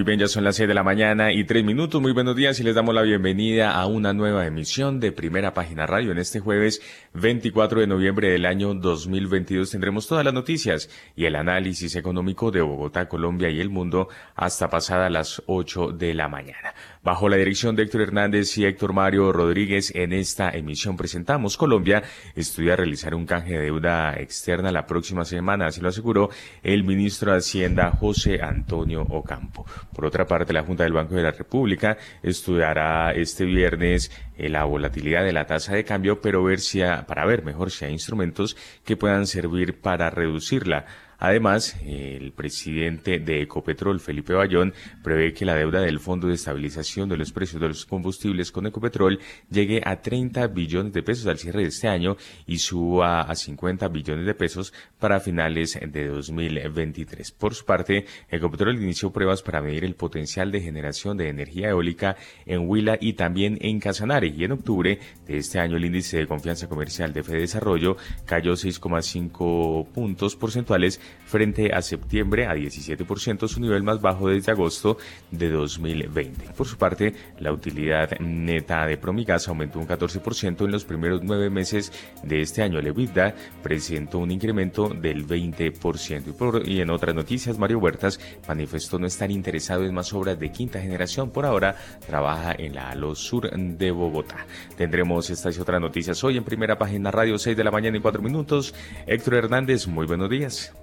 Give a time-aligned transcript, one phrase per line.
[0.00, 2.00] Muy bien, ya son las 6 de la mañana y 3 minutos.
[2.00, 5.84] Muy buenos días y les damos la bienvenida a una nueva emisión de Primera Página
[5.84, 6.12] Radio.
[6.12, 6.80] En este jueves
[7.12, 12.62] 24 de noviembre del año 2022 tendremos todas las noticias y el análisis económico de
[12.62, 16.72] Bogotá, Colombia y el mundo hasta pasada las 8 de la mañana.
[17.02, 22.02] Bajo la dirección de Héctor Hernández y Héctor Mario Rodríguez, en esta emisión presentamos Colombia
[22.36, 26.28] estudia realizar un canje de deuda externa la próxima semana, así lo aseguró
[26.62, 29.64] el ministro de Hacienda José Antonio Ocampo.
[29.94, 34.64] Por otra parte, la Junta del Banco de la República estudiará este viernes eh, la
[34.64, 38.58] volatilidad de la tasa de cambio, pero ver si para ver mejor si hay instrumentos
[38.84, 40.84] que puedan servir para reducirla.
[41.20, 44.72] Además, el presidente de Ecopetrol, Felipe Bayón,
[45.04, 48.66] prevé que la deuda del Fondo de Estabilización de los Precios de los Combustibles con
[48.66, 53.34] Ecopetrol llegue a 30 billones de pesos al cierre de este año y suba a
[53.34, 57.32] 50 billones de pesos para finales de 2023.
[57.32, 62.16] Por su parte, Ecopetrol inició pruebas para medir el potencial de generación de energía eólica
[62.46, 64.28] en Huila y también en Casanare.
[64.28, 68.52] Y en octubre de este año, el índice de confianza comercial de Fede Desarrollo cayó
[68.52, 70.98] 6,5 puntos porcentuales
[71.30, 74.98] frente a septiembre a 17%, su nivel más bajo desde agosto
[75.30, 76.46] de 2020.
[76.56, 81.48] Por su parte, la utilidad neta de Promigas aumentó un 14% en los primeros nueve
[81.48, 81.92] meses
[82.24, 82.80] de este año.
[82.80, 86.62] El EBITDA presentó un incremento del 20%.
[86.66, 90.50] Y, y en otras noticias, Mario Huertas manifestó no estar interesado en más obras de
[90.50, 91.30] quinta generación.
[91.30, 94.46] Por ahora, trabaja en la ALO Sur de Bogotá.
[94.76, 98.00] Tendremos estas y otras noticias hoy en primera página radio 6 de la mañana y
[98.00, 98.74] 4 minutos.
[99.06, 100.74] Héctor Hernández, muy buenos días.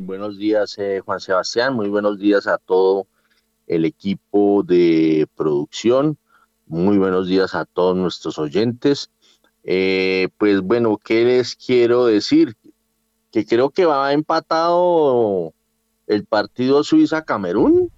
[0.00, 1.74] Buenos días, eh, Juan Sebastián.
[1.74, 3.08] Muy buenos días a todo
[3.66, 6.18] el equipo de producción.
[6.66, 9.10] Muy buenos días a todos nuestros oyentes.
[9.64, 12.54] Eh, pues bueno, ¿qué les quiero decir?
[13.32, 15.52] Que creo que va empatado
[16.06, 17.90] el partido Suiza-Camerún.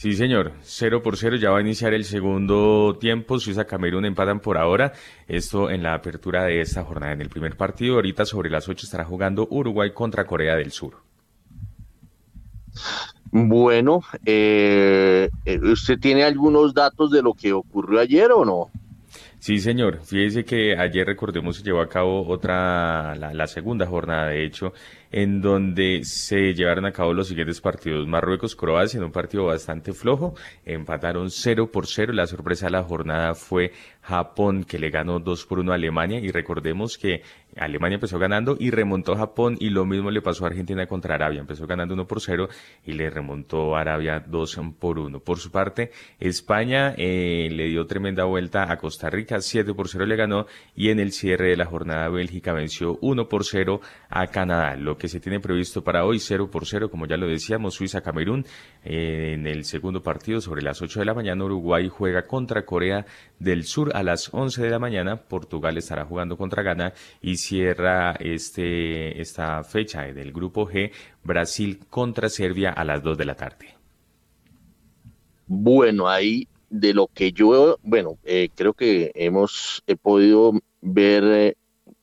[0.00, 0.52] Sí, señor.
[0.62, 1.36] Cero por cero.
[1.36, 3.38] Ya va a iniciar el segundo tiempo.
[3.38, 4.94] Suiza-Camerún empatan por ahora.
[5.28, 7.12] Esto en la apertura de esta jornada.
[7.12, 10.94] En el primer partido, ahorita sobre las ocho estará jugando Uruguay contra Corea del Sur.
[13.30, 18.70] Bueno, eh, eh, ¿usted tiene algunos datos de lo que ocurrió ayer o no?
[19.38, 20.00] Sí, señor.
[20.02, 24.72] Fíjese que ayer, recordemos, se llevó a cabo otra, la, la, segunda jornada, de hecho,
[25.10, 28.06] en donde se llevaron a cabo los siguientes partidos.
[28.06, 30.34] Marruecos-Croacia en un partido bastante flojo,
[30.64, 32.12] empataron 0 por 0.
[32.12, 33.72] La sorpresa de la jornada fue
[34.02, 37.22] Japón, que le ganó 2 por 1 a Alemania, y recordemos que
[37.60, 41.40] Alemania empezó ganando y remontó Japón y lo mismo le pasó a Argentina contra Arabia.
[41.40, 42.48] Empezó ganando 1 por 0
[42.86, 45.20] y le remontó a Arabia 2 por 1.
[45.20, 50.06] Por su parte, España eh, le dio tremenda vuelta a Costa Rica, 7 por 0
[50.06, 54.26] le ganó y en el cierre de la jornada Bélgica venció 1 por 0 a
[54.28, 54.76] Canadá.
[54.76, 58.46] Lo que se tiene previsto para hoy, 0 por 0, como ya lo decíamos, Suiza-Camerún.
[58.84, 63.04] Eh, en el segundo partido sobre las 8 de la mañana, Uruguay juega contra Corea
[63.38, 65.16] del Sur a las 11 de la mañana.
[65.16, 70.92] Portugal estará jugando contra Ghana y cierra este, esta fecha del grupo G,
[71.24, 73.74] Brasil contra Serbia a las 2 de la tarde.
[75.48, 81.54] Bueno, ahí de lo que yo, bueno, eh, creo que hemos he podido ver eh,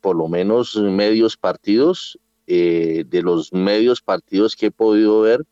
[0.02, 5.46] por lo menos medios partidos, eh, de los medios partidos que he podido ver,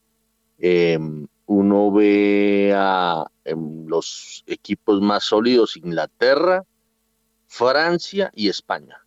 [0.59, 6.65] em, uno ve a em, los equipos más sólidos, Inglaterra,
[7.47, 9.06] Francia y España.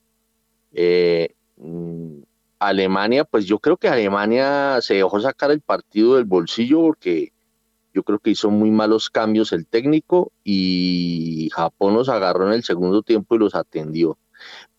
[0.74, 2.22] Eh, mm,
[2.59, 7.31] Alemania, pues yo creo que Alemania se dejó sacar el partido del bolsillo porque
[7.94, 12.63] yo creo que hizo muy malos cambios el técnico y Japón los agarró en el
[12.63, 14.18] segundo tiempo y los atendió.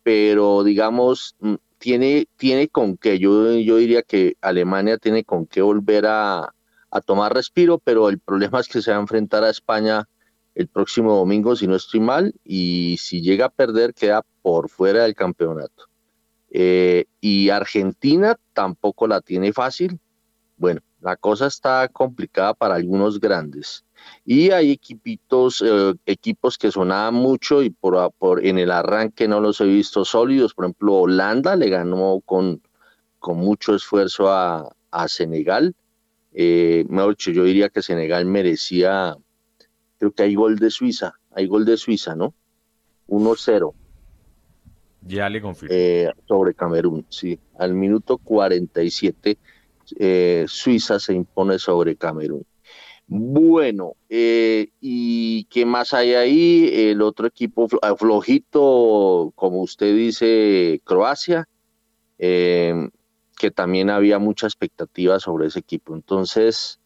[0.02, 5.62] Pero digamos, mm, tiene, tiene con qué, yo, yo diría que Alemania tiene con qué
[5.62, 6.54] volver a,
[6.90, 10.08] a tomar respiro, pero el problema es que se va a enfrentar a España
[10.54, 15.04] el próximo domingo, si no estoy mal, y si llega a perder, queda por fuera
[15.04, 15.84] del campeonato.
[16.50, 19.98] Eh, y Argentina tampoco la tiene fácil.
[20.56, 23.84] Bueno, la cosa está complicada para algunos grandes.
[24.24, 29.40] Y hay equipitos, eh, equipos que sonaban mucho y por, por, en el arranque no
[29.40, 30.54] los he visto sólidos.
[30.54, 32.60] Por ejemplo, Holanda le ganó con,
[33.18, 35.74] con mucho esfuerzo a, a Senegal.
[36.32, 39.16] Eh, mejor dicho, yo diría que Senegal merecía
[40.00, 42.34] creo que hay gol de Suiza, hay gol de Suiza, ¿no?
[43.08, 43.74] 1-0.
[45.02, 45.74] Ya le confirmo.
[45.76, 47.38] Eh, sobre Camerún, sí.
[47.58, 49.36] Al minuto 47,
[49.98, 52.46] eh, Suiza se impone sobre Camerún.
[53.06, 56.70] Bueno, eh, ¿y qué más hay ahí?
[56.72, 61.46] El otro equipo flojito, como usted dice, Croacia,
[62.16, 65.94] que también había mucha expectativa sobre ese equipo.
[65.94, 66.80] Entonces,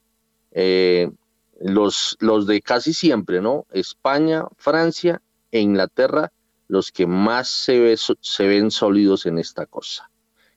[1.72, 3.66] los, los de casi siempre, ¿no?
[3.72, 6.32] España, Francia e Inglaterra
[6.68, 10.10] los que más se, se ven sólidos en esta cosa,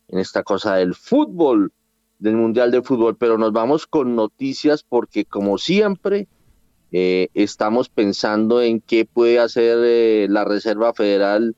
[0.08, 1.72] en esta cosa del fútbol,
[2.20, 3.18] del Mundial de Fútbol.
[3.18, 6.28] Pero nos vamos con noticias porque como siempre
[6.92, 11.56] eh, estamos pensando en qué puede hacer eh, la Reserva Federal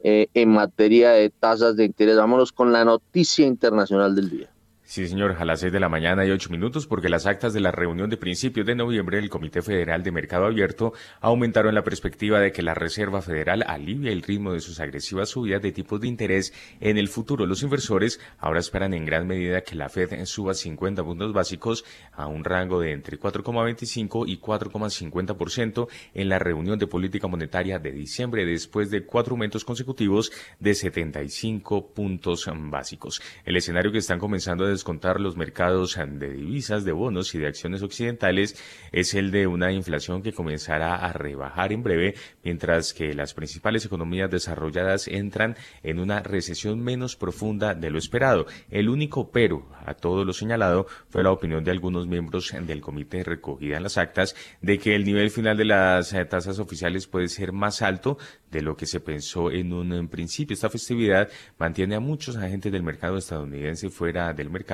[0.00, 2.16] eh, en materia de tasas de interés.
[2.16, 4.52] Vámonos con la noticia internacional del día.
[4.92, 7.60] Sí, señor, a las seis de la mañana y ocho minutos, porque las actas de
[7.60, 10.92] la reunión de principios de noviembre del Comité Federal de Mercado Abierto
[11.22, 15.62] aumentaron la perspectiva de que la Reserva Federal alivia el ritmo de sus agresivas subidas
[15.62, 17.46] de tipos de interés en el futuro.
[17.46, 22.26] Los inversores ahora esperan en gran medida que la Fed suba 50 puntos básicos a
[22.26, 28.44] un rango de entre 4,25 y 4,50% en la reunión de política monetaria de diciembre,
[28.44, 33.22] después de cuatro aumentos consecutivos de 75 puntos básicos.
[33.46, 37.46] El escenario que están comenzando a contar los mercados de divisas, de bonos y de
[37.46, 38.56] acciones occidentales
[38.92, 43.84] es el de una inflación que comenzará a rebajar en breve, mientras que las principales
[43.84, 48.46] economías desarrolladas entran en una recesión menos profunda de lo esperado.
[48.70, 53.24] El único pero a todo lo señalado fue la opinión de algunos miembros del comité
[53.24, 57.28] recogida en las actas de que el nivel final de las eh, tasas oficiales puede
[57.28, 58.18] ser más alto
[58.50, 60.54] de lo que se pensó en un principio.
[60.54, 64.71] Esta festividad mantiene a muchos agentes del mercado estadounidense fuera del mercado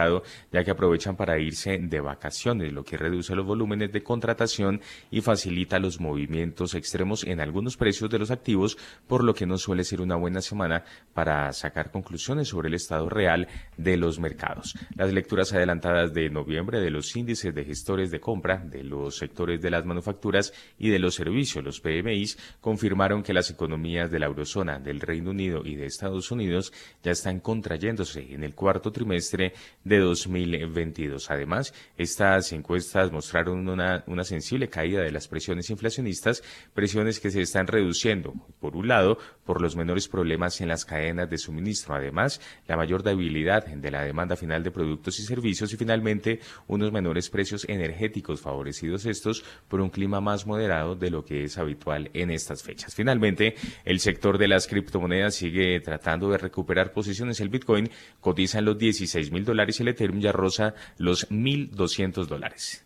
[0.53, 4.81] ya que aprovechan para irse de vacaciones, lo que reduce los volúmenes de contratación
[5.11, 9.59] y facilita los movimientos extremos en algunos precios de los activos, por lo que no
[9.59, 10.85] suele ser una buena semana
[11.15, 14.75] para sacar conclusiones sobre el estado real de los mercados.
[14.95, 19.61] Las lecturas adelantadas de noviembre de los índices de gestores de compra de los sectores
[19.61, 24.27] de las manufacturas y de los servicios, los PMIs, confirmaron que las economías de la
[24.27, 26.73] eurozona, del Reino Unido y de Estados Unidos
[27.03, 29.53] ya están contrayéndose en el cuarto trimestre
[29.89, 31.31] de 2022.
[31.31, 36.43] Además, estas encuestas mostraron una, sensible caída de las presiones inflacionistas,
[36.75, 41.31] presiones que se están reduciendo, por un lado, por los menores problemas en las cadenas
[41.31, 45.77] de suministro, además, la mayor debilidad de la demanda final de productos y servicios y
[45.77, 51.45] finalmente unos menores precios energéticos favorecidos estos por un clima más moderado de lo que
[51.45, 52.95] es habitual en estas fechas.
[52.95, 57.41] Finalmente, el sector de las criptomonedas sigue tratando de recuperar posiciones.
[57.41, 62.27] El Bitcoin cotiza en los 16 mil dólares y el Ethereum ya rosa los 1.200
[62.27, 62.85] dólares.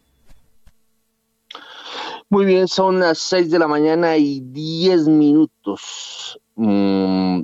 [2.28, 6.40] Muy bien, son las 6 de la mañana y 10 minutos.
[6.56, 7.42] Mm,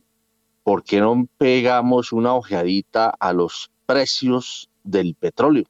[0.62, 5.64] ¿Por qué no pegamos una ojeadita a los precios del petróleo?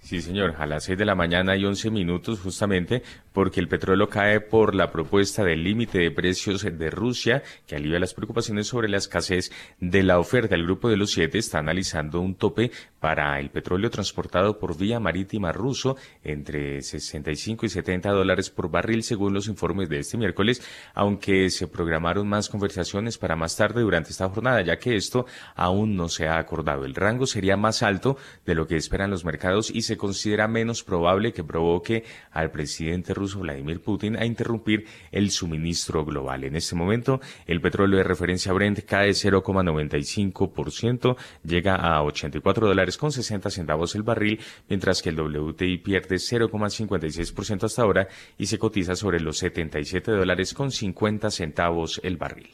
[0.00, 3.02] Sí, señor, a las 6 de la mañana y 11 minutos justamente
[3.34, 7.98] porque el petróleo cae por la propuesta del límite de precios de Rusia que alivia
[7.98, 9.50] las preocupaciones sobre la escasez
[9.80, 10.54] de la oferta.
[10.54, 12.70] El grupo de los siete está analizando un tope
[13.00, 19.02] para el petróleo transportado por vía marítima ruso entre 65 y 70 dólares por barril
[19.02, 20.62] según los informes de este miércoles,
[20.94, 25.26] aunque se programaron más conversaciones para más tarde durante esta jornada, ya que esto
[25.56, 26.84] aún no se ha acordado.
[26.84, 30.84] El rango sería más alto de lo que esperan los mercados y se considera menos
[30.84, 36.44] probable que provoque al presidente ruso Vladimir Putin a interrumpir el suministro global.
[36.44, 43.12] En este momento, el petróleo de referencia Brent cae 0,95%, llega a 84 dólares con
[43.12, 48.96] 60 centavos el barril, mientras que el WTI pierde 0,56% hasta ahora y se cotiza
[48.96, 52.50] sobre los 77 dólares con 50 centavos el barril.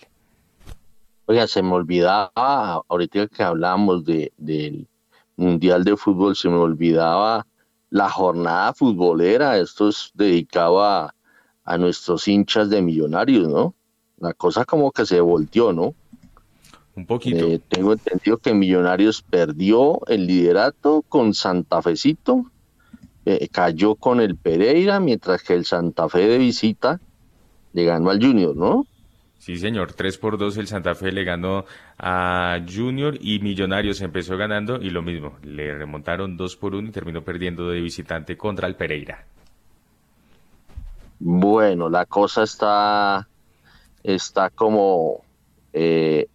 [1.27, 4.89] Oiga, se me olvidaba ahorita que hablábamos de, del
[5.37, 7.47] Mundial de Fútbol, se me olvidaba
[7.91, 11.15] la jornada futbolera, esto es dedicado a,
[11.79, 13.75] nuestros hinchas de millonarios, ¿no?
[14.19, 15.95] La cosa como que se volteó, ¿no?
[16.97, 17.47] Un poquito.
[17.47, 22.51] Eh, tengo entendido que Millonarios perdió el liderato con Santa Fecito,
[23.25, 27.01] eh, cayó con el Pereira, mientras que el Santa Fe de visita
[27.73, 28.85] le ganó al Junior, ¿no?
[29.39, 31.65] Sí, señor, 3 por 2 el Santa Fe le ganó
[32.03, 36.93] a Junior y Millonarios empezó ganando y lo mismo, le remontaron 2 por 1 y
[36.93, 39.27] terminó perdiendo de visitante contra el Pereira.
[41.19, 43.29] Bueno, la cosa está,
[44.03, 45.23] está como
[45.75, 46.27] eh,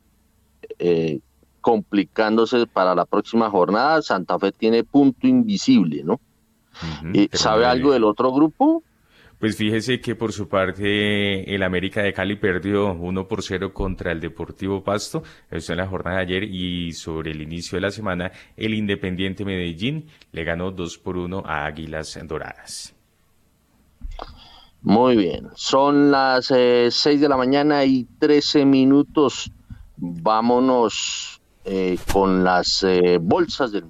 [0.77, 1.19] eh,
[1.61, 4.03] complicándose para la próxima jornada.
[4.03, 6.19] Santa Fe tiene punto invisible, ¿no?
[7.31, 8.83] ¿Sabe algo del otro grupo?
[9.45, 14.11] Pues fíjese que por su parte el América de Cali perdió 1 por 0 contra
[14.11, 15.21] el Deportivo Pasto,
[15.51, 19.45] eso en la jornada de ayer y sobre el inicio de la semana el Independiente
[19.45, 22.95] Medellín le ganó 2 por 1 a Águilas Doradas.
[24.81, 29.51] Muy bien, son las eh, 6 de la mañana y 13 minutos.
[29.95, 33.83] Vámonos eh, con las eh, bolsas del.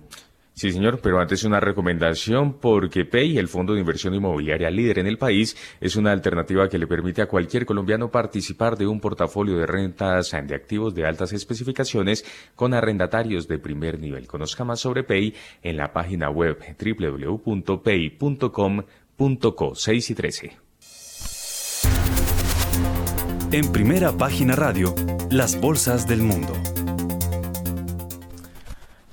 [0.56, 5.08] Sí, señor, pero antes una recomendación porque Pay, el fondo de inversión inmobiliaria líder en
[5.08, 9.58] el país, es una alternativa que le permite a cualquier colombiano participar de un portafolio
[9.58, 12.24] de rentas de activos de altas especificaciones
[12.56, 14.28] con arrendatarios de primer nivel.
[14.28, 17.66] Conozca más sobre Pay en la página web www.pay.com.co
[19.76, 20.58] 6 y 13.
[23.52, 24.96] En primera página radio,
[25.30, 26.54] las bolsas del mundo.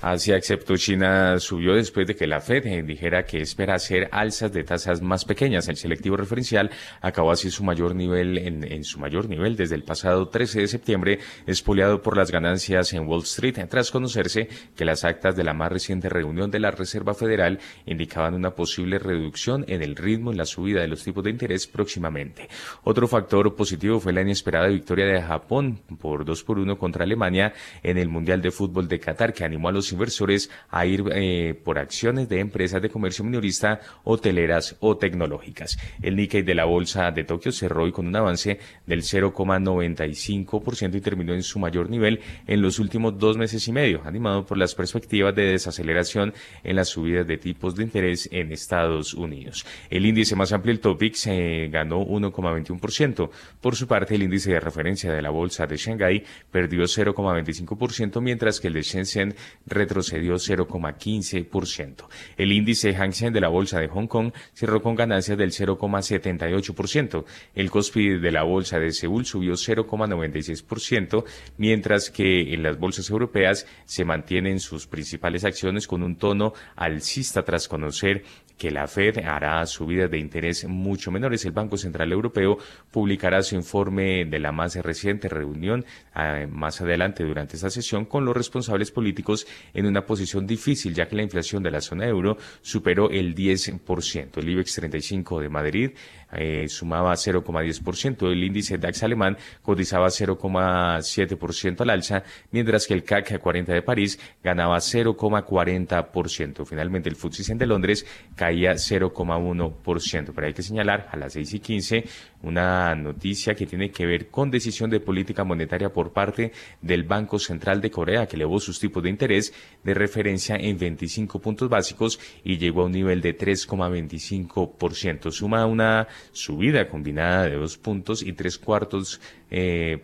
[0.03, 4.65] Asia, excepto China, subió después de que la Fed dijera que espera hacer alzas de
[4.65, 5.69] tasas más pequeñas.
[5.69, 10.29] El selectivo referencial acabó así su mayor nivel en, su mayor nivel desde el pasado
[10.29, 15.37] 13 de septiembre, espoleado por las ganancias en Wall Street, tras conocerse que las actas
[15.37, 19.95] de la más reciente reunión de la Reserva Federal indicaban una posible reducción en el
[19.95, 22.49] ritmo en la subida de los tipos de interés próximamente.
[22.83, 27.53] Otro factor positivo fue la inesperada victoria de Japón por 2 por 1 contra Alemania
[27.85, 31.55] en el Mundial de Fútbol de Qatar, que animó a los inversores a ir eh,
[31.65, 35.79] por acciones de empresas de comercio minorista, hoteleras o tecnológicas.
[36.01, 41.01] El Nikkei de la bolsa de Tokio cerró hoy con un avance del 0,95% y
[41.01, 44.75] terminó en su mayor nivel en los últimos dos meses y medio, animado por las
[44.75, 46.33] perspectivas de desaceleración
[46.65, 49.65] en las subidas de tipos de interés en Estados Unidos.
[49.91, 51.27] El índice más amplio, el Topix,
[51.71, 53.31] ganó 1,21%.
[53.61, 58.61] Por su parte, el índice de referencia de la bolsa de Shanghái perdió 0,25%, mientras
[58.61, 59.35] que el de Shenzhen
[59.83, 62.07] retrocedió 0,15%.
[62.37, 67.25] El índice Hang Seng de la bolsa de Hong Kong cerró con ganancias del 0,78%.
[67.55, 71.25] El Kospi de la bolsa de Seúl subió 0,96%,
[71.57, 77.43] mientras que en las bolsas europeas se mantienen sus principales acciones con un tono alcista
[77.43, 78.25] tras conocer
[78.59, 81.45] que la Fed hará subidas de interés mucho menores.
[81.45, 82.59] El Banco Central Europeo
[82.91, 85.85] publicará su informe de la más reciente reunión
[86.17, 91.07] eh, más adelante durante esta sesión con los responsables políticos en una posición difícil, ya
[91.07, 94.37] que la inflación de la zona euro superó el 10%.
[94.37, 95.91] El IBEX 35 de Madrid
[96.33, 103.39] eh, sumaba 0,10%, el índice DAX alemán cotizaba 0,7% al alza, mientras que el CAC
[103.39, 106.65] 40 de París ganaba 0,40%.
[106.65, 108.07] Finalmente, el FTSE de Londres
[108.43, 110.33] caía 0,1%.
[110.35, 112.05] Pero hay que señalar a las 6 y 15
[112.43, 117.39] una noticia que tiene que ver con decisión de política monetaria por parte del Banco
[117.39, 122.19] Central de Corea, que elevó sus tipos de interés de referencia en 25 puntos básicos
[122.45, 125.31] y llegó a un nivel de 3,25%.
[125.31, 129.21] Suma una subida combinada de dos puntos y tres cuartos
[129.51, 129.99] eh,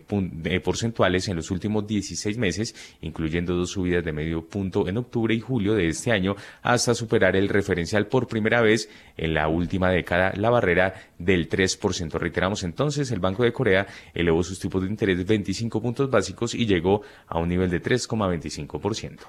[0.45, 5.33] eh, porcentuales en los últimos 16 meses, incluyendo dos subidas de medio punto en octubre
[5.33, 9.89] y julio de este año, hasta superar el referencial por primera vez en la última
[9.89, 12.19] década, la barrera del 3%.
[12.29, 16.67] Reiteramos entonces, el Banco de Corea elevó sus tipos de interés 25 puntos básicos y
[16.67, 19.21] llegó a un nivel de 3,25%.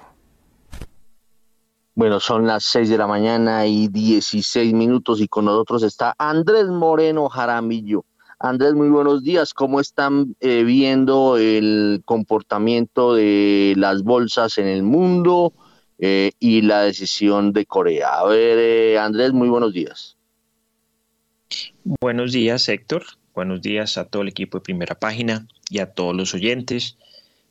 [1.95, 6.67] Bueno, son las 6 de la mañana y 16 minutos y con nosotros está Andrés
[6.67, 8.05] Moreno Jaramillo.
[8.37, 9.55] Andrés, muy buenos días.
[9.55, 15.53] ¿Cómo están eh, viendo el comportamiento de las bolsas en el mundo
[15.97, 18.19] eh, y la decisión de Corea?
[18.19, 20.17] A ver, eh, Andrés, muy buenos días.
[21.83, 23.05] Buenos días, Héctor.
[23.33, 26.95] Buenos días a todo el equipo de Primera Página y a todos los oyentes.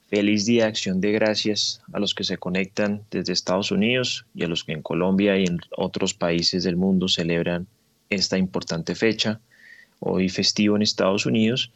[0.07, 4.47] Feliz día acción de gracias a los que se conectan desde Estados Unidos y a
[4.47, 7.67] los que en Colombia y en otros países del mundo celebran
[8.09, 9.41] esta importante fecha.
[9.99, 11.73] Hoy festivo en Estados Unidos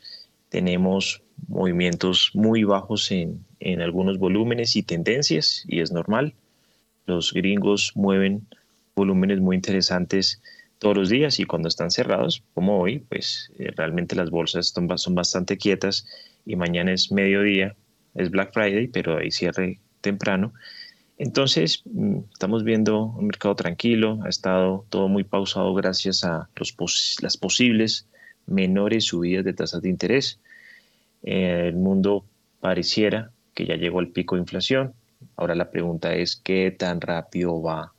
[0.49, 6.35] tenemos movimientos muy bajos en, en algunos volúmenes y tendencias y es normal.
[7.07, 8.47] Los gringos mueven
[8.95, 10.41] volúmenes muy interesantes
[10.79, 15.15] todos los días y cuando están cerrados, como hoy, pues eh, realmente las bolsas son,
[15.15, 16.07] bastante quietas
[16.45, 17.75] y mañana es mediodía
[18.15, 20.53] es Black Friday, pero hay cierre temprano.
[21.19, 26.75] Entonces, mm, estamos viendo un mercado tranquilo, ha estado todo muy pausado gracias a los
[27.23, 28.07] las posibles
[28.47, 30.41] menores subidas de tasas de interés.
[31.23, 32.27] el mundo
[32.61, 34.95] pareciera que ya llegó al pico de inflación.
[35.37, 37.94] Ahora la pregunta es qué tan rápido va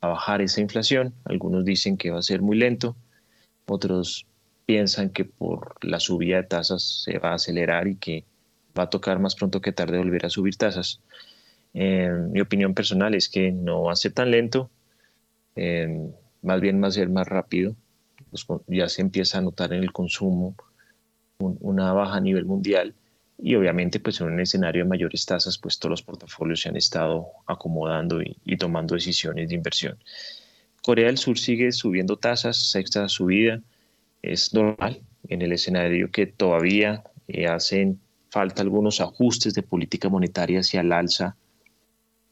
[0.00, 1.14] a bajar esa inflación.
[1.24, 2.96] Algunos dicen que va a ser muy lento,
[3.66, 4.26] otros
[4.66, 8.24] piensan que por la subida de tasas se va a acelerar y que
[8.78, 11.00] va a tocar más pronto que tarde volver a subir tasas.
[11.74, 14.70] Eh, mi opinión personal es que no va a ser tan lento,
[15.56, 16.10] eh,
[16.42, 17.74] más bien va a ser más rápido.
[18.66, 20.54] ya se empieza a notar en el consumo
[21.38, 22.94] una baja a nivel mundial
[23.38, 26.76] y obviamente pues en un escenario de mayores tasas pues todos los portafolios se han
[26.76, 29.96] estado acomodando y, tomando decisiones de inversión.
[30.82, 33.60] Corea del Sur sigue subiendo tasas, sexta subida,
[34.22, 40.60] es normal en el escenario que todavía eh, hacen falta algunos ajustes de política monetaria
[40.60, 41.36] hacia el alza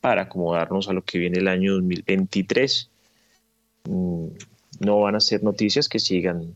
[0.01, 2.91] para acomodarnos a lo que viene el año 2023.
[3.85, 4.27] Mm,
[4.81, 6.55] no van a ser noticias que sigan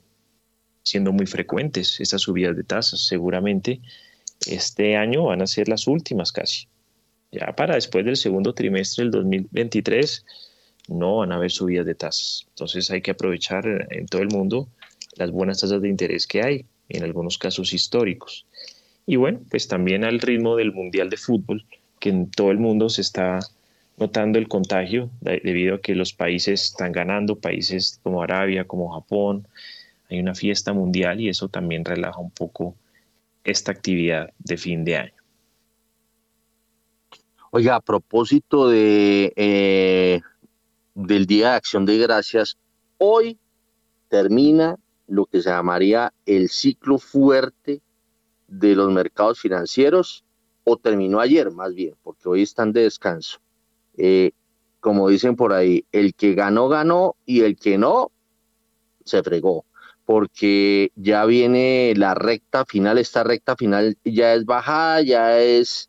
[0.82, 3.06] siendo muy frecuentes estas subidas de tasas.
[3.06, 3.80] Seguramente
[4.46, 6.66] este año van a ser las últimas casi.
[7.32, 10.24] Ya para después del segundo trimestre del 2023
[10.88, 12.46] no van a haber subidas de tasas.
[12.48, 14.68] Entonces hay que aprovechar en todo el mundo
[15.16, 18.46] las buenas tasas de interés que hay, en algunos casos históricos.
[19.06, 21.64] Y bueno, pues también al ritmo del Mundial de Fútbol,
[21.98, 23.40] que en todo el mundo se está
[23.96, 29.46] notando el contagio debido a que los países están ganando, países como Arabia, como Japón,
[30.08, 32.74] hay una fiesta mundial y eso también relaja un poco
[33.44, 35.14] esta actividad de fin de año.
[37.50, 40.20] Oiga, a propósito de, eh,
[40.94, 42.56] del Día de Acción de Gracias,
[42.98, 43.38] hoy
[44.08, 44.76] termina
[45.08, 47.82] lo que se llamaría el ciclo fuerte
[48.46, 50.24] de los mercados financieros,
[50.64, 53.40] o terminó ayer más bien, porque hoy están de descanso.
[53.96, 54.32] Eh,
[54.78, 58.12] como dicen por ahí, el que ganó, ganó, y el que no,
[59.04, 59.64] se fregó
[60.10, 65.88] porque ya viene la recta final, esta recta final ya es bajada, ya es,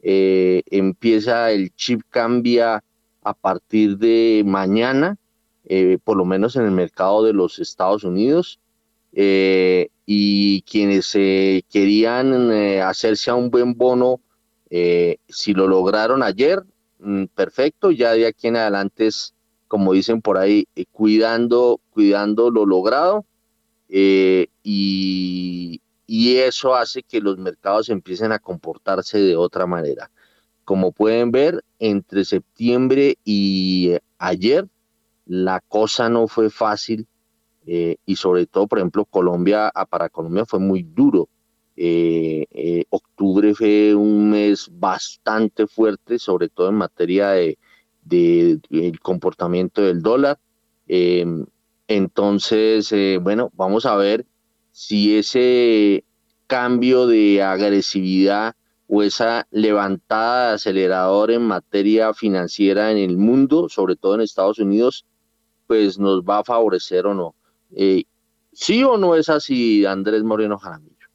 [0.00, 2.82] eh, empieza el chip cambia
[3.22, 5.18] a partir de mañana,
[5.66, 8.58] eh, por lo menos en el mercado de los Estados Unidos,
[9.12, 14.22] eh, y quienes querían hacerse a un buen bono,
[14.70, 16.62] si lo lograron ayer,
[17.00, 19.34] mm, perfecto, ya de aquí en adelante es,
[19.66, 23.26] como dicen por ahí, cuidando, cuidando lo logrado
[23.88, 30.10] eh, y, eso hace que los mercados empiecen a comportarse de otra manera.
[30.64, 34.66] Como pueden ver, entre septiembre y ayer
[35.26, 37.06] la cosa no fue fácil
[37.66, 41.28] eh, y sobre todo, por ejemplo, Colombia, ah, para Colombia fue muy duro.
[41.76, 47.58] Eh, octubre fue un mes bastante fuerte, sobre todo en materia de,
[48.02, 48.60] de,
[49.02, 50.38] comportamiento del dólar.
[51.88, 54.26] Entonces, eh, bueno, vamos a ver
[54.72, 56.04] si ese
[56.46, 58.54] cambio de agresividad
[58.86, 64.58] o esa levantada de acelerador en materia financiera en el mundo, sobre todo en Estados
[64.58, 65.06] Unidos,
[65.66, 67.34] pues nos va a favorecer o no.
[67.74, 68.04] Eh,
[68.52, 71.06] ¿Sí o no es así, Andrés Moreno Jaramillo?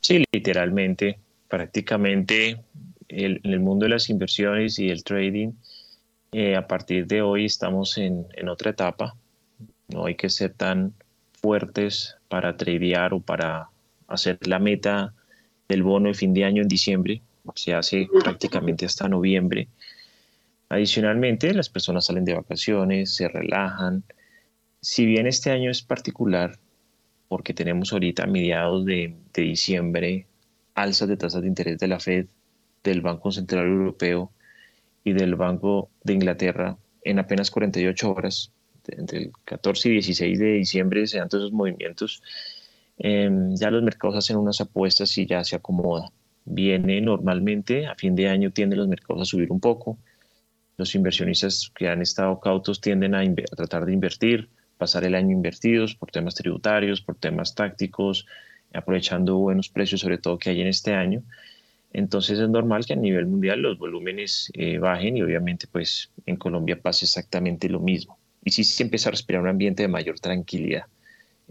[0.00, 2.64] Sí, literalmente, prácticamente
[3.08, 5.52] en el mundo de las inversiones y el trading,
[6.32, 9.16] eh, a partir de hoy estamos en, otra etapa.
[9.88, 10.94] No hay que ser tan
[11.32, 13.70] fuertes para tradear o para
[14.06, 15.14] hacer la meta
[15.68, 17.22] del bono de fin de año en diciembre.
[17.54, 19.68] Se hace prácticamente hasta noviembre.
[20.68, 24.04] Adicionalmente, las personas salen de vacaciones, se relajan.
[24.80, 26.58] Si bien este año es particular,
[27.28, 30.26] porque tenemos ahorita a mediados de, de diciembre
[30.74, 32.26] alzas de tasas de interés de la Fed,
[32.84, 34.30] del Banco Central Europeo,
[35.04, 38.52] y del Banco de Inglaterra en apenas 48 horas,
[38.88, 42.22] entre el 14 y 16 de diciembre se dan todos esos movimientos,
[42.98, 46.10] em, ya los mercados hacen unas apuestas y ya se acomoda.
[46.44, 49.98] Viene normalmente, a fin de año tienden los mercados a subir un poco,
[50.76, 55.32] los inversionistas que han estado cautos tienden a, a tratar de invertir, pasar el año
[55.32, 58.26] invertidos por temas tributarios, por temas tácticos,
[58.72, 61.22] aprovechando buenos precios sobre todo que hay en este año
[61.92, 66.36] entonces es normal que a nivel mundial los volúmenes eh, bajen y obviamente pues en
[66.36, 68.18] Colombia pasa exactamente lo mismo.
[68.44, 70.84] Y sí se empieza a respirar un ambiente de mayor tranquilidad.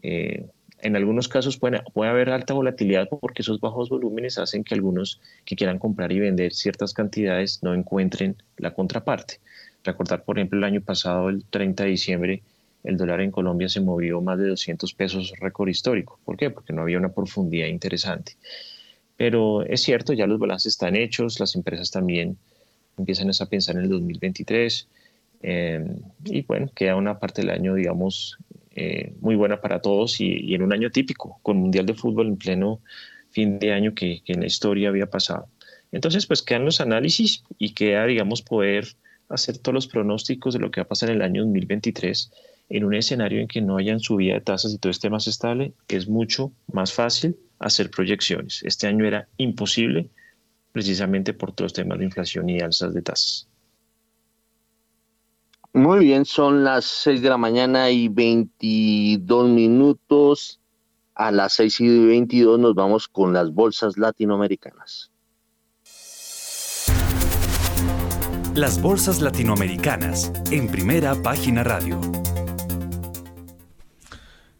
[0.02, 0.48] Eh,
[0.82, 5.20] en algunos casos puede, puede haber alta volatilidad porque esos bajos volúmenes hacen que algunos
[5.44, 9.42] que quieran comprar y vender ciertas cantidades no encuentren la contraparte.
[9.84, 12.44] Recordar, por ejemplo, el año pasado, el 30 de diciembre,
[12.84, 16.20] el dólar en Colombia se movió más de 200 pesos récord histórico.
[16.24, 16.50] ¿Por qué?
[16.50, 18.38] Porque no había una profundidad interesante.
[19.20, 22.38] Pero es cierto, ya los balances están hechos, las empresas también
[22.98, 24.88] empiezan a pensar en el 2023
[25.42, 28.38] em, y bueno, queda una parte del año, digamos,
[28.76, 32.38] eh, muy buena para todos y, en un año típico, con Mundial de Fútbol en
[32.38, 32.80] pleno
[33.30, 35.50] fin de año que, que en la historia había pasado.
[35.92, 38.88] Entonces, pues quedan los análisis y queda, digamos, poder
[39.28, 42.32] hacer todos los pronósticos de lo que va a pasar en el año 2023
[42.70, 45.74] en un escenario en que no hayan subida de tasas y todo esté más estable,
[45.90, 48.62] es mucho más fácil hacer proyecciones.
[48.64, 50.10] Este año era imposible
[50.72, 53.48] precisamente por todos los temas de inflación y alzas de tasas.
[55.74, 60.60] Muy bien, son las 6 de la mañana y 22 minutos.
[61.14, 65.12] A las 6 y 22 nos vamos con las bolsas latinoamericanas.
[68.56, 72.19] Las bolsas latinoamericanas en primera página radio.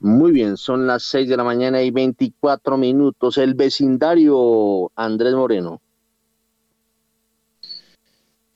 [0.00, 3.36] Muy bien, son las 6 de la mañana y 24 minutos.
[3.36, 5.80] El vecindario, Andrés Moreno.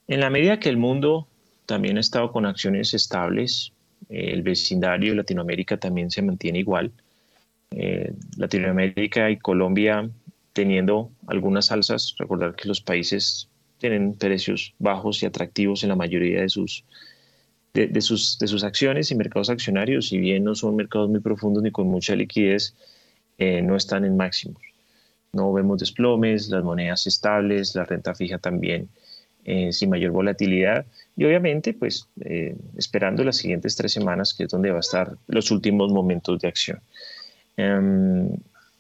[0.07, 1.27] En la medida que el mundo
[1.67, 3.73] también ha estado con acciones estables,
[4.13, 6.93] el vecindario de Latinoamérica también se mantiene igual.
[7.71, 10.09] Eh, Latinoamérica y Colombia
[10.53, 13.49] teniendo algunas alzas, recordar que los países
[13.79, 16.85] tienen precios bajos y atractivos en la mayoría de sus
[17.75, 21.63] de, sus, de sus acciones y mercados accionarios, si bien no son mercados muy profundos
[21.63, 22.75] ni con mucha liquidez,
[23.39, 24.63] eh, no están en máximos.
[25.33, 28.91] No vemos desplomes, las monedas estables, la renta fija también
[29.45, 30.85] eh, sin mayor volatilidad
[31.17, 35.17] y obviamente pues eh, esperando las siguientes tres semanas que es donde va a estar
[35.27, 36.81] los últimos momentos de acción.
[37.57, 38.31] Em,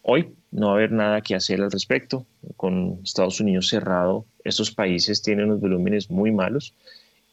[0.03, 2.27] hoy no va a haber nada que hacer al respecto.
[2.57, 6.75] Con Estados Unidos cerrado, estos países tienen unos volúmenes muy malos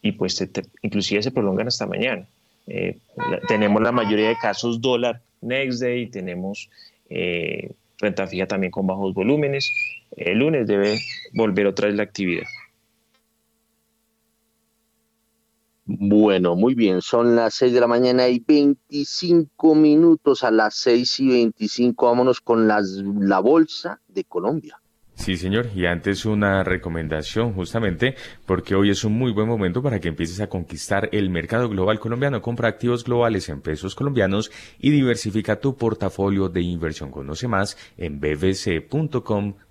[0.02, 0.44] y pues
[0.82, 2.26] inclusive se prolongan hasta mañana.
[2.68, 2.98] Eh,
[3.48, 6.70] tenemos la mayoría de casos dólar next day, tenemos
[7.10, 9.72] eh, renta fija también con bajos volúmenes.
[10.16, 11.00] El lunes debe
[11.34, 12.46] volver otra vez la actividad.
[15.91, 21.19] Bueno, muy bien, son las 6 de la mañana y 25 minutos a las 6
[21.21, 22.06] y 25.
[22.06, 24.80] Vámonos con las, la Bolsa de Colombia.
[25.15, 25.69] Sí, señor.
[25.73, 28.13] Y antes una recomendación justamente
[28.45, 31.99] porque hoy es un muy buen momento para que empieces a conquistar el mercado global
[31.99, 32.39] colombiano.
[32.43, 37.10] Compra activos globales en pesos colombianos y diversifica tu portafolio de inversión.
[37.10, 39.63] Conoce más en bbc.com.co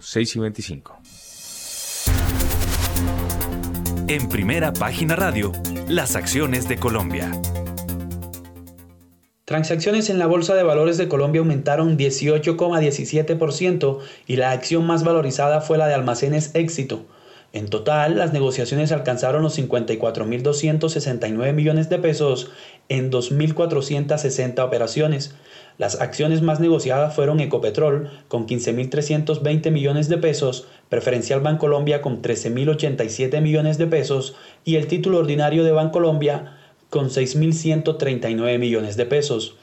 [0.00, 1.00] 6 y 25.
[4.06, 5.50] En primera página radio,
[5.88, 7.32] las acciones de Colombia.
[9.46, 15.62] Transacciones en la Bolsa de Valores de Colombia aumentaron 18,17% y la acción más valorizada
[15.62, 17.06] fue la de Almacenes Éxito.
[17.54, 22.50] En total, las negociaciones alcanzaron los 54.269 millones de pesos
[22.90, 25.34] en 2.460 operaciones.
[25.76, 33.40] Las acciones más negociadas fueron Ecopetrol con 15.320 millones de pesos, Preferencial Bancolombia con 13.087
[33.40, 36.58] millones de pesos y el título ordinario de Bancolombia
[36.90, 39.56] con 6.139 millones de pesos.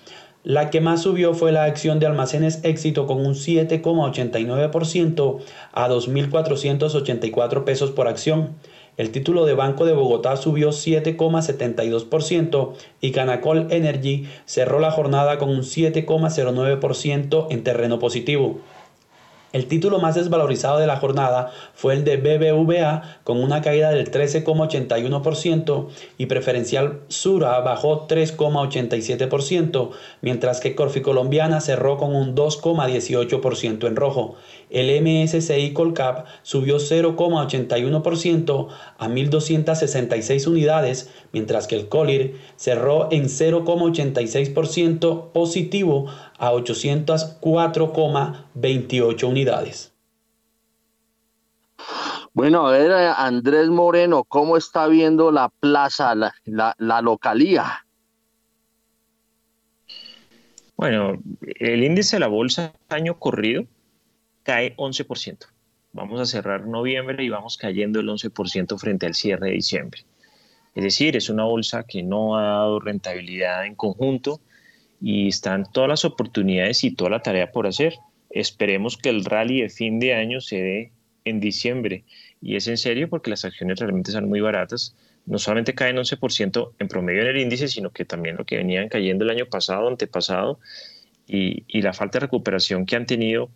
[0.43, 5.39] La que más subió fue la acción de almacenes éxito con un 7,89%
[5.71, 8.49] a 2.484 pesos por acción.
[8.97, 15.49] El título de Banco de Bogotá subió 7,72% y Canacol Energy cerró la jornada con
[15.49, 18.59] un 7,09% en terreno positivo.
[19.53, 24.09] El título más desvalorizado de la jornada fue el de BBVA con una caída del
[24.09, 25.87] 13,81%
[26.17, 29.89] y preferencial Sura bajó 3,87%,
[30.21, 34.35] mientras que Corfi Colombiana cerró con un 2,18% en rojo.
[34.69, 45.31] El MSCI Colcap subió 0,81% a 1.266 unidades, mientras que el Colir cerró en 0,86%
[45.33, 46.05] positivo
[46.41, 49.93] a 804,28 unidades.
[52.33, 57.85] Bueno, a ver, Andrés Moreno, ¿cómo está viendo la plaza, la, la, localía?
[60.75, 61.21] Bueno,
[61.59, 63.65] el índice de la bolsa año corrido
[64.41, 65.45] cae 11%.
[65.93, 70.01] Vamos a cerrar noviembre y vamos cayendo el 11% frente al cierre de diciembre.
[70.73, 74.41] Es decir, es una bolsa que no ha dado rentabilidad en conjunto
[75.01, 77.95] y están todas las oportunidades y toda la tarea por hacer.
[78.29, 80.91] Esperemos que el rally de fin de año se dé
[81.25, 82.03] en diciembre.
[82.41, 84.95] Y es en serio porque las acciones realmente son muy baratas.
[85.25, 88.89] no solamente caen 11% en promedio en el índice, sino que también lo que venían
[88.89, 90.59] cayendo el año pasado, antepasado,
[91.27, 93.49] y, y la falta de recuperación que han tenido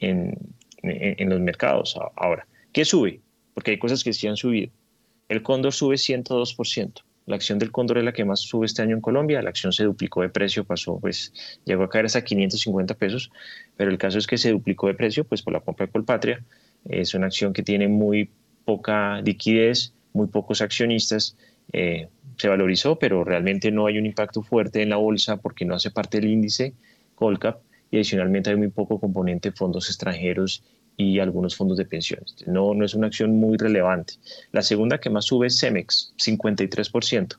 [0.00, 0.36] en,
[0.82, 1.96] en, los mercados.
[2.16, 3.20] Ahora, ¿qué sube?
[3.54, 4.72] Porque hay cosas que sí han subido.
[5.28, 7.02] El cóndor sube 102%.
[7.26, 9.42] La acción del cóndor es la que más sube este año en Colombia.
[9.42, 11.32] La acción se duplicó de precio, pasó, pues
[11.64, 13.30] llegó a caer hasta 550 pesos,
[13.76, 16.44] pero el caso es que se duplicó de precio, pues por la compra de Colpatria.
[16.84, 18.30] Es una acción que tiene muy
[18.64, 21.36] poca liquidez, muy pocos accionistas.
[21.72, 25.74] Eh, se valorizó, pero realmente no hay un impacto fuerte en la bolsa porque no
[25.74, 26.74] hace parte del índice
[27.14, 30.64] Colcap y adicionalmente hay muy poco componente de fondos extranjeros
[30.96, 32.36] y algunos fondos de pensiones.
[32.46, 34.14] No, no es una acción muy relevante.
[34.52, 37.36] La segunda que más sube es Cemex, 53%.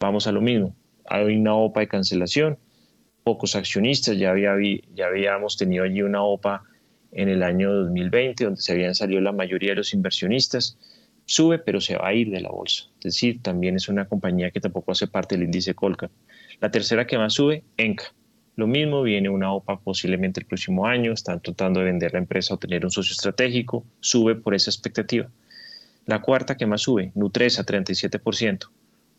[0.00, 0.74] Vamos a lo mismo.
[1.06, 2.58] Hay una OPA de cancelación,
[3.24, 4.54] pocos accionistas, ya, había,
[4.94, 6.62] ya habíamos tenido allí una OPA
[7.12, 10.78] en el año 2020, donde se habían salido la mayoría de los inversionistas.
[11.24, 12.84] Sube, pero se va a ir de la bolsa.
[12.98, 16.10] Es decir, también es una compañía que tampoco hace parte del índice Colca.
[16.60, 18.12] La tercera que más sube, Enca.
[18.56, 22.54] Lo mismo, viene una OPA posiblemente el próximo año, están tratando de vender la empresa
[22.54, 25.30] o tener un socio estratégico, sube por esa expectativa.
[26.06, 28.68] La cuarta que más sube, Nutresa, 37%.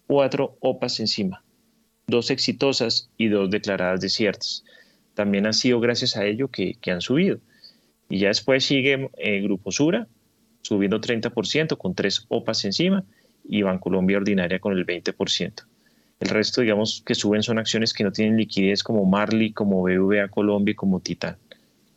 [0.07, 1.43] Cuatro OPAs encima,
[2.07, 4.65] dos exitosas y dos declaradas desiertas.
[5.13, 7.39] También ha sido gracias a ello que, que han subido.
[8.09, 10.07] Y ya después sigue eh, Grupo Sura,
[10.61, 13.05] subiendo 30% con tres OPAs encima,
[13.43, 15.65] y Bancolombia Ordinaria con el 20%.
[16.21, 20.29] El resto, digamos, que suben son acciones que no tienen liquidez como Marley, como BVA
[20.29, 21.35] Colombia como Titan.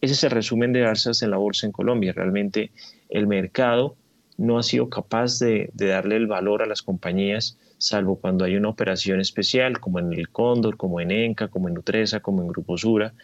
[0.01, 2.13] Ese es el resumen de alzas en la bolsa en Colombia.
[2.13, 2.73] Realmente
[3.09, 3.97] el mercado
[4.37, 8.57] no ha sido capaz de, de, darle el valor a las compañías, salvo cuando hay
[8.57, 12.49] una operación especial, como en el Cóndor, como en Enca, como en Nutresa, como en
[12.49, 13.15] Grupo Sura,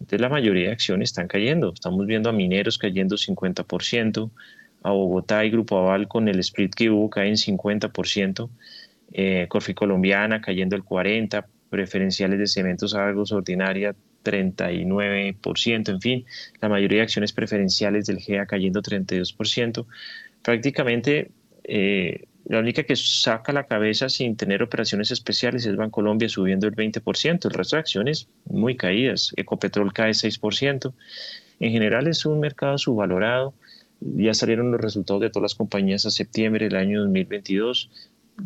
[0.00, 1.72] entonces la mayoría de acciones están cayendo.
[1.74, 4.30] Estamos viendo a mineros cayendo 50%,
[4.82, 8.48] a Bogotá y Grupo Aval con el split que hubo caen 50%,
[9.12, 13.94] eh, Corfi Colombiana cayendo el 40%, preferenciales de cementos Argos Ordinaria
[14.24, 16.26] 39%, en fin,
[16.60, 19.86] la mayoría de acciones preferenciales del GEA cayendo 32%.
[20.42, 21.30] Prácticamente
[21.64, 26.74] eh, la única que saca la cabeza sin tener operaciones especiales es Bancolombia subiendo el
[26.74, 29.32] 20%, el resto de acciones muy caídas.
[29.36, 30.92] Ecopetrol cae 6%.
[31.60, 33.54] En general es un mercado subvalorado.
[34.00, 37.90] Ya salieron los resultados de todas las compañías a septiembre del año 2022,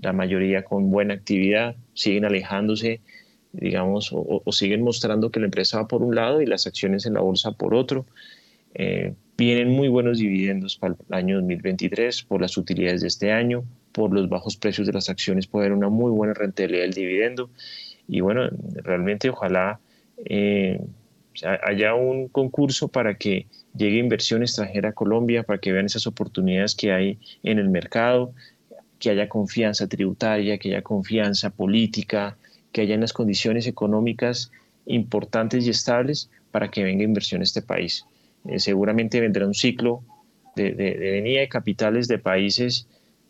[0.02, 3.00] la mayoría con buena actividad, siguen alejándose,
[3.52, 7.14] digamos, o, siguen mostrando que la empresa va por un lado y las acciones en
[7.14, 8.07] la bolsa por otro.
[8.74, 13.64] Eh, vienen muy buenos dividendos para el año 2023 por las utilidades de este año,
[13.92, 17.50] por los bajos precios de las acciones puede haber una muy buena rentabilidad del dividendo.
[18.09, 18.48] Y bueno,
[18.83, 19.78] realmente ojalá
[20.24, 20.80] eh,
[21.62, 26.74] haya un concurso para que llegue inversión extranjera a Colombia, para que vean esas oportunidades
[26.74, 28.33] que hay en el mercado,
[28.98, 32.37] que haya confianza tributaria, que haya confianza política,
[32.72, 34.50] que haya unas condiciones económicas
[34.87, 38.07] importantes y estables para que venga inversión a este país.
[38.46, 40.02] Eh, seguramente vendrá un ciclo
[40.57, 42.87] de, de, de venida de capitales de países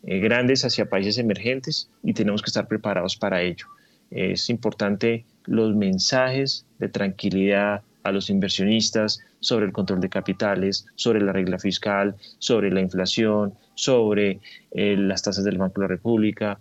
[0.07, 3.65] eh, grandes hacia países emergentes y tenemos que estar preparados para ello.
[4.11, 11.21] Es importante los mensajes de tranquilidad a los inversionistas sobre el control de capitales, sobre
[11.21, 14.39] la regla fiscal, sobre la inflación, sobre
[14.71, 16.59] eh, las tasas del Banco de la República.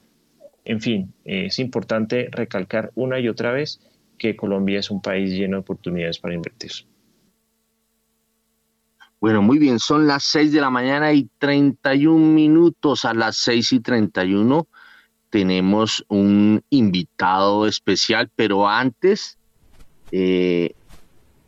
[0.65, 3.81] En fin, es importante recalcar una y otra vez
[4.19, 6.73] que Colombia es un país lleno de oportunidades para invertir.
[9.21, 13.07] Bueno, muy bien, son las 6 de la mañana y 31 minutos.
[13.07, 14.69] A las 6 y 31
[15.31, 19.39] tenemos un invitado especial, pero antes,
[20.13, 20.75] eh,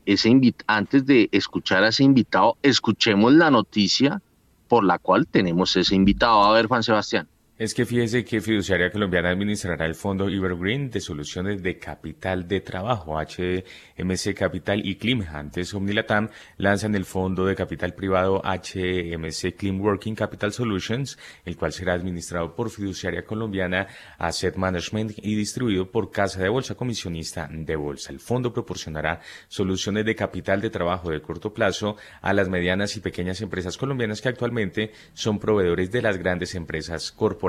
[0.07, 4.23] ese antes de escuchar a ese invitado, escuchemos la noticia
[4.69, 6.43] por la cual tenemos ese invitado.
[6.43, 7.29] A ver, Juan Sebastián.
[7.59, 12.61] Es que fíjese que Fiduciaria Colombiana administrará el fondo Evergreen de soluciones de capital de
[12.61, 15.25] trabajo, HMC Capital y Clim.
[15.33, 21.73] Antes Omnilatam lanzan el fondo de capital privado HMC Clean Working Capital Solutions, el cual
[21.73, 23.87] será administrado por Fiduciaria Colombiana
[24.19, 28.13] Asset Management y distribuido por Casa de Bolsa Comisionista de Bolsa.
[28.13, 33.01] El fondo proporcionará soluciones de capital de trabajo de corto plazo a las medianas y
[33.01, 37.46] pequeñas empresas colombianas que actualmente son proveedores de las grandes empresas corporativas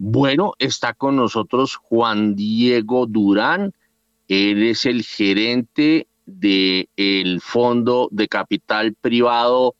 [0.00, 3.72] bueno, está con nosotros Juan Diego Durán.
[4.28, 9.74] Él es el gerente del Fondo de Capital Privado.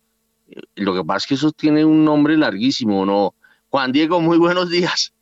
[0.74, 3.34] Lo que pasa es que eso tiene un nombre larguísimo, ¿no?
[3.70, 5.12] Juan Diego, muy buenos días.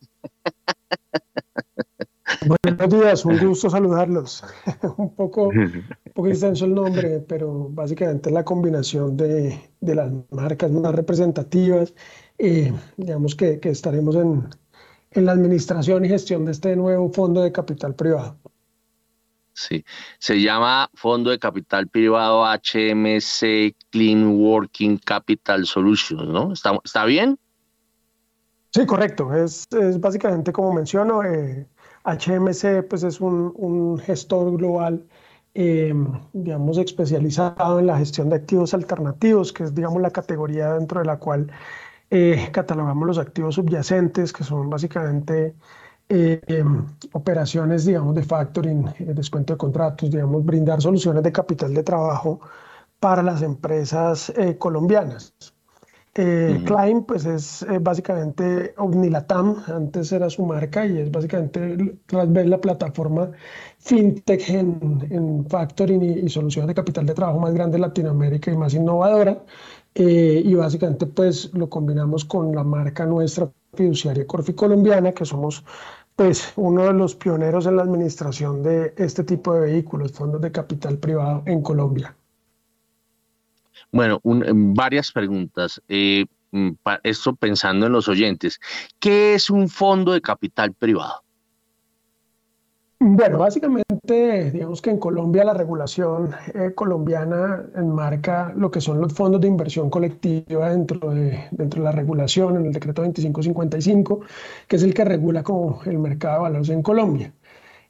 [2.45, 4.43] Buenos días, un gusto saludarlos.
[4.97, 10.11] un poco, un poco extenso el nombre, pero básicamente es la combinación de, de las
[10.31, 11.93] marcas más representativas
[12.37, 14.47] eh, digamos que, que estaremos en,
[15.11, 18.37] en la administración y gestión de este nuevo fondo de capital privado.
[19.53, 19.83] Sí,
[20.19, 26.53] se llama Fondo de Capital Privado HMC Clean Working Capital Solutions, ¿no?
[26.53, 27.39] ¿Está, está bien?
[28.71, 29.33] Sí, correcto.
[29.33, 31.67] Es, es básicamente como menciono, eh,
[32.05, 35.07] HMC pues es un, un gestor global,
[35.55, 35.91] eh,
[36.33, 41.07] digamos, especializado en la gestión de activos alternativos, que es, digamos, la categoría dentro de
[41.07, 41.51] la cual
[42.09, 45.55] eh, catalogamos los activos subyacentes, que son básicamente
[46.09, 51.73] eh, em, operaciones, digamos, de factoring, eh, descuento de contratos, digamos, brindar soluciones de capital
[51.73, 52.39] de trabajo
[52.99, 55.33] para las empresas colombianas.
[56.15, 56.65] Eh,
[57.05, 63.31] pues es básicamente Omnilatam, antes era su marca y es básicamente tras ver la plataforma
[63.77, 68.57] fintech en, factoring y, y, soluciones de capital de trabajo más grande de Latinoamérica y
[68.57, 69.43] más innovadora.
[69.99, 75.63] Eh, y básicamente pues lo combinamos con la marca nuestra fiduciaria Corfi Colombiana, que somos
[76.15, 80.51] pues uno de los pioneros en la administración de este tipo de vehículos, fondos de
[80.51, 82.15] capital privado en Colombia.
[83.91, 85.81] Bueno, varias preguntas.
[85.87, 88.59] Eh, mm, esto pensando en los oyentes.
[88.99, 91.23] ¿Qué es un fondo de capital privado?
[92.99, 99.13] Bueno, básicamente, digamos que en Colombia la regulación eh, colombiana enmarca lo que son los
[99.13, 104.21] fondos de inversión colectiva dentro de, dentro de la regulación en el decreto 2555,
[104.67, 107.33] que es el que regula como el mercado de valores en Colombia.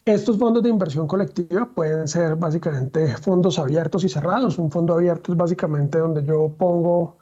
[0.05, 4.57] Estos fondos de inversión colectiva pueden ser básicamente fondos abiertos y cerrados.
[4.57, 7.17] Un fondo abierto es básicamente donde yo pongo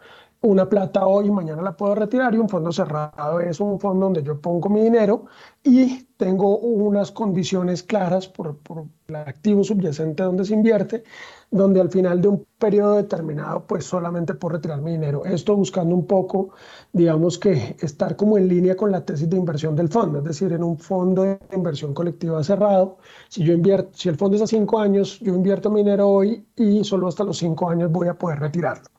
[0.45, 4.05] una plata hoy y mañana la puedo retirar y un fondo cerrado es un fondo
[4.05, 5.25] donde yo pongo mi dinero
[5.63, 11.03] y tengo unas condiciones claras por, por, el activo subyacente donde se invierte,
[11.51, 15.25] donde al final de un periodo determinado pues solamente puedo retirar mi dinero.
[15.25, 16.51] Esto buscando un poco,
[16.93, 20.53] digamos que estar como en línea con la tesis de inversión del fondo, es decir,
[20.53, 22.97] en un fondo de inversión colectiva cerrado,
[23.29, 26.45] si yo invierto, si el fondo es a cinco años, yo invierto mi dinero hoy
[26.55, 28.94] y solo hasta los cinco años voy a poder retirarlo.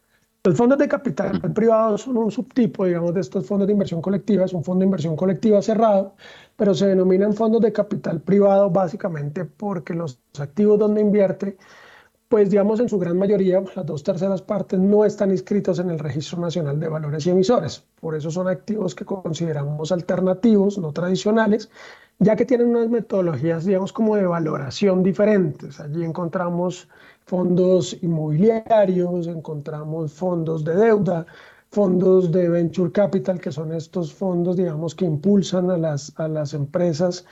[0.46, 4.44] Los fondos de capital privado son un subtipo, digamos, de estos fondos de inversión colectiva.
[4.44, 6.14] Es un fondo de inversión colectiva cerrado,
[6.54, 11.56] pero se denominan fondos de capital privado básicamente porque los activos donde invierte,
[12.28, 15.98] pues digamos en su gran mayoría, las dos terceras partes no están inscritos en el
[15.98, 17.84] Registro Nacional de Valores y Emisores.
[18.00, 21.70] Por eso son activos que consideramos alternativos, no tradicionales,
[22.20, 25.80] ya que tienen unas metodologías, digamos, como de valoración diferentes.
[25.80, 26.88] Allí encontramos
[27.26, 31.26] fondos inmobiliarios, encontramos fondos de deuda,
[31.70, 36.54] fondos de venture capital, que son estos fondos, digamos, que impulsan a las, a las
[36.54, 37.26] empresas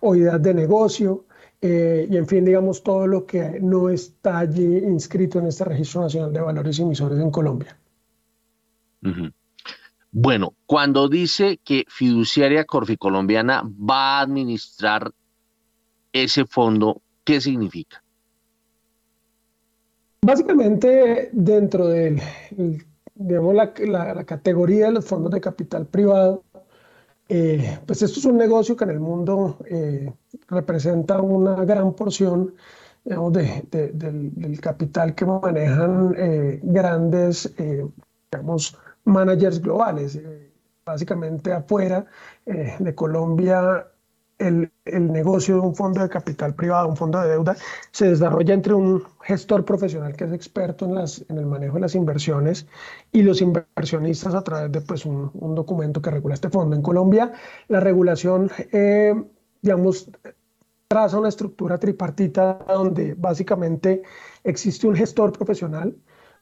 [0.00, 1.26] o ideas de negocio,
[1.60, 6.02] eh, y en fin, digamos, todo lo que no está allí inscrito en este Registro
[6.02, 7.76] Nacional de Valores Emisores en Colombia.
[10.12, 15.10] Bueno, cuando dice que Fiduciaria Corficolombiana va a administrar
[16.12, 18.01] ese fondo, ¿qué significa?
[20.24, 22.22] Básicamente, dentro de
[23.16, 26.44] la, categoría de los fondos de capital privado,
[27.28, 30.12] eh, pues esto es un negocio que en el mundo eh,
[30.46, 32.54] representa una gran porción
[33.04, 37.52] de, del, capital que manejan eh, grandes
[38.30, 40.20] digamos, managers globales.
[40.84, 42.06] básicamente afuera
[42.46, 43.88] de Colombia
[44.42, 44.72] el,
[45.12, 47.56] negocio de un fondo de capital privado, un fondo de deuda,
[47.90, 52.66] se desarrolla entre un gestor profesional que es experto en, el manejo de las inversiones
[53.12, 56.76] y los inversionistas a través de pues, un, documento que regula este fondo.
[56.76, 57.32] En Colombia,
[57.68, 59.14] la regulación, eh,
[59.60, 60.10] digamos,
[60.88, 64.02] traza una estructura tripartita donde básicamente
[64.44, 65.96] existe un gestor profesional,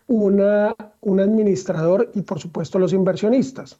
[0.06, 3.78] una, un administrador y, por supuesto, los inversionistas.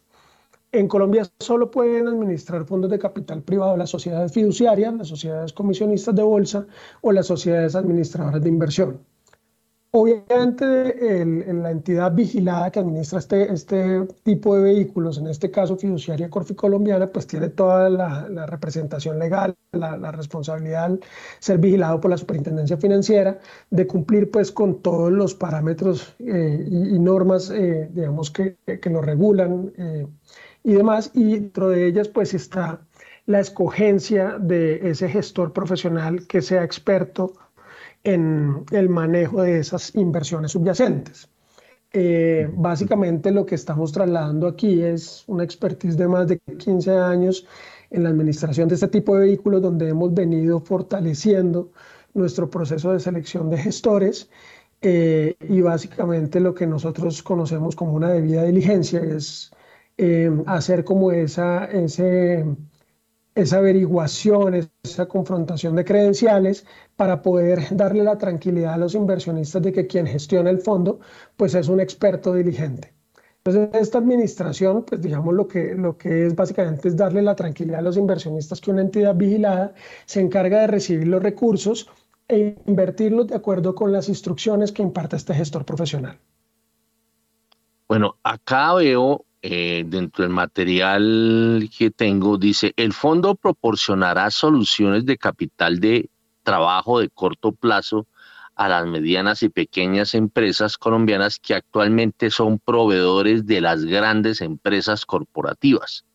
[0.73, 6.15] En Colombia solo pueden administrar fondos de capital privado las sociedades fiduciarias, las sociedades comisionistas
[6.15, 6.65] de bolsa
[7.01, 8.99] o las sociedades administradoras de inversión.
[9.93, 16.29] Obviamente, la entidad vigilada que administra este, este tipo de vehículos, en este caso fiduciaria
[16.29, 20.99] Corfi Colombiana, pues tiene toda la, representación legal, la, responsabilidad de
[21.39, 26.97] ser vigilado por la Superintendencia Financiera, de cumplir pues con todos los parámetros eh, y,
[26.97, 29.73] normas, eh, digamos, que, que lo regulan.
[29.77, 30.07] Eh,
[30.63, 32.81] y demás, y dentro de ellas pues está
[33.25, 37.33] la escogencia de ese gestor profesional que sea experto
[38.03, 41.29] en el manejo de esas inversiones subyacentes.
[41.93, 47.45] Eh, básicamente lo que estamos trasladando aquí es una expertise de más de 15 años
[47.89, 51.71] en la administración de este tipo de vehículos donde hemos venido fortaleciendo
[52.13, 54.29] nuestro proceso de selección de gestores
[54.81, 59.51] eh, y básicamente lo que nosotros conocemos como una debida diligencia es
[60.47, 62.45] hacer como esa, ese,
[63.35, 69.71] esa averiguación, esa confrontación de credenciales para poder darle la tranquilidad a los inversionistas de
[69.71, 70.99] que quien gestiona el fondo
[71.37, 72.93] pues es un experto diligente.
[73.43, 77.79] Entonces, esta administración, pues digamos lo que, lo que es básicamente es darle la tranquilidad
[77.79, 79.73] a los inversionistas que una entidad vigilada
[80.05, 81.89] se encarga de recibir los recursos
[82.27, 86.19] e invertirlos de acuerdo con las instrucciones que imparte este gestor profesional.
[87.87, 95.17] Bueno, acá veo eh, dentro del material que tengo, dice, el fondo proporcionará soluciones de
[95.17, 96.09] capital de
[96.43, 98.07] trabajo de corto plazo
[98.55, 105.05] a las medianas y pequeñas empresas colombianas que actualmente son proveedores de las grandes empresas
[105.07, 106.05] corporativas.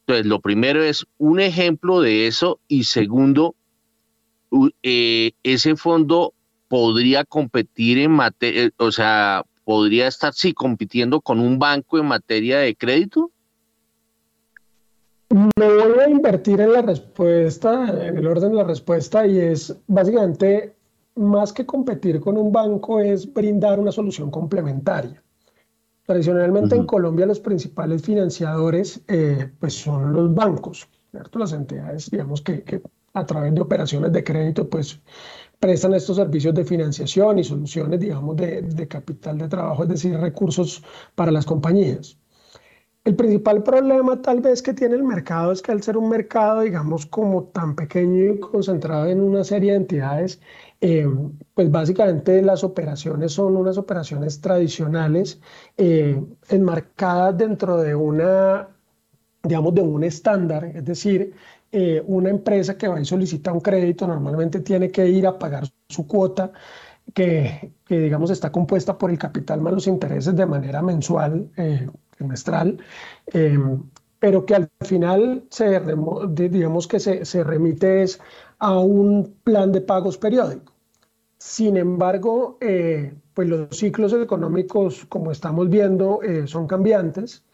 [0.00, 3.56] Entonces, lo primero es un ejemplo de eso y segundo,
[4.84, 6.32] eh, ese fondo
[6.68, 12.60] podría competir en materia, o sea, podría estar, sí, compitiendo con un banco en materia
[12.60, 13.32] de crédito?
[15.28, 19.76] Me voy a invertir en la respuesta, en el orden de la respuesta, y es
[19.88, 20.76] básicamente
[21.16, 25.20] más que competir con un banco, es brindar una solución complementaria.
[26.04, 31.40] Tradicionalmente en Colombia los principales financiadores eh, pues son los bancos, ¿cierto?
[31.40, 32.80] las entidades, digamos que, que
[33.14, 35.00] a través de operaciones de crédito pues
[35.60, 40.82] prestan estos servicios de financiación y soluciones, digamos, de, capital de trabajo, es decir, recursos
[41.14, 42.18] para las compañías.
[43.04, 46.62] El principal problema tal vez que tiene el mercado es que al ser un mercado,
[46.62, 50.40] digamos, como tan pequeño y concentrado en una serie de entidades,
[50.80, 51.06] eh,
[51.54, 55.40] pues básicamente las operaciones son unas operaciones tradicionales
[55.76, 58.68] eh, enmarcadas dentro de una,
[59.44, 61.32] digamos, de un estándar, es decir,
[61.72, 65.64] eh, una empresa que va y solicita un crédito normalmente tiene que ir a pagar
[65.88, 66.52] su cuota
[67.14, 72.78] que, digamos está compuesta por el capital más los intereses de manera mensual, eh, trimestral,
[73.26, 73.82] em,
[74.18, 75.80] pero que al final se,
[76.50, 78.20] digamos que se, remite es
[78.58, 80.72] a un plan de pagos periódico.
[81.38, 87.44] Sin embargo, eh, pues los ciclos económicos, como estamos viendo, son cambiantes.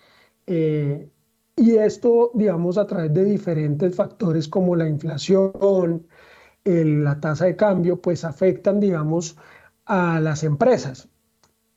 [1.56, 6.06] Y esto, digamos, a través de diferentes factores como la inflación,
[6.64, 9.36] la tasa de cambio, pues afectan, digamos,
[9.84, 11.08] a las empresas.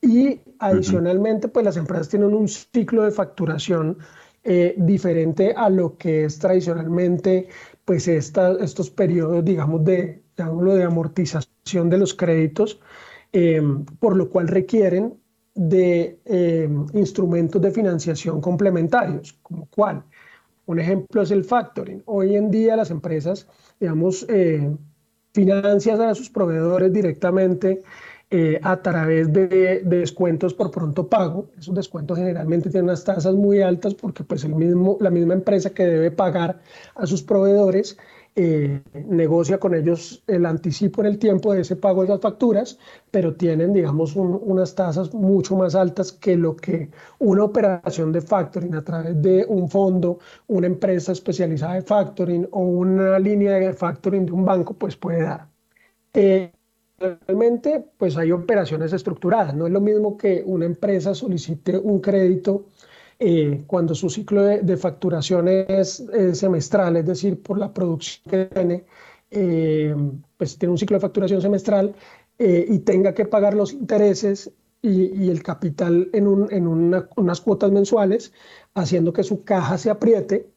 [0.01, 3.97] Y adicionalmente, pues las empresas tienen un ciclo de facturación
[4.43, 7.49] eh, diferente a lo que es tradicionalmente,
[7.83, 12.79] pues estos periodos, digamos, de, de amortización de los créditos,
[13.33, 13.61] eh,
[13.99, 15.19] por lo cual requieren
[15.55, 20.03] de eh, instrumentos de financiación complementarios, como cuál.
[20.65, 22.03] Un ejemplo es el factoring.
[22.05, 23.47] Hoy en día las empresas,
[23.79, 24.69] digamos, eh,
[25.33, 27.83] financian a sus proveedores directamente
[28.31, 31.51] eh, a través de, descuentos por pronto pago.
[31.57, 36.11] Esos descuentos generalmente tienen unas tasas muy altas porque pues la misma empresa que debe
[36.11, 36.59] pagar
[36.95, 37.97] a sus proveedores
[38.35, 42.77] eh, negocia con ellos el anticipo en el tiempo de ese pago de las facturas,
[43.09, 48.75] pero tienen, digamos, unas tasas mucho más altas que lo que una operación de factoring
[48.75, 54.25] a través de un fondo, una empresa especializada de factoring o una línea de factoring
[54.25, 55.47] de un banco, pues puede dar.
[56.13, 56.51] Eh,
[56.99, 59.55] realmente, pues hay operaciones estructuradas.
[59.55, 62.65] No es lo mismo que una empresa solicite un crédito
[63.19, 66.03] eh, cuando su ciclo de, facturación es,
[66.33, 68.85] semestral, es decir, por la producción que tiene,
[69.31, 69.95] eh,
[70.37, 71.95] pues tiene un ciclo de facturación semestral
[72.37, 74.51] eh, y tenga que pagar los intereses
[74.81, 78.33] y, el capital en, unas cuotas mensuales,
[78.75, 80.47] haciendo que su caja se apriete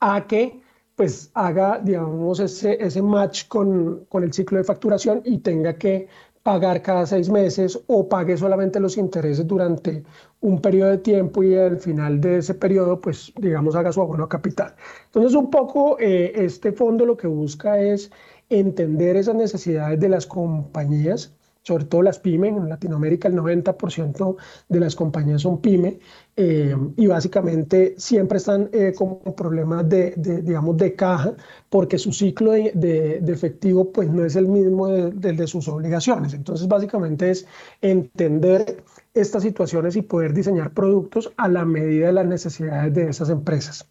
[0.00, 0.60] a que
[0.96, 6.08] pues haga, digamos, ese, ese match con, con el ciclo de facturación y tenga que
[6.42, 10.04] pagar cada seis meses o pague solamente los intereses durante
[10.40, 14.24] un periodo de tiempo y al final de ese periodo, pues digamos, haga su abono
[14.24, 14.74] a capital.
[15.06, 18.10] Entonces, un poco eh, este fondo lo que busca es
[18.48, 22.56] entender esas necesidades de las compañías sobre todo las pymes.
[22.56, 24.36] En Latinoamérica el 90%
[24.68, 25.98] de las compañías son pyme
[26.36, 31.34] eh, y básicamente siempre están eh, con problemas de, digamos, de caja
[31.68, 36.34] porque su ciclo de, efectivo pues no es el mismo del de, sus obligaciones.
[36.34, 37.46] Entonces básicamente es
[37.80, 38.82] entender
[39.14, 43.88] estas situaciones y poder diseñar productos a la medida de las necesidades de esas empresas.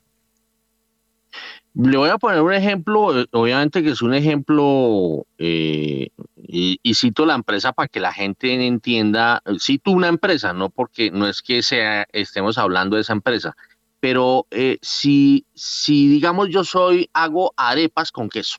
[1.76, 7.26] Le voy a poner un ejemplo, eh, obviamente que es un ejemplo, eh, y, cito
[7.26, 11.62] la empresa para que la gente entienda, cito una empresa, no porque no es que
[11.62, 13.56] sea, estemos hablando de esa empresa,
[14.00, 18.58] pero eh, si, si digamos yo soy, hago arepas con queso,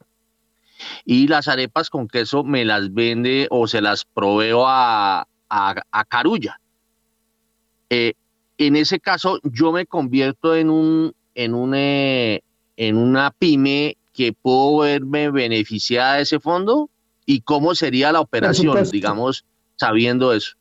[1.04, 6.58] y las arepas con queso me las vende o se las proveo a, a, Carulla
[7.90, 11.74] en ese caso yo me convierto en un en un
[12.80, 16.88] en una pyme que puedo verme beneficiada de ese fondo
[17.26, 19.44] y cómo sería la operación, digamos,
[19.76, 20.56] sabiendo eso.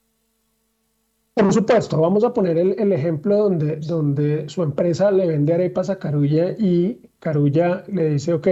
[1.34, 5.98] Por supuesto, vamos a poner el, ejemplo donde, donde su empresa le vende arepas a
[5.98, 8.48] Carulla y Carulla le dice, ok,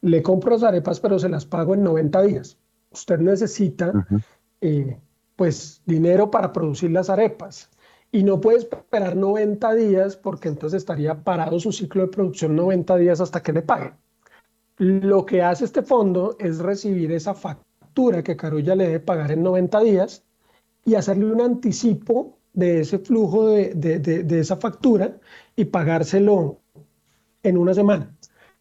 [0.00, 2.56] le compro las arepas pero se las pago en 90 días.
[2.90, 3.92] Usted necesita
[4.62, 4.98] eh,
[5.36, 7.68] pues dinero para producir las arepas
[8.14, 12.96] y no puede esperar 90 días porque entonces estaría parado su ciclo de producción 90
[12.98, 13.92] días hasta que le pague.
[14.76, 19.42] Lo que hace este fondo es recibir esa factura que Carulla le debe pagar en
[19.42, 20.22] 90 días
[20.84, 25.18] y hacerle un anticipo de ese flujo de, esa factura
[25.56, 26.60] y pagárselo
[27.42, 28.14] en una semana.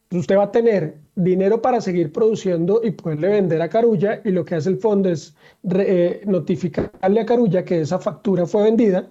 [0.10, 4.46] usted va a tener dinero para seguir produciendo y poderle vender a Carulla y lo
[4.46, 5.36] que hace el fondo es
[5.76, 9.08] eh, notificarle a Carulla que esa factura fue vendida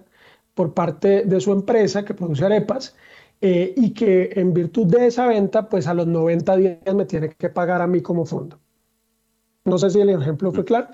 [0.53, 2.95] por parte de su empresa que produce arepas
[3.41, 7.29] eh, y que en virtud de esa venta, pues a los 90 días me tiene
[7.29, 8.59] que pagar a mí como fondo.
[9.65, 10.89] No sé si el ejemplo fue claro.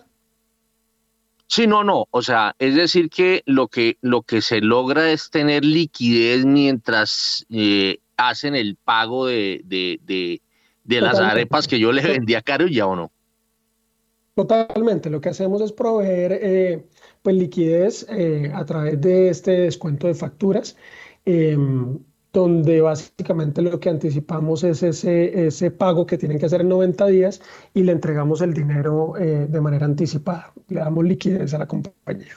[1.47, 2.07] Sí, no, no.
[2.12, 7.45] O sea, es decir que lo que, lo que se logra es tener liquidez mientras
[7.49, 10.41] eh, hacen el pago de, de,
[10.84, 13.12] las arepas que yo le vendía caro ya o no.
[14.36, 15.10] Totalmente.
[15.10, 16.88] Lo que hacemos es proveer eh,
[17.22, 20.76] pues liquidez eh, a través de este descuento de facturas.
[21.26, 21.99] Em,
[22.32, 27.07] donde básicamente lo que anticipamos es ese, ese pago que tienen que hacer en 90
[27.07, 27.41] días
[27.74, 32.34] y le entregamos el dinero eh, de manera anticipada, le damos liquidez a la compañía.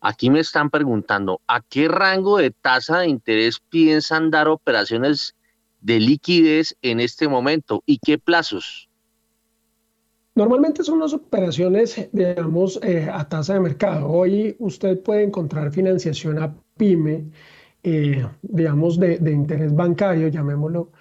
[0.00, 5.34] Aquí me están preguntando, ¿a qué rango de tasa de interés piensan dar operaciones
[5.80, 8.88] de liquidez en este momento y qué plazos?
[10.34, 14.08] Normalmente son las operaciones, digamos, eh, a tasa de mercado.
[14.08, 17.30] Hoy usted puede encontrar financiación a PYME
[17.84, 20.92] eh, digamos, de, interés bancario, llamémoslo,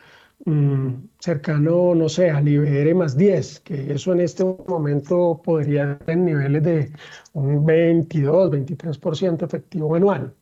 [0.45, 6.09] mm, cercano, no sé, al IBR más 10, que eso en este momento podría estar
[6.09, 6.91] en niveles de
[7.33, 10.33] un 22, 23% efectivo anual.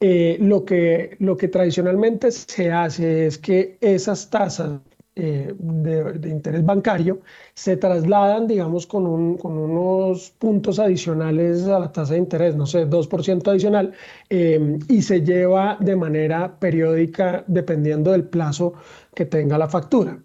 [0.00, 4.80] Eh, lo, que, lo que tradicionalmente se hace es que esas tasas
[5.22, 7.20] eh, de, interés bancario
[7.54, 13.50] se trasladan, digamos, con, unos puntos adicionales a la tasa de interés, no sé, 2%
[13.50, 13.92] adicional,
[14.30, 18.74] em, y se lleva de manera periódica dependiendo del plazo
[19.14, 20.18] que tenga la factura.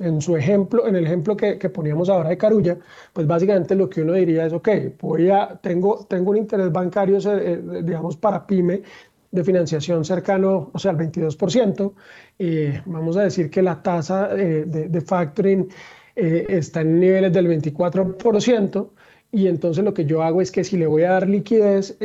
[0.00, 2.78] En su ejemplo, en el ejemplo que, poníamos ahora de Carulla,
[3.12, 4.68] pues básicamente lo que uno diría es, ok,
[5.00, 8.82] voy a, tengo, tengo un interés bancario, eh, digamos, para pyme
[9.30, 11.92] de financiación cercano, o sea, al 22%.
[12.38, 15.68] Eh, vamos a decir que la tasa eh, de, factoring
[16.16, 18.90] eh, está en niveles del 24%.
[19.32, 21.96] Y entonces lo que yo hago es que si le voy a dar liquidez,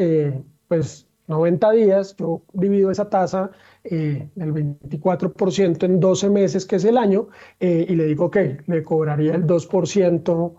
[0.68, 3.50] pues 90 días, yo divido esa tasa
[3.84, 9.34] del 24% en 12 meses, que es el año, y le digo, que le cobraría
[9.34, 10.54] el 2%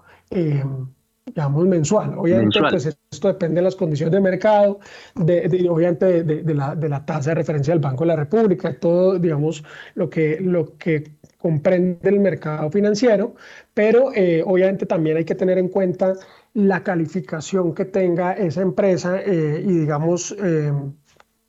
[1.26, 2.14] digamos, mensual.
[2.16, 4.78] Obviamente, pues esto depende de las condiciones de mercado,
[5.16, 9.18] de, obviamente de, la, de, la, tasa de referencia del Banco de la República, todo,
[9.18, 9.64] digamos,
[9.94, 13.34] lo que, lo que comprende el mercado financiero,
[13.74, 16.14] pero eh, obviamente también hay que tener en cuenta
[16.54, 20.72] la calificación que tenga esa empresa eh, y, digamos, eh,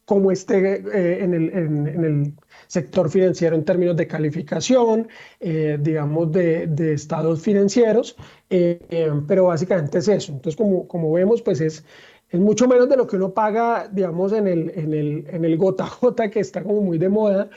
[0.05, 2.33] cómo esté en el, en el
[2.67, 5.07] sector financiero en términos de calificación,
[5.39, 8.15] eh, digamos, de, de, estados financieros,
[8.49, 10.31] eh, eh, pero básicamente es eso.
[10.33, 11.83] Entonces, como, como vemos, pues es,
[12.29, 15.57] es mucho menos de lo que uno paga, digamos, en el, en, el, en el
[15.57, 17.49] gota gota, que está como muy de moda,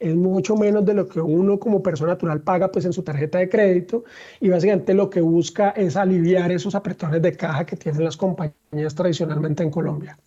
[0.00, 3.38] es mucho menos de lo que uno como persona natural paga pues en su tarjeta
[3.38, 4.04] de crédito
[4.40, 8.94] y básicamente lo que busca es aliviar esos apretones de caja que tienen las compañías
[8.94, 10.18] tradicionalmente en Colombia.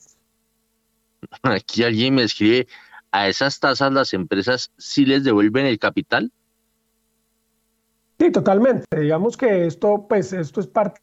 [1.43, 2.67] Aquí alguien me escribe,
[3.11, 6.31] a esas tasas las empresas sí les devuelven el capital?
[8.19, 8.85] Sí, totalmente.
[8.99, 11.01] Digamos que esto, pues, esto es parte,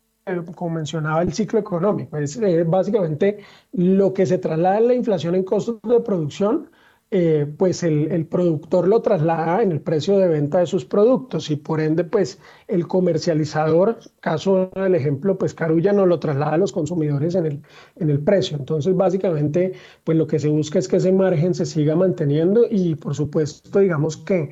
[0.55, 2.17] como mencionaba, el ciclo económico.
[2.19, 3.39] Es eh, básicamente
[3.73, 6.71] lo que se traslada en la inflación en costos de producción
[7.13, 11.57] eh, pues el, productor lo traslada en el precio de venta de sus productos y
[11.57, 16.73] por ende pues el comercializador, caso del ejemplo, pues Carulla no lo traslada a los
[16.73, 17.63] consumidores en el,
[17.97, 18.57] en el precio.
[18.57, 22.97] Entonces básicamente pues lo que se busca es que ese margen se siga manteniendo y
[22.97, 24.51] por supuesto digamos que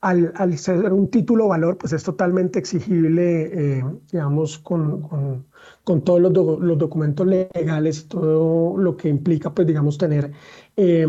[0.00, 5.46] al, al ser un título valor pues es totalmente exigible eh, digamos con, con,
[5.82, 10.30] con todos los, los, documentos legales y todo lo que implica pues digamos tener...
[10.76, 11.06] Eh,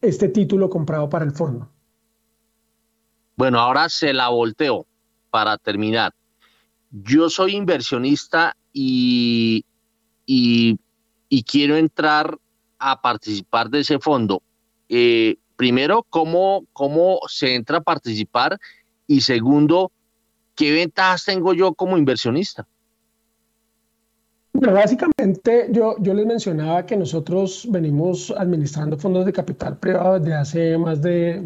[0.00, 1.70] este título comprado para el fondo.
[3.36, 4.86] Bueno, ahora se la volteo
[5.30, 6.12] para terminar.
[6.90, 9.64] Yo soy inversionista y,
[10.26, 10.78] y,
[11.44, 12.38] quiero entrar
[12.78, 14.42] a participar de ese fondo?
[14.88, 18.58] Eh, primero, ¿cómo, ¿cómo se entra a participar?
[19.06, 19.92] Y segundo,
[20.54, 22.66] ¿qué ventajas tengo yo como inversionista?
[24.52, 30.78] Básicamente yo, yo les mencionaba que nosotros venimos administrando fondos de capital privado desde hace
[30.78, 31.42] más de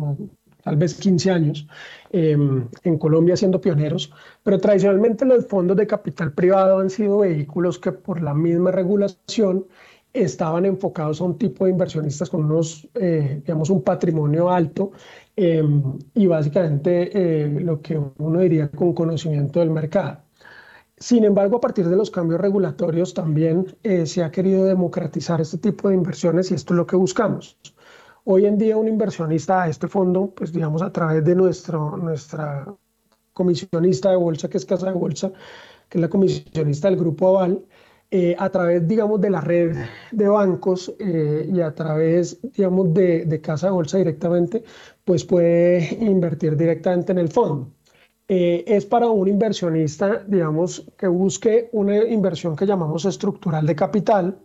[0.65, 1.67] tal vez 15 años
[2.11, 7.79] em, en Colombia siendo pioneros, pero tradicionalmente los fondos de capital privado han sido vehículos
[7.79, 9.67] que por la misma regulación
[10.15, 14.93] estaban enfocados a un tipo de inversionistas con unos, eh, digamos, un patrimonio alto
[15.37, 20.24] em, y básicamente eh, lo que uno diría con conocimiento del mercado.
[21.05, 25.59] Sin embargo, a partir de los cambios regulatorios también eh, se ha querido democratizar este
[25.59, 27.59] tipo de inversiones y esto es lo que buscamos.
[28.25, 32.75] Hoy en día un inversionista a este fondo, pues digamos a través de nuestro, nuestra
[33.35, 35.31] comisionista de bolsa, que es Casa de Bolsa,
[35.91, 37.63] que es la comisionista del Grupo Aval,
[38.11, 39.77] eh, a través, digamos, de la red
[40.11, 44.65] de bancos eh, y a través, digamos, de, de, Casa de Bolsa directamente,
[45.05, 47.74] pues puede invertir directamente en el fondo.
[48.27, 54.39] Eh, es para un inversionista, digamos, que busque una inversión que llamamos estructural de capital,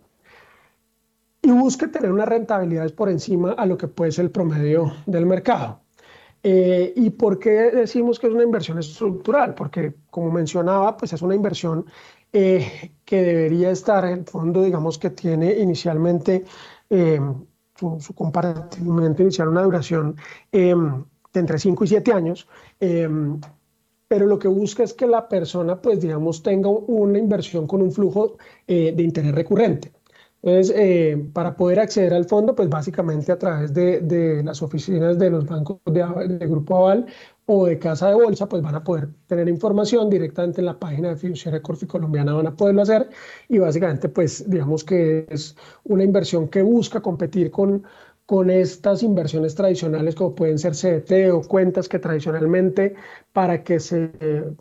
[1.42, 5.24] y busque tener unas rentabilidades por encima a lo que puede ser el promedio del
[5.24, 5.80] mercado.
[6.42, 9.54] Eh, ¿Y por qué decimos que es una inversión estructural?
[9.54, 11.86] Porque, como mencionaba, pues es una inversión
[12.32, 16.44] eh, que debería estar en el fondo, digamos que tiene inicialmente
[17.74, 18.14] su, su,
[19.22, 20.16] inicial una duración
[20.52, 20.94] de
[21.32, 22.48] entre 5 y 7 años,
[24.10, 27.92] pero lo que busca es que la persona, pues digamos, tenga una inversión con un
[27.92, 29.92] flujo de interés recurrente.
[30.42, 35.18] Entonces, eh, para poder acceder al fondo, pues básicamente a través de, de las oficinas
[35.18, 36.02] de los bancos de,
[36.38, 37.06] de, Grupo Aval
[37.44, 41.10] o de Casa de Bolsa, pues van a poder tener información directamente en la página
[41.10, 43.10] de Fiduciaria Corfi Colombiana, van a poderlo hacer
[43.48, 47.84] y básicamente, pues digamos que es una inversión que busca competir con,
[48.30, 52.94] con estas inversiones tradicionales como pueden ser CDT o cuentas que tradicionalmente
[53.32, 54.12] para que se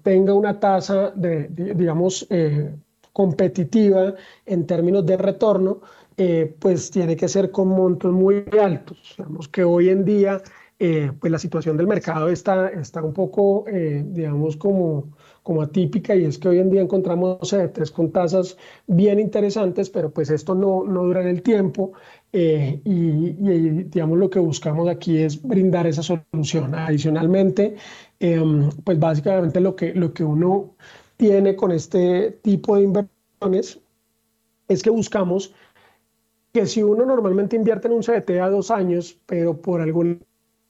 [0.01, 2.73] tenga una tasa de, digamos, eh,
[3.13, 4.15] competitiva
[4.47, 5.81] en términos de retorno,
[6.17, 9.15] eh, pues tiene que ser con montos muy altos.
[9.15, 10.41] Digamos que hoy en día,
[10.79, 15.11] eh, pues la situación del mercado está, está un poco, eh, digamos, como,
[15.43, 18.57] como atípica y es que hoy en día encontramos CDTs con tasas
[18.87, 21.93] bien interesantes, pero pues esto no, no dura en el tiempo
[22.31, 26.75] y, y, digamos lo que buscamos aquí es brindar esa solución.
[26.75, 27.75] Adicionalmente,
[28.19, 30.75] em, pues básicamente lo que, lo que uno
[31.17, 33.79] tiene con este tipo de inversiones
[34.67, 35.53] es que buscamos
[36.53, 40.17] que si uno normalmente invierte en un CDT a dos años, pero por alguna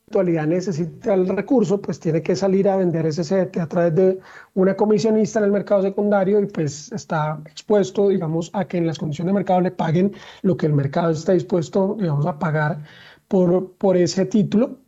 [0.09, 4.19] actualidad necesita el recurso, pues tiene que salir a vender ese CDT a través de
[4.55, 8.97] una comisionista en el mercado secundario y pues está expuesto, digamos, a que en las
[8.97, 12.83] condiciones de mercado le paguen lo que el mercado está dispuesto, digamos, a pagar
[13.27, 14.79] por, por ese título.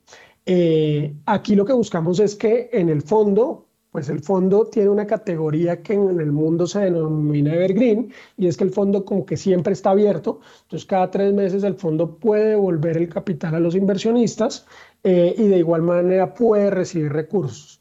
[0.44, 5.06] Eh, aquí lo que buscamos es que en el fondo pues el fondo tiene una
[5.06, 9.36] categoría que en el mundo se denomina evergreen y es que el fondo como que
[9.36, 13.74] siempre está abierto, entonces cada tres meses el fondo puede devolver el capital a los
[13.74, 14.66] inversionistas
[15.04, 17.80] eh, y de igual manera puede recibir recursos.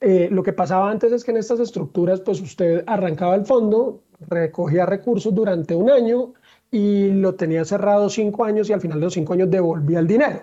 [0.00, 4.02] Eh, lo que pasaba antes es que en estas estructuras pues usted arrancaba el fondo,
[4.28, 6.32] recogía recursos durante un año
[6.70, 10.06] y lo tenía cerrado cinco años y al final de los cinco años devolvía el
[10.06, 10.42] dinero.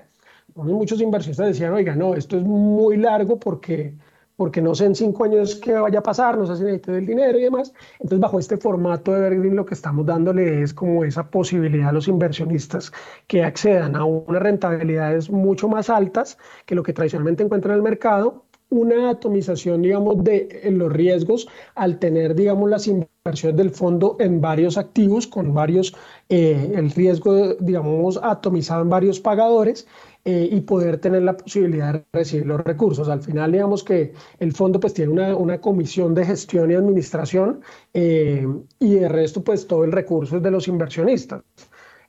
[0.55, 3.95] muchos inversionistas decían, oiga, no, esto es muy largo porque
[4.37, 7.07] porque no sé en cinco años qué vaya a pasar, no sé si necesito el
[7.07, 7.73] dinero y demás.
[7.93, 11.91] Entonces, bajo este formato de Evergreen, lo que estamos dándole es como esa posibilidad a
[11.91, 12.93] los inversionistas
[13.25, 17.83] que accedan a unas rentabilidades mucho más altas que lo que tradicionalmente encuentran en el
[17.83, 24.41] mercado, una atomización, digamos, de los riesgos al tener, digamos, las inversiones del fondo en
[24.41, 25.95] varios activos, con varios,
[26.29, 29.87] eh, el riesgo, digamos, atomizado en varios pagadores
[30.25, 33.07] eh, y poder tener la posibilidad de recibir los recursos.
[33.07, 37.61] Al final, digamos que el fondo pues tiene una, una comisión de gestión y administración
[37.93, 38.45] eh,
[38.79, 41.43] y el resto pues todo el recurso es de los inversionistas.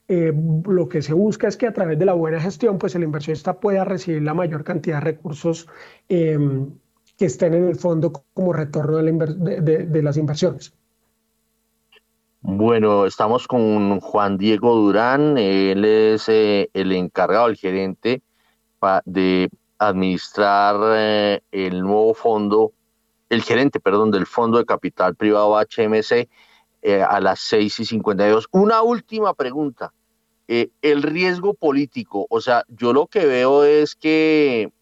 [0.09, 0.33] Eh,
[0.67, 3.61] lo que se busca es que a través de la buena gestión pues el inversionista
[3.61, 5.69] pueda recibir la mayor cantidad de recursos
[6.09, 10.73] que estén en el fondo como retorno de, de, de las inversiones.
[12.41, 18.23] Bueno, estamos con Juan Diego Durán, él es eh, el encargado, el gerente
[19.07, 22.73] de administrar eh, el nuevo fondo,
[23.29, 26.29] el gerente, perdón, del Fondo de Capital Privado HMC
[26.83, 28.47] eh, a las 6 y 52.
[28.53, 29.93] Una última pregunta,
[30.47, 34.73] el riesgo político, o sea, yo lo que veo es que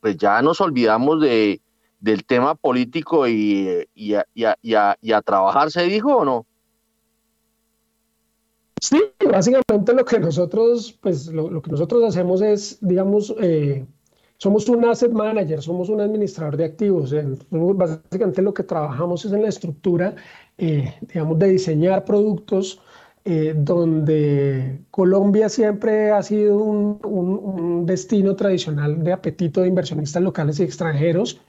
[0.00, 1.60] pues ya nos olvidamos de,
[2.00, 4.26] del tema político y, a,
[4.60, 6.46] y a trabajar, ¿se dijo o no?
[8.80, 13.86] Sí, básicamente lo que nosotros, pues lo, que nosotros hacemos es, digamos, eh,
[14.36, 17.14] somos un asset manager, somos un administrador de activos.
[17.50, 20.14] Básicamente lo que trabajamos es en la estructura,
[20.58, 22.80] eh, digamos, de diseñar productos
[23.24, 30.64] eh, donde Colombia siempre ha sido un, destino tradicional de apetito de inversionistas locales y
[30.64, 31.40] extranjeros,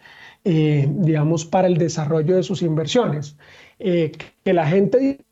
[0.44, 3.36] digamos, para el desarrollo de sus inversiones.
[3.80, 5.27] que la gente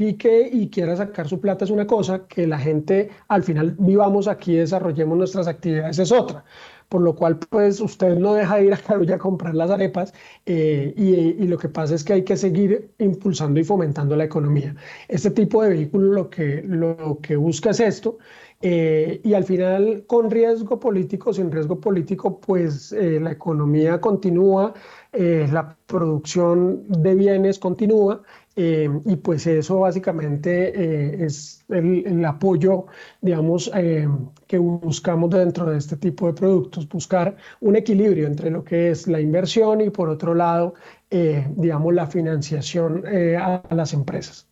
[0.00, 4.56] y quiera sacar su plata es una cosa, que la gente al final vivamos aquí,
[4.56, 6.44] desarrollemos nuestras actividades es otra
[6.88, 10.14] por lo cual pues usted no deja de ir a Carulla a comprar las arepas
[10.46, 14.74] eh, y, lo que pasa es que hay que seguir impulsando y fomentando la economía.
[15.08, 18.18] Este tipo de vehículo lo que, lo que busca es esto
[18.62, 24.72] eh, y al final con riesgo político, sin riesgo político, pues eh, la economía continúa,
[25.12, 28.22] la producción de bienes continúa
[28.56, 32.86] eh, y pues eso básicamente eh, es el, apoyo,
[33.20, 34.08] digamos, eh,
[34.46, 39.08] que buscamos dentro de este tipo de productos, buscar un equilibrio entre lo que es
[39.08, 40.74] la inversión y por otro lado,
[41.10, 43.04] digamos, la financiación
[43.38, 44.48] a, las empresas.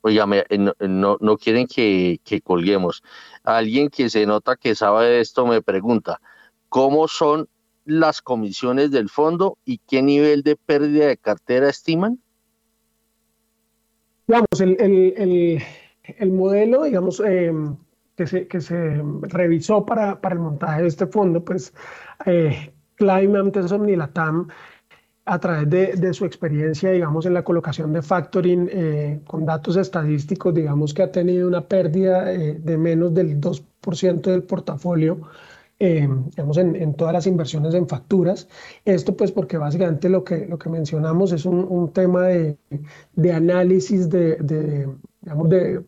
[0.00, 3.02] Oiga, no, no, quieren que, que colguemos.
[3.42, 6.20] Alguien que se nota que sabe de esto me pregunta,
[6.70, 7.48] ¿cómo son
[7.84, 12.18] las comisiones del fondo y qué nivel de pérdida de cartera estiman?
[14.26, 17.52] Digamos, el, modelo, digamos, eh,
[18.16, 21.74] que, se, que se revisó para, para el montaje de este fondo, pues
[22.26, 24.48] eh, Climate, y Latam,
[25.26, 29.76] a través de, de, su experiencia, digamos, en la colocación de factoring eh, con datos
[29.76, 35.20] estadísticos, digamos que ha tenido una pérdida eh, de menos del 2% del portafolio
[35.86, 38.48] eh, digamos, en, todas las inversiones en facturas.
[38.86, 42.56] Esto pues porque básicamente lo que, lo que mencionamos es un, tema de,
[43.14, 44.88] de análisis de, de,
[45.20, 45.84] digamos, de,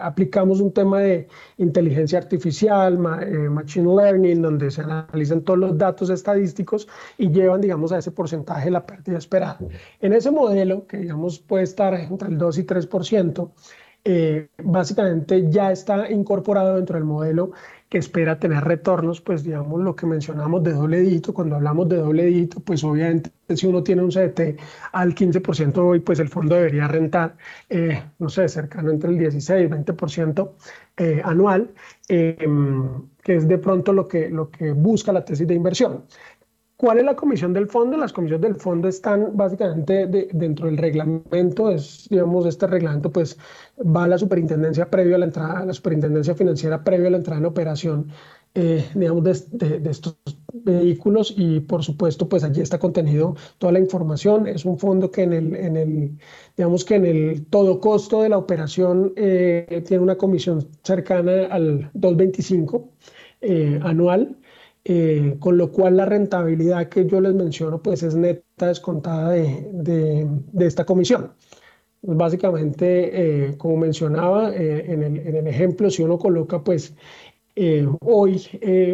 [0.00, 1.28] aplicamos un tema de
[1.58, 7.92] inteligencia artificial, eh, machine learning, donde se analizan todos los datos estadísticos y llevan, digamos,
[7.92, 9.58] a ese porcentaje la pérdida esperada.
[10.00, 13.50] En ese modelo, que digamos puede estar entre el 2 y 3%,
[14.08, 17.50] eh, básicamente ya está incorporado dentro del modelo
[17.88, 21.96] que espera tener retornos, pues digamos lo que mencionamos de doble dígito, cuando hablamos de
[21.96, 24.58] doble dígito, pues obviamente si uno tiene un CDT
[24.92, 27.36] al 15% hoy, pues el fondo debería rentar,
[27.68, 30.50] eh, no sé, cercano entre el 16 y 20%
[30.96, 31.70] eh, anual,
[32.08, 36.04] em, que es de pronto lo que, lo que busca la tesis de inversión.
[36.76, 37.96] ¿Cuál es la comisión del fondo?
[37.96, 43.38] Las comisiones del fondo están básicamente dentro del reglamento, es, digamos, este reglamento pues
[43.78, 47.16] va a la superintendencia previo a la entrada, a la superintendencia financiera previo a la
[47.16, 48.08] entrada en operación,
[48.54, 50.18] eh, digamos, de, de, estos
[50.52, 54.46] vehículos y por supuesto pues allí está contenido toda la información.
[54.46, 56.18] Es un fondo que en el, en el
[56.58, 61.90] digamos que en el todo costo de la operación eh, tiene una comisión cercana al
[61.94, 62.84] 2.25
[63.40, 64.36] eh, anual.
[64.88, 69.68] Eh, con lo cual la rentabilidad que yo les menciono pues es neta descontada de,
[69.72, 71.32] de, esta comisión.
[72.00, 76.94] Pues básicamente, eh, como mencionaba eh, en, el, en, el, ejemplo, si uno coloca pues
[78.02, 78.40] hoy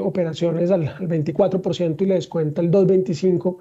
[0.02, 3.58] operaciones al, al, 24% y le descuenta el 2.25,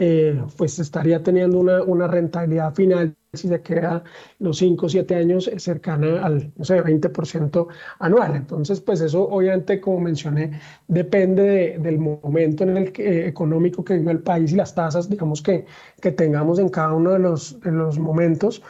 [0.00, 4.04] eh, pues estaría teniendo una, rentabilidad final, si se queda
[4.38, 7.66] los 5 o 7 años, eh, cercana al, no sé, 20%
[7.98, 8.36] anual.
[8.36, 14.20] Entonces, pues eso obviamente, como mencioné, depende del momento que, eh, económico que vive el
[14.20, 15.66] país y las tasas, digamos, que,
[16.00, 18.62] que tengamos en cada uno de los, de los momentos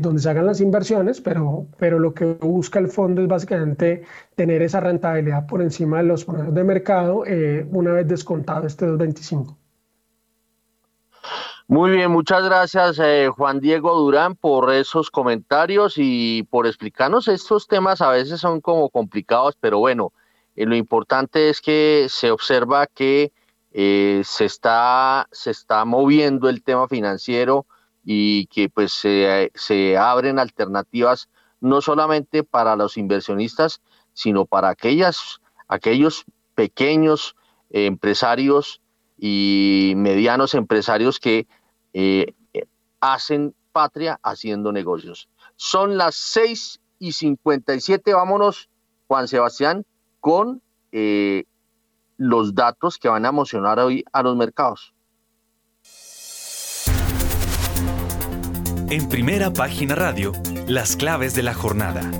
[0.00, 4.02] donde se hagan las inversiones, pero, pero lo que busca el fondo es básicamente
[4.36, 7.24] tener esa rentabilidad por encima de los promedios de mercado
[7.72, 9.61] una vez descontado este 225.
[11.72, 17.66] Muy bien, muchas gracias eh, Juan Diego Durán por esos comentarios y por explicarnos estos
[17.66, 18.02] temas.
[18.02, 20.12] A veces son como complicados, pero bueno,
[20.54, 23.32] eh, lo importante es que se observa que
[23.70, 27.64] eh, se, está, se está moviendo el tema financiero
[28.04, 31.30] y que pues se, abren alternativas
[31.62, 33.80] no solamente para los inversionistas,
[34.12, 37.34] sino para aquellas, aquellos pequeños
[37.70, 38.82] empresarios
[39.16, 41.46] y medianos empresarios que
[41.92, 42.34] eh,
[43.00, 45.28] hacen patria haciendo negocios.
[45.56, 48.68] Son las 6 y 57, vámonos,
[49.08, 49.84] Juan Sebastián,
[50.20, 50.62] con
[50.92, 51.44] eh,
[52.16, 54.94] los datos que van a emocionar hoy a los mercados.
[58.90, 60.32] En primera página radio,
[60.68, 62.10] las claves de la jornada.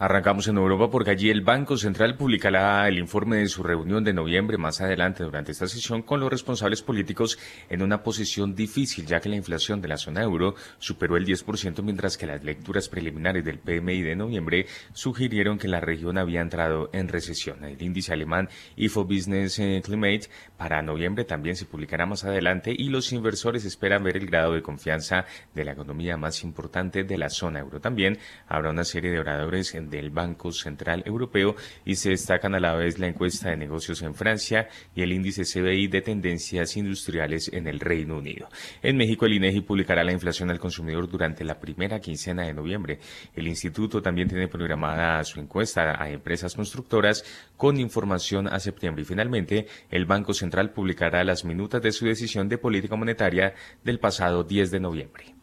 [0.00, 4.12] Arrancamos en Europa porque allí el Banco Central publicará el informe de su reunión de
[4.12, 7.36] noviembre más adelante durante esta sesión con los responsables políticos
[7.68, 11.82] en una posición difícil ya que la inflación de la zona euro superó el 10%
[11.82, 16.90] mientras que las lecturas preliminares del PMI de noviembre sugirieron que la región había entrado
[16.92, 17.64] en recesión.
[17.64, 22.88] El índice alemán IFO Business eh, Climate para noviembre también se publicará más adelante y
[22.88, 25.24] los inversores esperan ver el grado de confianza
[25.56, 27.80] de la economía más importante de la zona euro.
[27.80, 32.60] También habrá una serie de oradores en del Banco Central Europeo y se destacan a
[32.60, 37.50] la vez la encuesta de negocios en Francia y el índice CBI de tendencias industriales
[37.52, 38.48] en el Reino Unido.
[38.82, 42.98] En México, el INEGI publicará la inflación al consumidor durante la primera quincena de noviembre.
[43.34, 47.24] El instituto también tiene programada su encuesta a empresas constructoras
[47.56, 49.02] con información a septiembre.
[49.02, 53.98] Y finalmente, el Banco Central publicará las minutas de su decisión de política monetaria del
[53.98, 55.37] pasado 10 de noviembre.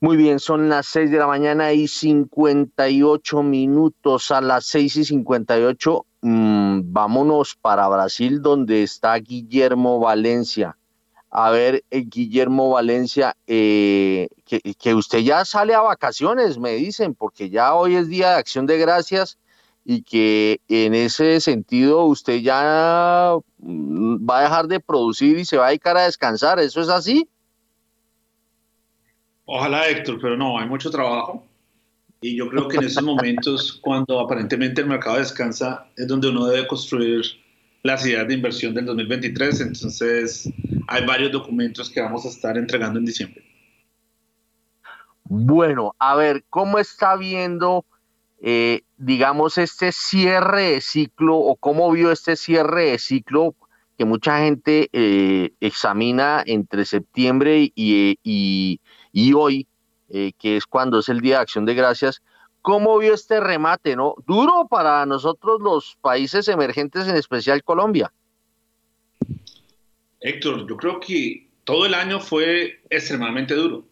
[0.00, 4.30] Muy bien, son las 6 de la mañana y 58 minutos.
[4.30, 10.78] A las 6 y 58, mmm, vámonos para Brasil, donde está Guillermo Valencia.
[11.30, 17.14] A ver, eh, Guillermo Valencia, eh, que, que usted ya sale a vacaciones, me dicen,
[17.16, 19.36] porque ya hoy es Día de Acción de Gracias
[19.84, 25.56] y que en ese sentido usted ya mm, va a dejar de producir y se
[25.56, 26.60] va a dedicar a descansar.
[26.60, 27.28] ¿Eso es así?
[29.50, 31.42] Ojalá, Héctor, pero no, hay mucho trabajo.
[32.20, 36.46] Y yo creo que en esos momentos, cuando aparentemente el mercado descansa, es donde uno
[36.48, 37.22] debe construir
[37.82, 39.62] las ideas de inversión del 2023.
[39.62, 40.52] Entonces,
[40.86, 43.42] hay varios documentos que vamos a estar entregando en diciembre.
[45.24, 47.86] Bueno, a ver, ¿cómo está viendo,
[48.42, 53.54] eh, digamos, este cierre de ciclo o cómo vio este cierre de ciclo
[53.96, 58.80] que mucha gente eh, examina entre septiembre y, y
[59.12, 59.66] y hoy,
[60.10, 62.22] eh, que es cuando es el Día de Acción de Gracias,
[62.62, 63.96] ¿cómo vio este remate?
[63.96, 68.12] no Duro para nosotros los países emergentes, en especial Colombia.
[70.20, 73.84] Héctor, yo creo que todo el año fue extremadamente duro.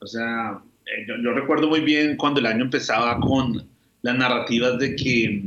[0.00, 3.66] O sea, eh, yo, recuerdo muy bien cuando el año empezaba con
[4.02, 5.44] las narrativas de que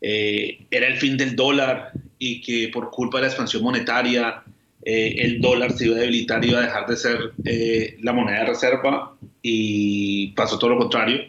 [0.00, 4.42] eh, era el fin del dólar y que por culpa de la expansión monetaria
[4.88, 8.38] eh, el dólar se iba a debilitar, iba a dejar de ser eh, la moneda
[8.38, 11.22] de reserva y pasó todo lo contrario.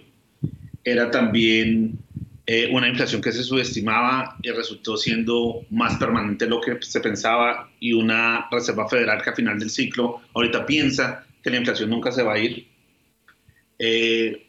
[0.83, 1.97] Era también
[2.45, 6.99] eh, una inflación que se subestimaba y resultó siendo más permanente de lo que se
[6.99, 11.89] pensaba y una Reserva Federal que a final del ciclo ahorita piensa que la inflación
[11.89, 12.67] nunca se va a ir.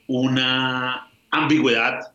[0.07, 2.13] una ambigüedad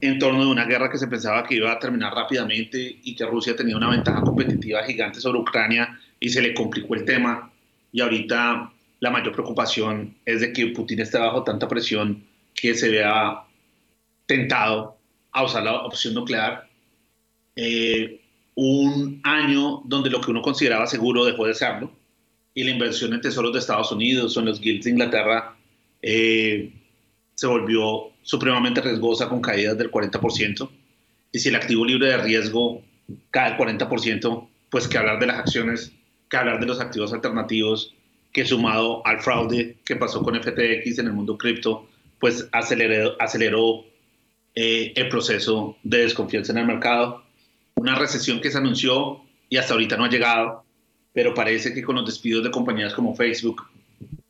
[0.00, 3.24] en torno de una guerra que se pensaba que iba a terminar rápidamente y que
[3.24, 7.52] Rusia tenía una ventaja competitiva gigante sobre Ucrania y se le complicó el tema
[7.92, 12.88] y ahorita la mayor preocupación es de que Putin esté bajo tanta presión que se
[12.88, 13.44] vea
[14.26, 14.96] tentado
[15.32, 16.68] a usar la opción nuclear.
[17.56, 18.20] Eh,
[18.56, 21.92] un año donde lo que uno consideraba seguro dejó de serlo
[22.54, 25.56] y la inversión en tesoros de Estados Unidos o en los guilds de Inglaterra
[26.00, 26.72] eh,
[27.34, 30.68] se volvió supremamente riesgosa con caídas del 40%.
[31.32, 32.82] Y si el activo libre de riesgo
[33.30, 35.92] cae el 40%, pues que hablar de las acciones
[36.34, 37.94] que hablar de los activos alternativos,
[38.32, 43.84] que sumado al fraude que pasó con FTX en el mundo cripto, pues aceleró, aceleró
[44.56, 47.22] eh, el proceso de desconfianza en el mercado.
[47.76, 50.64] Una recesión que se anunció y hasta ahorita no ha llegado,
[51.12, 53.62] pero parece que con los despidos de compañías como Facebook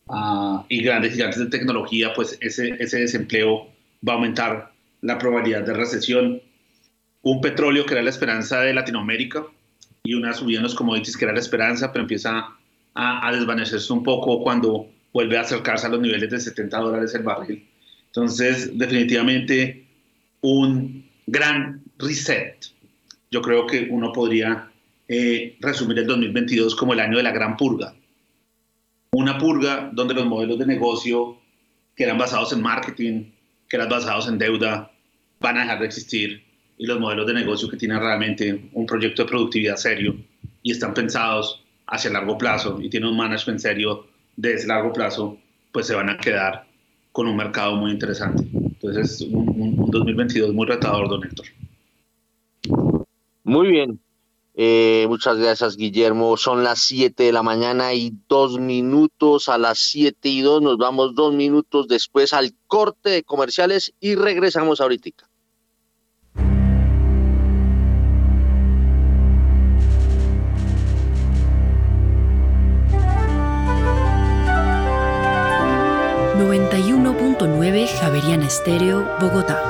[0.09, 3.69] uh, y grandes gigantes de tecnología, pues ese, ese desempleo
[4.07, 6.43] va a aumentar la probabilidad de recesión.
[7.23, 9.47] Un petróleo que era la esperanza de Latinoamérica,
[10.05, 12.47] y una subida en los commodities que era la esperanza, pero empieza
[12.95, 17.15] a, a desvanecerse un poco cuando vuelve a acercarse a los niveles de 70 dólares
[17.15, 17.67] el barril.
[18.07, 19.87] Entonces, definitivamente,
[20.43, 22.67] un gran reset.
[23.31, 24.71] Yo creo que uno podría
[25.09, 27.95] eh, resumir el 2022 como el año de la gran purga.
[29.13, 31.39] Una purga donde los modelos de negocio
[31.97, 33.31] que eran basados en marketing,
[33.69, 34.91] que eran basados en deuda,
[35.41, 36.45] van a dejar de existir
[36.79, 40.17] y los modelos de negocio que tienen realmente un proyecto de productividad serio
[40.63, 44.07] y están pensados hacia largo plazo y tienen un management serio
[44.37, 45.39] de ese largo plazo,
[45.73, 46.67] pues se van a quedar
[47.13, 48.45] con un mercado muy interesante.
[48.53, 49.49] Entonces, un,
[49.79, 51.47] un 2022 muy retador, don Héctor.
[53.45, 54.01] Muy bien.
[54.57, 56.37] Eh, muchas gracias, Guillermo.
[56.37, 59.49] Son las 7 de la mañana y dos minutos.
[59.49, 64.15] A las 7 y 2 nos vamos dos minutos después al corte de comerciales y
[64.15, 65.29] regresamos ahorita.
[77.85, 79.61] 91.9 Javeriana Estéreo, Bogotá.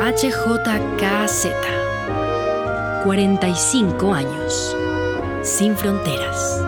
[0.00, 1.48] HJKZ.
[3.04, 4.76] 45 años.
[5.42, 6.64] Sin fronteras.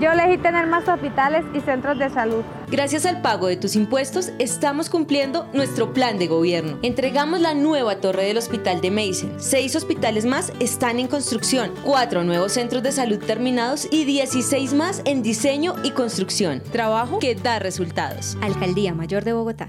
[0.00, 2.44] Yo elegí tener más hospitales y centros de salud.
[2.68, 6.78] Gracias al pago de tus impuestos, estamos cumpliendo nuestro plan de gobierno.
[6.82, 9.34] Entregamos la nueva torre del Hospital de Mason.
[9.38, 15.00] Seis hospitales más están en construcción, cuatro nuevos centros de salud terminados y 16 más
[15.04, 16.60] en diseño y construcción.
[16.72, 18.36] Trabajo que da resultados.
[18.40, 19.68] Alcaldía Mayor de Bogotá.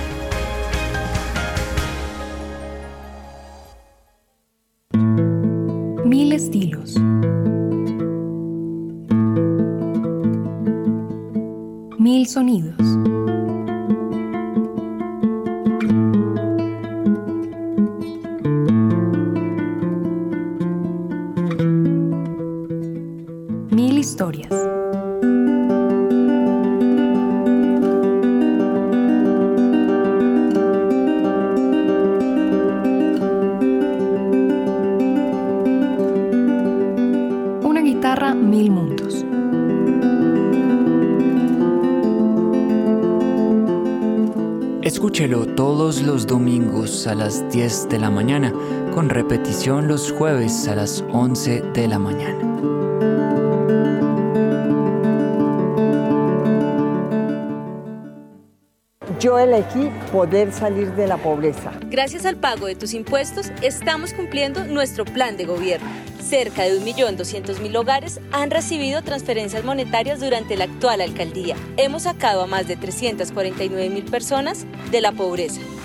[12.31, 13.00] Sonidos.
[47.07, 48.53] A las 10 de la mañana,
[48.93, 52.39] con repetición los jueves a las 11 de la mañana.
[59.19, 61.71] Yo elegí poder salir de la pobreza.
[61.89, 65.87] Gracias al pago de tus impuestos, estamos cumpliendo nuestro plan de gobierno
[66.21, 71.55] Cerca de 1.200.000 hogares han recibido transferencias monetarias durante la actual alcaldía.
[71.77, 75.59] Hemos sacado a más de 349.000 personas de la pobreza.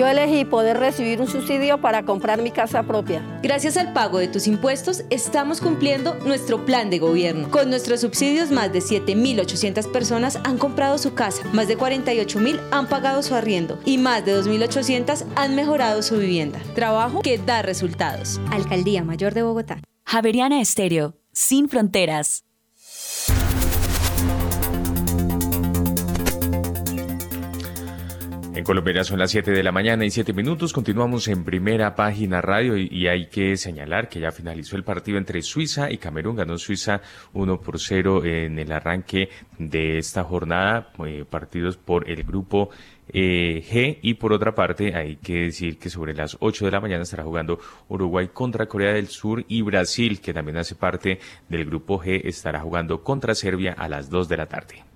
[0.00, 3.20] Yo elegí poder recibir un subsidio para comprar mi casa propia.
[3.42, 7.50] Gracias al pago de tus impuestos, estamos cumpliendo nuestro plan de gobierno.
[7.50, 12.86] Con nuestros subsidios, más de 7.800 personas han comprado su casa, más de 48.000 han
[12.86, 16.60] pagado su arriendo y más de 2.800 han mejorado su vivienda.
[16.74, 18.40] Trabajo que da resultados.
[18.50, 19.82] Alcaldía Mayor de Bogotá.
[20.06, 22.44] Javeriana Estéreo, sin fronteras.
[28.60, 30.74] En Colombia son las 7 de la mañana y 7 minutos.
[30.74, 35.40] Continuamos en primera página radio y, hay que señalar que ya finalizó el partido entre
[35.40, 36.36] Suiza y Camerún.
[36.36, 37.00] Ganó Suiza
[37.32, 42.68] 1 por 0 en el arranque de esta jornada, eh, partidos por el grupo
[43.08, 43.98] eh, G.
[44.02, 47.22] Y por otra parte, hay que decir que sobre las 8 de la mañana estará
[47.22, 47.58] jugando
[47.88, 52.60] Uruguay contra Corea del Sur y Brasil, que también hace parte del grupo G, estará
[52.60, 54.89] jugando contra Serbia a las 2 de la tarde.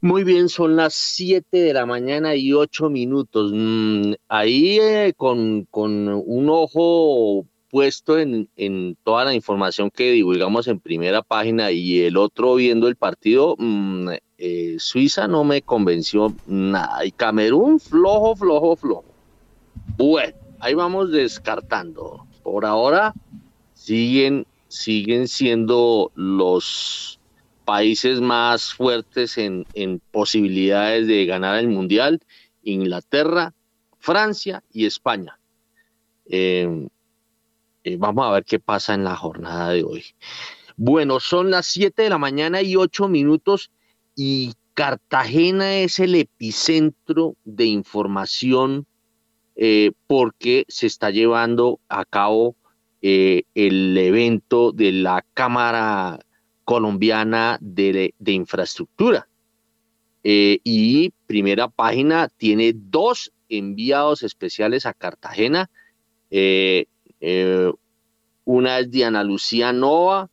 [0.00, 3.52] Muy bien, son las 7 de la mañana y 8 minutos.
[3.54, 8.48] Mm, ahí eh, con, un ojo puesto en,
[9.04, 14.08] toda la información que divulgamos en primera página y el otro viendo el partido, mm,
[14.38, 17.04] eh, Suiza no me convenció nada.
[17.04, 19.04] Y Camerún, flojo, flojo, flojo.
[19.96, 22.26] Bueno, ahí vamos descartando.
[22.42, 23.12] Por ahora
[23.74, 27.17] siguen, siguen siendo los
[27.68, 29.66] países más fuertes en,
[30.10, 32.18] posibilidades de ganar el Mundial,
[32.62, 33.52] Inglaterra,
[33.98, 35.38] Francia y España.
[36.24, 36.88] Em,
[37.84, 40.02] eh, vamos a ver qué pasa en la jornada de hoy.
[40.78, 43.70] Bueno, son las 7 de la mañana y 8 minutos
[44.16, 48.86] y Cartagena es el epicentro de información
[49.56, 52.56] eh, porque se está llevando a cabo
[53.02, 56.18] eh, el evento de la Cámara
[56.68, 59.26] colombiana de, infraestructura.
[60.22, 65.70] Eh, y primera página tiene dos enviados especiales a Cartagena.
[66.30, 66.84] Eh,
[67.22, 67.72] eh,
[68.44, 70.28] una es Diana Lucía Nova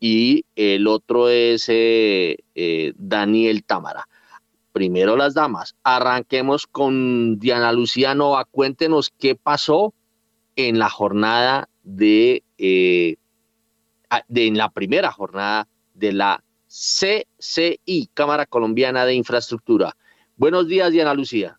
[0.00, 1.70] y el otro es
[2.96, 4.08] Daniel Támara.
[4.72, 5.76] Primero las damas.
[5.84, 8.46] Arranquemos con Diana Lucía Nova.
[8.46, 9.94] Cuéntenos qué pasó
[10.56, 12.42] en la jornada de
[14.28, 19.96] de, en la primera jornada de la CCI, Cámara Colombiana de Infraestructura.
[20.36, 21.58] Buenos días, Diana Lucía.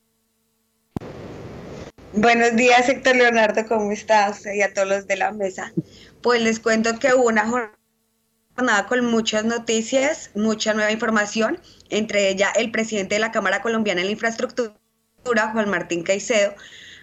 [2.14, 5.72] Buenos días, Héctor Leonardo, ¿cómo está usted y a todos los de la mesa?
[6.22, 12.52] Pues les cuento que hubo una jornada con muchas noticias, mucha nueva información, entre ella
[12.56, 14.74] el presidente de la Cámara Colombiana de la Infraestructura,
[15.24, 16.54] Juan Martín Caicedo,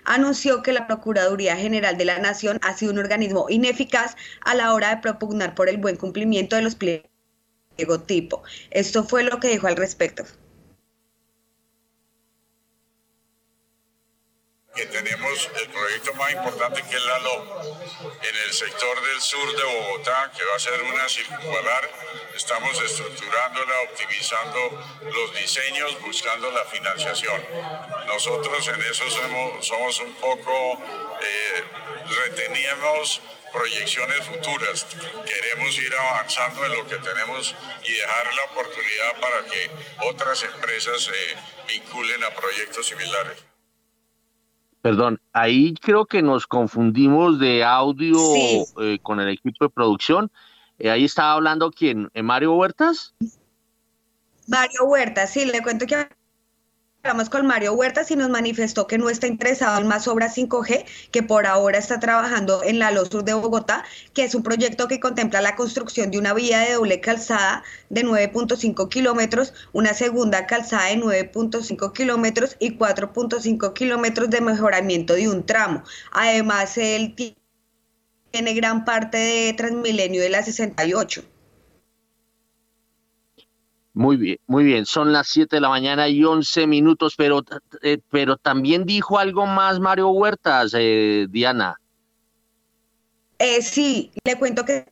[0.08, 4.72] anunció que la Procuraduría General de la Nación ha sido un organismo ineficaz a la
[4.72, 7.08] hora de propugnar por el buen cumplimiento de los pliegos
[8.06, 8.42] tipo.
[8.70, 10.24] Esto fue lo que dijo al respecto.
[14.78, 17.48] Que tenemos el proyecto más importante que es la LOM
[18.22, 21.90] en el sector del sur de Bogotá, que va a ser una circunvalar.
[22.36, 27.44] Estamos estructurándola, optimizando los diseños, buscando la financiación.
[28.06, 29.02] Nosotros en eso
[29.62, 30.80] somos, un poco,
[31.22, 31.64] eh,
[32.26, 33.20] reteníamos
[33.52, 34.86] proyecciones futuras.
[35.26, 37.52] Queremos ir avanzando en lo que tenemos
[37.82, 39.70] y dejar la oportunidad para que
[40.06, 43.48] otras empresas se vinculen a proyectos similares.
[44.80, 48.16] Perdón, ahí creo que nos confundimos de audio
[48.80, 50.30] eh, con el equipo de producción.
[50.78, 53.14] Eh, ahí estaba hablando quién, ¿Eh, Mario Huertas.
[54.46, 56.08] Mario Huertas, sí, le cuento que
[57.04, 60.84] Hablamos con Mario Huertas y nos manifestó que no está interesado en más obras 5G,
[61.12, 63.84] que por ahora está trabajando en la Los Sur de Bogotá,
[64.14, 68.04] que es un proyecto que contempla la construcción de una vía de doble calzada de
[68.04, 75.46] 9.5 kilómetros, una segunda calzada de 9.5 kilómetros y 4.5 kilómetros de mejoramiento de un
[75.46, 75.84] tramo.
[76.10, 81.22] Además, él tiene gran parte de Transmilenio de la 68.
[83.98, 84.86] Muy bien, muy bien.
[84.86, 87.42] Son las 7 de la mañana y 11 minutos, pero,
[87.82, 91.80] eh, pero también dijo algo más Mario Huertas, eh, Diana.
[93.40, 94.86] Eh, sí, le cuento que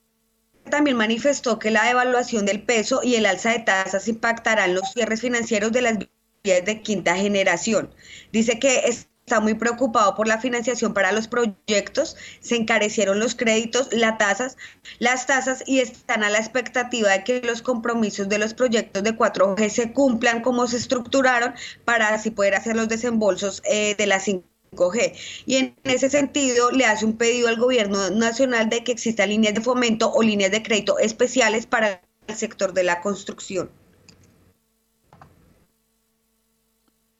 [0.68, 5.20] también manifestó que la devaluación del peso y el alza de tasas impactarán los cierres
[5.20, 5.98] financieros de las
[6.42, 7.94] vías de quinta generación.
[8.32, 13.34] Dice que es está muy preocupado por la financiación para los proyectos, se encarecieron los
[13.34, 14.56] créditos, las tasas,
[15.00, 19.16] las tasas y están a la expectativa de que los compromisos de los proyectos de
[19.16, 21.54] 4G se cumplan como se estructuraron
[21.84, 25.12] para así poder hacer los desembolsos eh, de la 5G.
[25.44, 29.54] Y en ese sentido le hace un pedido al gobierno nacional de que existan líneas
[29.54, 33.72] de fomento o líneas de crédito especiales para el sector de la construcción.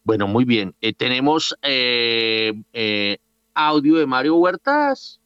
[0.06, 0.72] Bueno, muy bien.
[0.80, 3.18] Eh, tenemos eh, eh,
[3.54, 5.20] audio de Mario Huertas.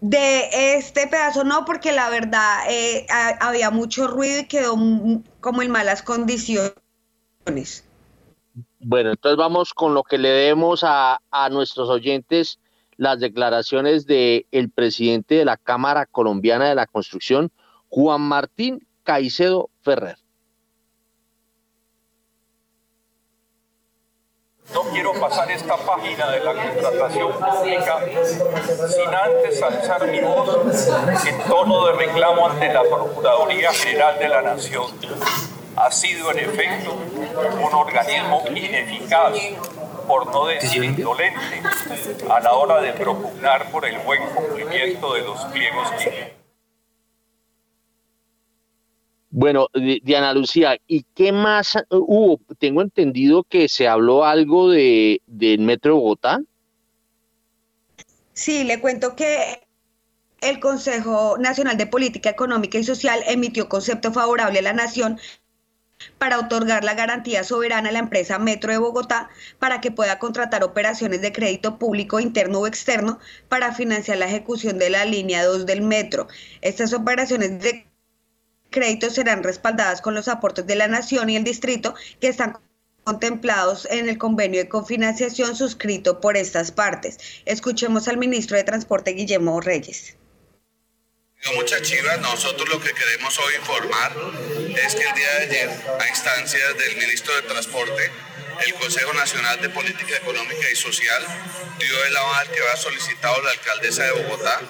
[0.00, 2.64] De este pedazo no, porque la verdad
[3.40, 4.74] había mucho ruido y quedó
[5.40, 6.74] como en malas condiciones.
[8.80, 12.58] Bueno, entonces vamos con lo que le demos a, a nuestros oyentes
[12.96, 17.52] las declaraciones del el presidente de la Cámara Colombiana de la Construcción,
[17.88, 20.23] Juan Martín Caicedo Ferrer.
[24.72, 28.00] No quiero pasar esta página de la contratación pública
[28.88, 30.88] sin antes alzar mi voz
[31.26, 34.86] en tono de reclamo ante la Procuraduría General de la Nación.
[35.76, 39.34] Ha sido en efecto un organismo ineficaz,
[40.06, 41.62] por no decir indolente,
[42.30, 46.43] a la hora de propugnar por el buen cumplimiento de los pliegos que
[49.36, 52.38] Bueno, Diana Lucía, ¿y qué más hubo?
[52.60, 56.38] Tengo entendido que se habló algo de, del Metro Bogotá.
[58.32, 59.66] Sí, le cuento que
[60.40, 65.18] el Consejo Nacional de Política Económica y Social emitió concepto favorable a la Nación
[66.16, 70.62] para otorgar la garantía soberana a la empresa Metro de Bogotá para que pueda contratar
[70.62, 75.66] operaciones de crédito público interno o externo para financiar la ejecución de la línea 2
[75.66, 76.28] del metro.
[76.60, 77.92] Estas operaciones de
[78.74, 82.58] créditos serán respaldadas con los aportes de la Nación y el Distrito que están
[83.04, 87.18] contemplados en el convenio de cofinanciación suscrito por estas partes.
[87.44, 90.16] Escuchemos al ministro de Transporte, Guillermo Reyes.
[91.54, 94.12] Muchas chivas, nosotros lo que queremos hoy informar
[94.84, 95.70] es que el día de ayer,
[96.00, 98.10] a instancias del ministro de Transporte,
[98.66, 101.22] el Consejo Nacional de Política Económica y Social
[101.78, 104.60] dio el aval que ha solicitado la alcaldesa de Bogotá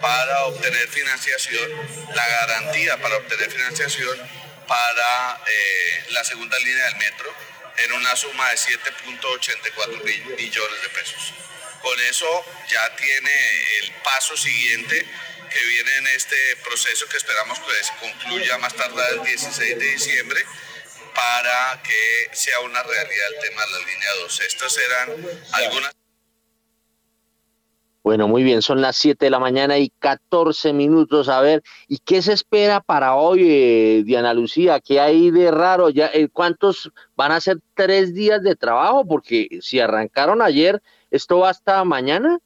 [0.00, 1.70] para obtener financiación,
[2.14, 4.18] la garantía para obtener financiación
[4.66, 7.34] para eh, la segunda línea del metro
[7.78, 11.32] en una suma de 7.84 millones de pesos.
[11.82, 13.32] Con eso ya tiene
[13.80, 15.06] el paso siguiente
[15.50, 19.84] que viene en este proceso que esperamos que se concluya más tarde el 16 de
[19.84, 20.44] diciembre
[21.14, 24.40] para que sea una realidad el tema de la línea 2.
[24.40, 25.10] Estas eran
[25.52, 25.99] algunas...
[28.02, 31.28] Bueno, muy bien, son las 7 de la mañana y 14 minutos.
[31.28, 34.80] A ver, ¿y qué se espera para hoy, eh, Diana Lucía?
[34.80, 35.90] ¿Qué hay de raro?
[35.90, 39.06] Ya, eh, ¿Cuántos van a ser tres días de trabajo?
[39.06, 42.38] Porque si arrancaron ayer, ¿esto va hasta mañana?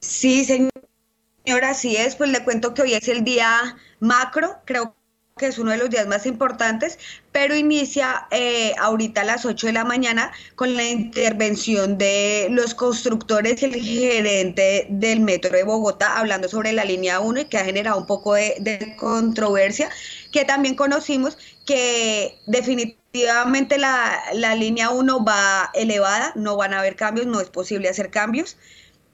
[0.00, 2.16] Sí, señora, así es.
[2.16, 4.96] Pues le cuento que hoy es el día macro, creo
[5.36, 6.96] que es uno de los días más importantes,
[7.32, 12.72] pero inicia eh, ahorita a las 8 de la mañana con la intervención de los
[12.74, 17.58] constructores y el gerente del Metro de Bogotá hablando sobre la línea 1 y que
[17.58, 19.90] ha generado un poco de, controversia,
[20.30, 21.36] que también conocimos
[21.66, 27.50] que definitivamente la, la, línea 1 va elevada, no van a haber cambios, no es
[27.50, 28.56] posible hacer cambios.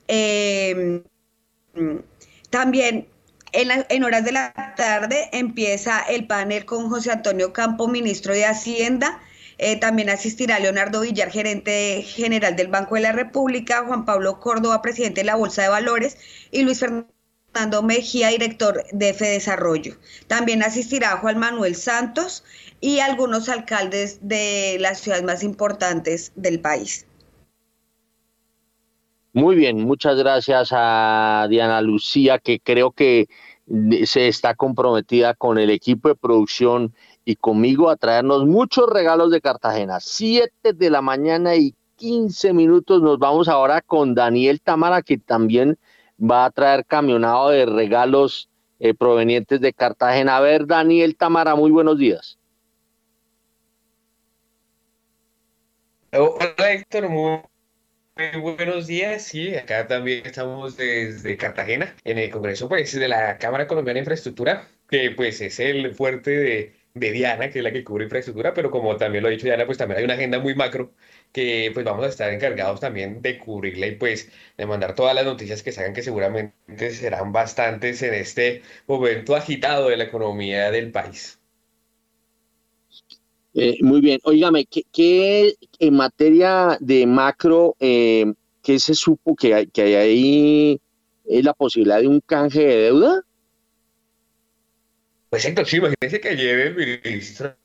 [0.07, 1.03] Eh,
[2.51, 3.09] también
[3.53, 9.21] en, horas de la tarde empieza el panel con José Antonio Campo, ministro de Hacienda.
[9.59, 14.81] Eh, también asistirá Leonardo Villar, gerente general del Banco de la República, Juan Pablo Córdoba,
[14.81, 16.17] presidente de la Bolsa de Valores,
[16.51, 19.99] y Luis Fernando Mejía, director de Desarrollo.
[20.29, 22.43] También asistirá Juan Manuel Santos
[22.81, 27.07] y algunos alcaldes de las ciudades más importantes del país.
[29.33, 33.29] Muy bien, muchas gracias a Diana Lucía, que creo que
[34.05, 36.93] se está comprometida con el equipo de producción
[37.25, 40.01] y conmigo a traernos muchos regalos de Cartagena.
[40.01, 43.03] Siete de la mañana y quince minutos.
[43.03, 45.79] Nos vamos ahora con Daniel Tamara, que también
[46.21, 48.49] va a traer camionado de regalos
[48.81, 50.39] eh, provenientes de Cartagena.
[50.39, 52.37] A ver, Daniel Tamara, muy buenos días.
[56.13, 57.50] Hola Héctor, muy
[58.41, 63.67] buenos días, sí, acá también estamos desde Cartagena, en el Congreso pues, de la Cámara
[63.67, 67.83] Colombiana de Infraestructura, que pues es el fuerte de, de Diana, que es la que
[67.85, 70.55] cubre infraestructura, pero como también lo ha dicho Diana, pues también hay una agenda muy
[70.55, 70.93] macro
[71.33, 75.25] que pues vamos a estar encargados también de cubrirla y pues de mandar todas las
[75.25, 80.91] noticias que salgan que seguramente serán bastantes en este momento agitado de la economía del
[80.93, 81.40] país.
[83.55, 88.33] Eh, muy bien, óigame, ¿qué, en materia de macro, eh,
[88.63, 90.81] qué se supo que hay, que hay ahí
[91.25, 93.23] eh, la posibilidad de un canje de deuda?
[95.31, 97.57] Pues entonces, imagínense que ayer el ministro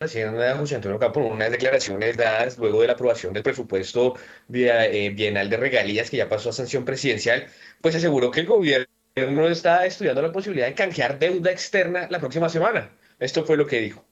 [0.00, 4.14] Hacienda José Antonio Campo, unas declaraciones dadas luego de la aprobación del presupuesto
[4.48, 7.46] bienal de regalías que ya pasó a sanción presidencial,
[7.80, 12.48] pues aseguró que el gobierno está estudiando la posibilidad de canjear deuda externa la próxima
[12.48, 12.90] semana.
[13.18, 14.04] Esto fue lo que dijo.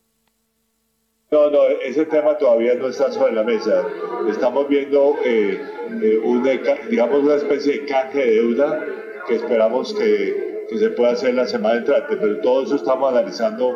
[1.31, 3.83] No, no, ese tema todavía no está sobre la mesa.
[4.29, 5.59] Estamos viendo, eh,
[6.03, 6.51] eh, una,
[6.87, 8.85] digamos, una especie de canje de deuda
[9.27, 13.73] que esperamos que, que, se pueda hacer la semana entrante, pero todo eso estamos analizando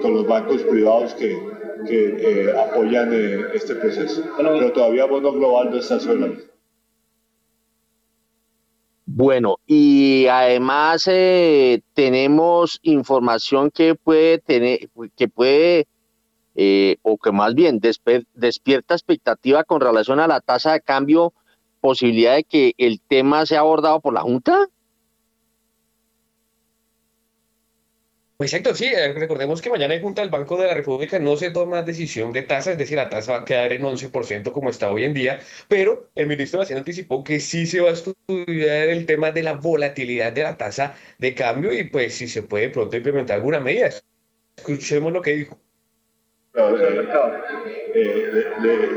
[0.00, 1.36] con los bancos privados que,
[1.88, 3.12] que eh, apoyan
[3.52, 4.22] este proceso.
[4.36, 6.46] pero todavía Bono Global no está sobre la mesa.
[9.06, 11.04] Bueno, y además
[11.94, 15.88] tenemos información que puede tener, que puede
[16.54, 21.32] eh, o que más bien despierta expectativa con relación a la tasa de cambio,
[21.80, 24.68] posibilidad de que el tema sea abordado por la Junta?
[28.42, 31.36] Pues exacto, sí, eh, recordemos que mañana en Junta del Banco de la República no
[31.36, 34.68] se toma decisión de tasa, es decir, la tasa va a quedar en 11% como
[34.68, 35.38] está hoy en día,
[35.68, 39.44] pero el ministro de Hacienda anticipó que sí se va a estudiar el tema de
[39.44, 43.60] la volatilidad de la tasa de cambio y pues si se puede pronto implementar alguna
[43.60, 43.90] medida.
[44.56, 45.58] Escuchemos lo que dijo.
[46.54, 48.44] Eh,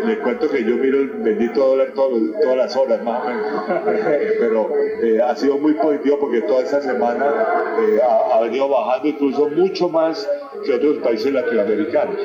[0.06, 3.64] le, cuento que yo miro el bendito dólar todas las horas, más o menos.
[4.40, 4.69] Pero
[5.02, 7.26] eh, ha sido muy positivo porque toda esta semana
[7.80, 10.30] eh, ha, venido bajando incluso mucho más
[10.65, 12.18] que otros países latinoamericanos.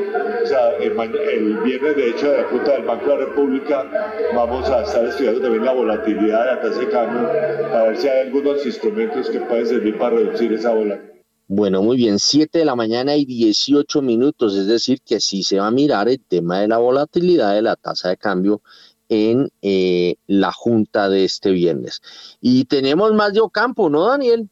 [0.43, 3.87] O sea, el, viernes, de hecho, de la Junta del Banco de la República,
[4.35, 7.29] vamos a estar estudiando también la volatilidad de la tasa de cambio
[7.71, 11.10] para ver si hay algunos instrumentos que pueden servir para reducir esa volatilidad.
[11.53, 15.59] Bueno, muy bien, 7 de la mañana y 18 minutos, es decir, que sí se
[15.59, 18.63] va a mirar el tema de la volatilidad de la tasa de cambio
[19.09, 22.03] en eh, la junta de este viernes.
[22.41, 24.49] Y tenemos más de Ocampo, ¿no, Daniel?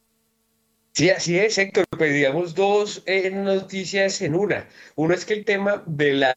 [0.93, 1.85] Sí, así es, Héctor.
[1.97, 4.69] Pues digamos dos eh, noticias en una.
[4.97, 6.37] Uno es que el tema de la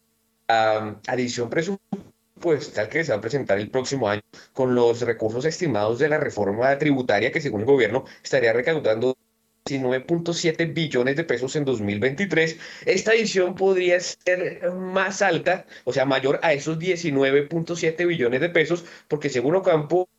[1.08, 4.22] adición presupuestal que se va a presentar el próximo año
[4.54, 9.18] con los recursos estimados de la reforma tributaria que según el gobierno estaría recaudando
[9.66, 12.60] 19.7 billones de pesos en 2023.
[12.86, 18.86] Esta edición podría ser más alta, o sea, mayor a esos 19.7 billones de pesos,
[19.08, 20.10] porque según Ocampo,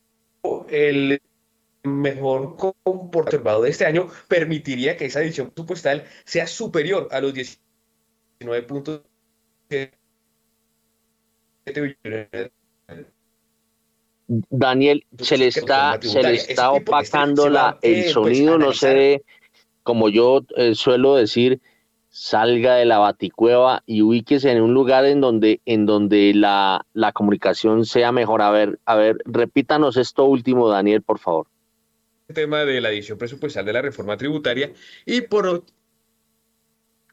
[0.70, 1.20] el
[1.82, 9.92] mejor comportado de este año permitiría que esa edición presupuestal sea superior a los 19.7
[11.74, 12.28] billones
[14.50, 19.22] Daniel, se le está, se le está opacando la, el pues, sonido, no sé,
[19.82, 21.60] como yo eh, suelo decir,
[22.08, 27.12] salga de la baticueva y ubíquese en un lugar en donde, en donde la, la
[27.12, 28.42] comunicación sea mejor.
[28.42, 31.48] A ver, a ver, repítanos esto último, Daniel, por favor.
[32.28, 34.72] El tema de la edición presupuestal de la reforma tributaria
[35.04, 35.64] y por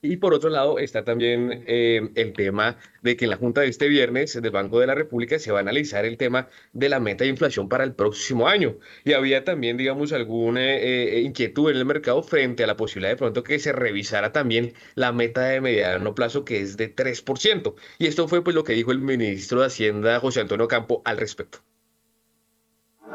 [0.02, 3.68] y por otro lado está también eh, el tema de que en la Junta de
[3.68, 7.00] este viernes del Banco de la República se va a analizar el tema de la
[7.00, 8.76] meta de inflación para el próximo año.
[9.04, 13.16] Y había también, digamos, alguna eh, inquietud en el mercado frente a la posibilidad de
[13.16, 17.74] pronto que se revisara también la meta de mediano plazo que es de 3%.
[17.98, 21.18] Y esto fue pues lo que dijo el ministro de Hacienda, José Antonio Campo, al
[21.18, 21.58] respecto.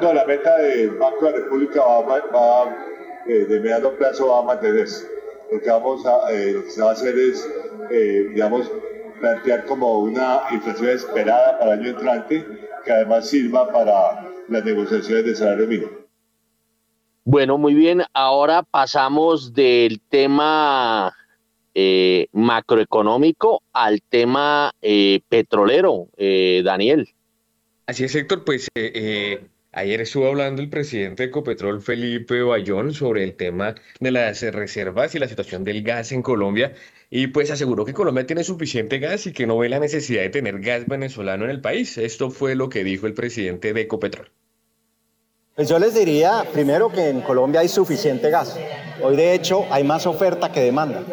[0.02, 2.78] No, la meta del Banco de la República va,
[3.28, 5.16] eh, de mediano plazo va a mantenerse
[5.52, 7.48] lo que vamos a, eh, se va a hacer es,
[7.92, 8.72] eh, digamos,
[9.20, 12.46] plantear como una inflación esperada para el año entrante,
[12.84, 15.92] que además sirva para las negociaciones de salario mínimo.
[17.24, 18.04] Bueno, muy bien.
[18.14, 21.16] Ahora pasamos del tema
[21.74, 24.72] eh, macroeconómico al tema
[25.28, 26.08] petrolero,
[26.64, 27.10] Daniel.
[27.88, 28.46] Así es, Héctor.
[28.46, 28.68] Pues
[29.78, 35.14] Ayer estuvo hablando el presidente de Ecopetrol, Felipe Bayón, sobre el tema de las reservas
[35.14, 36.72] y la situación del gas en Colombia.
[37.10, 40.30] Y pues aseguró que Colombia tiene suficiente gas y que no ve la necesidad de
[40.30, 41.98] tener gas venezolano en el país.
[41.98, 44.32] Esto fue lo que dijo el presidente de Ecopetrol.
[45.58, 48.58] Pues yo les diría primero que en Colombia hay suficiente gas.
[49.02, 51.04] Hoy de hecho hay más oferta que demanda.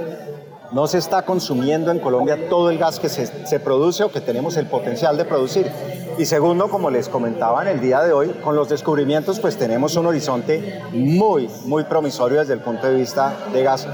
[0.73, 4.21] No se está consumiendo en Colombia todo el gas que se, se produce o que
[4.21, 5.71] tenemos el potencial de producir.
[6.19, 9.97] Y segundo, como les comentaba en el día de hoy, con los descubrimientos pues tenemos
[9.97, 13.87] un horizonte muy, muy promisorio desde el punto de vista de gas.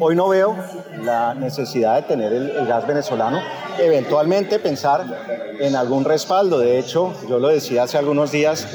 [0.00, 0.56] Hoy no veo
[1.02, 3.40] la necesidad de tener el, gas venezolano,
[3.78, 5.04] eventualmente pensar
[5.60, 6.58] en algún respaldo.
[6.58, 8.66] De hecho, yo lo decía hace algunos días,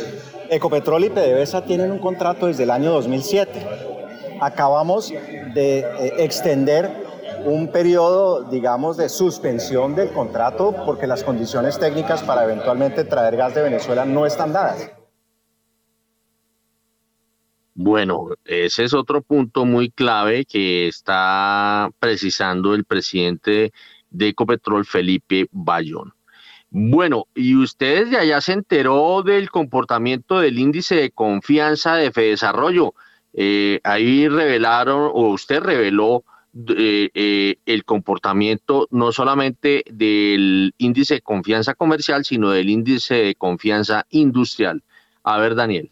[0.49, 3.67] Ecopetrol y PDVSA tienen un contrato desde el año 2007.
[4.39, 7.08] Acabamos de eh, extender
[7.45, 13.55] un periodo, digamos, de suspensión del contrato porque las condiciones técnicas para eventualmente traer gas
[13.55, 14.91] de Venezuela no están dadas.
[17.73, 23.71] Bueno, ese es otro punto muy clave que está precisando el presidente
[24.09, 26.13] de Ecopetrol, Felipe Bayón.
[26.71, 32.93] Bueno, y ustedes de allá se enteró del comportamiento del índice de confianza de Fedesarrollo.
[33.33, 36.25] Eh, ahí revelaron, o usted reveló
[36.67, 43.35] eh, eh, el comportamiento no solamente del índice de confianza comercial, sino del índice de
[43.35, 44.83] confianza industrial.
[45.23, 45.91] A ver, Daniel.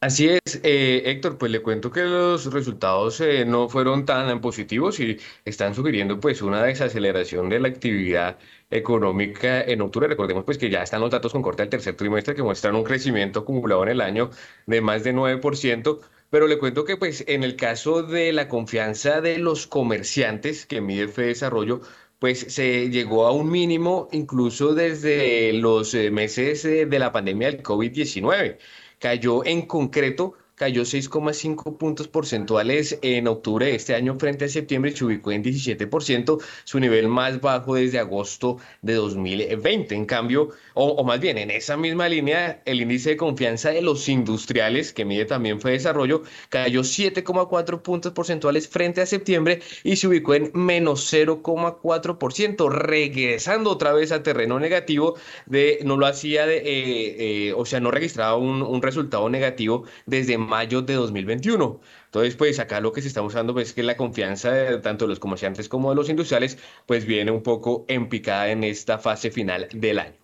[0.00, 5.18] Así es, eh, Héctor, pues le cuento que los resultados no fueron tan positivos y
[5.44, 8.38] están sugiriendo pues una desaceleración de la actividad
[8.70, 10.06] económica en octubre.
[10.08, 12.84] Recordemos pues que ya están los datos con corte al tercer trimestre que muestran un
[12.84, 14.30] crecimiento acumulado en el año
[14.66, 16.00] de más de 9%,
[16.30, 20.80] pero le cuento que pues en el caso de la confianza de los comerciantes que
[20.80, 21.80] mide Fede Desarrollo,
[22.18, 27.50] pues se llegó a un mínimo incluso desde los eh, meses eh, de la pandemia
[27.50, 28.58] del COVID-19.
[28.98, 34.90] Cayó en concreto cayó 6,5 puntos porcentuales en octubre de este año frente a septiembre
[34.90, 39.94] y se ubicó en 17%, su nivel más bajo desde agosto de 2020.
[39.94, 44.08] En cambio, o, más bien en esa misma línea, el índice de confianza de los
[44.08, 50.08] industriales, que mide también fue desarrollo, cayó 7,4 puntos porcentuales frente a septiembre y se
[50.08, 55.16] ubicó en menos 0,4%, regresando otra vez a terreno negativo
[55.46, 59.84] de, no lo hacía de, eh, eh, o sea, no registraba un, un resultado negativo
[60.06, 61.80] desde mayo de 2021.
[62.06, 65.04] Entonces, pues acá lo que se está usando pues, es que la confianza de tanto
[65.04, 68.98] de los comerciantes como de los industriales pues viene un poco en picada en esta
[68.98, 70.16] fase final del año.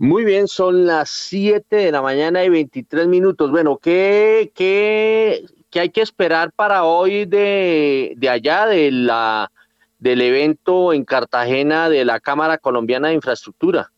[0.00, 3.50] Muy bien, son las 7 de la mañana y 23 minutos.
[3.50, 9.50] Bueno, ¿qué, qué, qué hay que esperar para hoy de, de allá, de la,
[9.98, 13.90] del evento en Cartagena de la Cámara Colombiana de Infraestructura?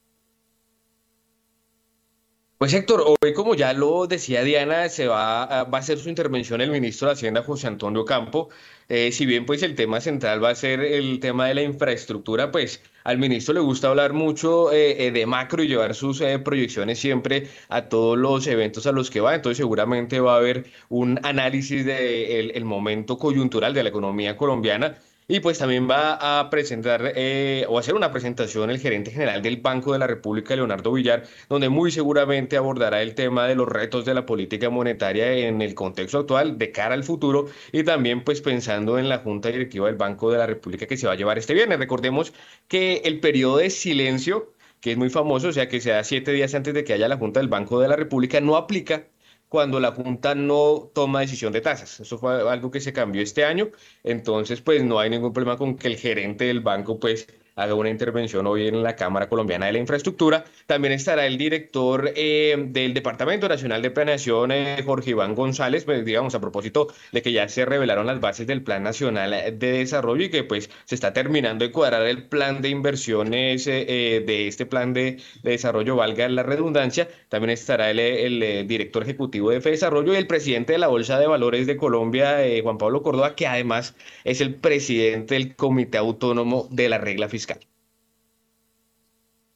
[2.60, 6.60] Pues Héctor, hoy como ya lo decía Diana, se va, va a hacer su intervención
[6.60, 8.50] el ministro de Hacienda José Antonio Campo.
[8.90, 12.50] Eh, si bien pues el tema central va a ser el tema de la infraestructura,
[12.50, 16.98] pues al ministro le gusta hablar mucho eh, eh, de macro y llevar sus proyecciones
[16.98, 19.34] siempre a todos los eventos a los que va.
[19.34, 24.98] Entonces seguramente va a haber un análisis del el momento coyuntural de la economía colombiana
[25.30, 29.58] y pues también va a presentar eh, o hacer una presentación el gerente general del
[29.58, 34.04] Banco de la República, Leonardo Villar, donde muy seguramente abordará el tema de los retos
[34.04, 38.40] de la política monetaria en el contexto actual de cara al futuro y también pues
[38.40, 41.38] pensando en la Junta Directiva del Banco de la República que se va a llevar
[41.38, 41.78] este viernes.
[41.78, 42.32] Recordemos
[42.66, 46.54] que el periodo de silencio que es muy famoso, o sea que sea siete días
[46.54, 49.06] antes de que haya la Junta del Banco de la República, no aplica
[49.50, 52.00] cuando la Junta no toma decisión de tasas.
[52.00, 53.70] Eso fue algo que se cambió este año,
[54.04, 57.26] entonces pues no hay ningún problema con que el gerente del banco pues
[57.60, 60.44] haga una intervención hoy en la Cámara Colombiana de la Infraestructura.
[60.66, 66.04] También estará el director eh, del Departamento Nacional de Planeación, eh, Jorge Iván González, pues
[66.04, 70.24] digamos a propósito de que ya se revelaron las bases del Plan Nacional de Desarrollo
[70.24, 74.64] y que pues se está terminando de cuadrar el plan de inversiones eh, de este
[74.64, 77.08] plan de, desarrollo, valga la redundancia.
[77.28, 81.66] También estará el, director ejecutivo de Desarrollo y el presidente de la Bolsa de Valores
[81.66, 86.98] de Colombia, Juan Pablo Córdoba, que además es el presidente del Comité Autónomo de la
[86.98, 87.49] Regla Fiscal.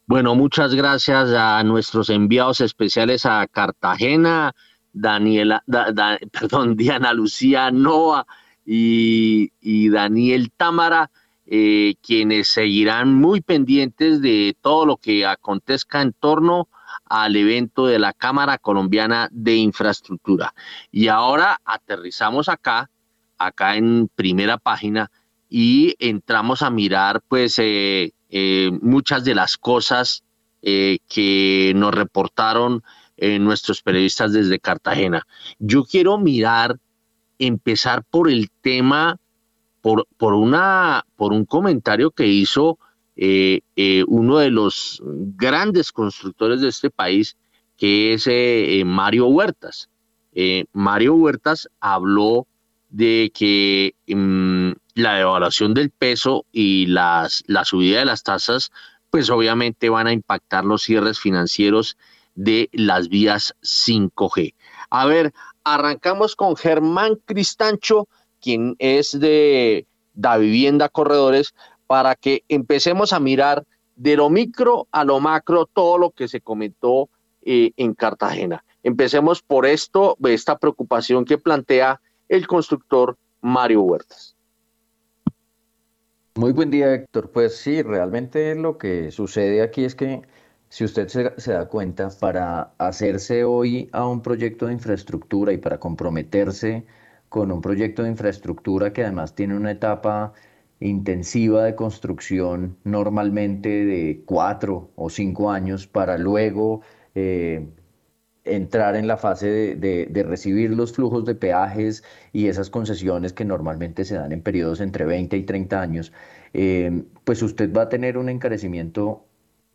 [0.06, 4.54] Bueno, muchas gracias a nuestros enviados especiales a Cartagena,
[4.92, 5.64] Daniela,
[6.32, 8.26] perdón, Diana Lucía Noa
[8.66, 11.10] y, Daniel Támara,
[11.46, 16.68] eh, quienes seguirán muy pendientes de todo lo que acontezca en torno
[17.06, 20.54] al evento de la Cámara Colombiana de Infraestructura.
[20.90, 22.90] Y ahora aterrizamos acá,
[23.38, 25.10] acá en primera página,
[25.56, 30.24] y entramos a mirar pues eh, eh, muchas de las cosas
[30.62, 32.82] eh, que nos reportaron
[33.16, 35.24] nuestros periodistas desde Cartagena.
[35.60, 36.80] Yo quiero mirar,
[37.38, 39.16] empezar por el tema,
[39.80, 42.76] por, por, una, por un comentario que hizo
[43.16, 47.36] uno de los grandes constructores de este país,
[47.76, 48.28] que es
[48.84, 49.88] Mario Huertas.
[50.72, 52.48] Mario Huertas habló
[52.94, 54.53] de que mm,
[54.94, 58.70] la devaluación del peso y las, la subida de las tasas,
[59.10, 61.96] pues obviamente van a impactar los cierres financieros
[62.34, 64.54] de las vías 5G.
[64.90, 65.32] A ver,
[65.64, 68.08] arrancamos con Germán Cristancho,
[68.40, 71.54] quien es de Da Vivienda Corredores,
[71.86, 73.64] para que empecemos a mirar
[73.96, 77.08] de lo micro a lo macro todo lo que se comentó
[77.42, 78.64] eh, en Cartagena.
[78.82, 84.33] Empecemos por esto, esta preocupación que plantea el constructor Mario Huertas.
[86.36, 87.30] Muy buen día, Héctor.
[87.30, 90.22] Pues sí, realmente lo que sucede aquí es que
[90.68, 95.78] si usted se, da cuenta, para hacerse hoy a un proyecto de infraestructura y para
[95.78, 96.86] comprometerse
[97.28, 100.32] con un proyecto de infraestructura que además tiene una etapa
[100.80, 106.82] intensiva de construcción, normalmente de cuatro o cinco años, para luego
[107.14, 107.68] eh,
[108.44, 114.04] entrar en la fase de, recibir los flujos de peajes y esas concesiones que normalmente
[114.04, 116.12] se dan en periodos entre 20 y 30 años,
[116.52, 119.24] eh, pues usted va a tener un encarecimiento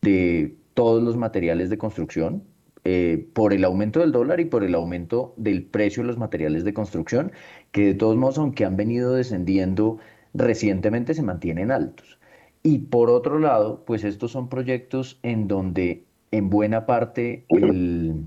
[0.02, 2.44] de todos los materiales de construcción
[2.86, 6.64] eh, por el aumento del dólar y por el aumento del precio de los materiales
[6.64, 7.32] de construcción,
[7.72, 9.98] que de todos modos, aunque han venido descendiendo
[10.34, 12.20] recientemente, se mantienen altos.
[12.64, 18.26] Y por otro lado, pues estos son proyectos en donde en buena parte el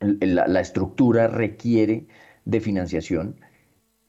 [0.00, 2.06] la, estructura requiere
[2.44, 3.40] de financiación.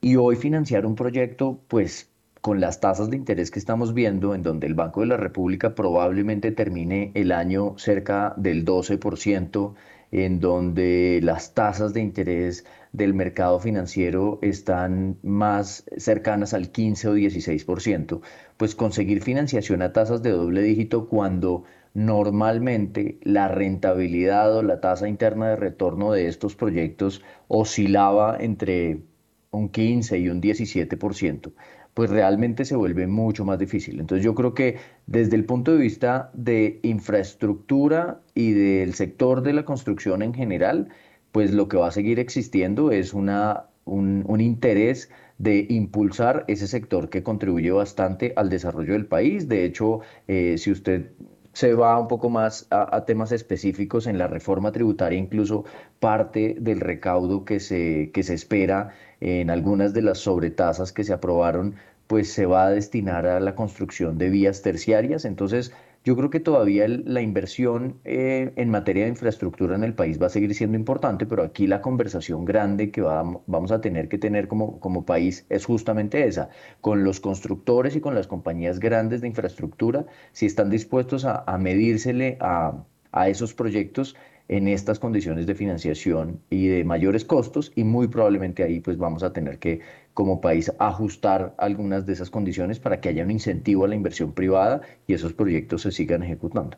[0.02, 2.12] Y hoy financiar un proyecto, pues
[2.42, 5.76] con las tasas de interés que estamos viendo, en donde el Banco de la República
[5.76, 9.74] probablemente termine el año cerca del 12%,
[10.12, 17.18] en donde las tasas de interés del mercado financiero están más cercanas al 15 o
[17.18, 18.22] 16%,
[18.56, 21.66] pues conseguir financiación a tasas de doble dígito cuando
[21.98, 29.02] normalmente la rentabilidad o la tasa interna de retorno de estos proyectos oscilaba entre
[29.50, 31.54] un 15 y un 17%,
[31.96, 34.00] pues realmente se vuelve mucho más difícil.
[34.00, 39.54] Entonces yo creo que desde el punto de vista de infraestructura y del sector de
[39.54, 40.90] la construcción en general,
[41.32, 45.10] pues lo que va a seguir existiendo es una, un, interés
[45.40, 49.48] de impulsar ese sector que contribuye bastante al desarrollo del país.
[49.48, 51.12] De hecho, eh, si usted
[51.58, 55.66] se va un poco más a, temas específicos en la reforma tributaria, incluso
[56.00, 61.14] parte del recaudo que se, que se espera en algunas de las sobretasas que se
[61.14, 61.74] aprobaron,
[62.06, 65.26] pues se va a destinar a la construcción de vías terciarias.
[65.26, 70.22] Entonces, yo creo que todavía la inversión eh, en materia de infraestructura en el país
[70.22, 74.18] va a seguir siendo importante, pero aquí la conversación grande que vamos a tener que
[74.18, 76.50] tener como, país es justamente esa,
[76.82, 81.58] con los constructores y con las compañías grandes de infraestructura, si están dispuestos a, a
[81.58, 84.16] medírsele a, a esos proyectos
[84.50, 89.24] en estas condiciones de financiación y de mayores costos y muy probablemente ahí pues vamos
[89.24, 89.82] a tener que
[90.18, 94.34] como país ajustar algunas de esas condiciones para que haya un incentivo a la inversión
[94.34, 96.76] privada y esos proyectos se sigan ejecutando.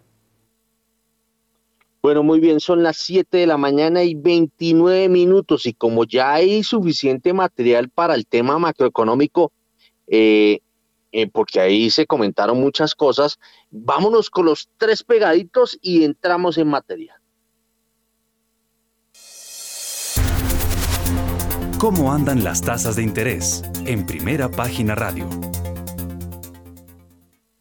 [2.02, 6.34] Bueno, muy bien, son las 7 de la mañana y 29 minutos y como ya
[6.34, 9.54] hay suficiente material para el tema macroeconómico,
[10.08, 10.60] eh,
[11.14, 13.40] eh, porque ahí se comentaron muchas cosas,
[13.72, 17.19] vámonos con los tres pegaditos y entramos en materia.
[21.80, 23.64] ¿Cómo andan las tasas de interés?
[23.86, 25.30] En primera página radio.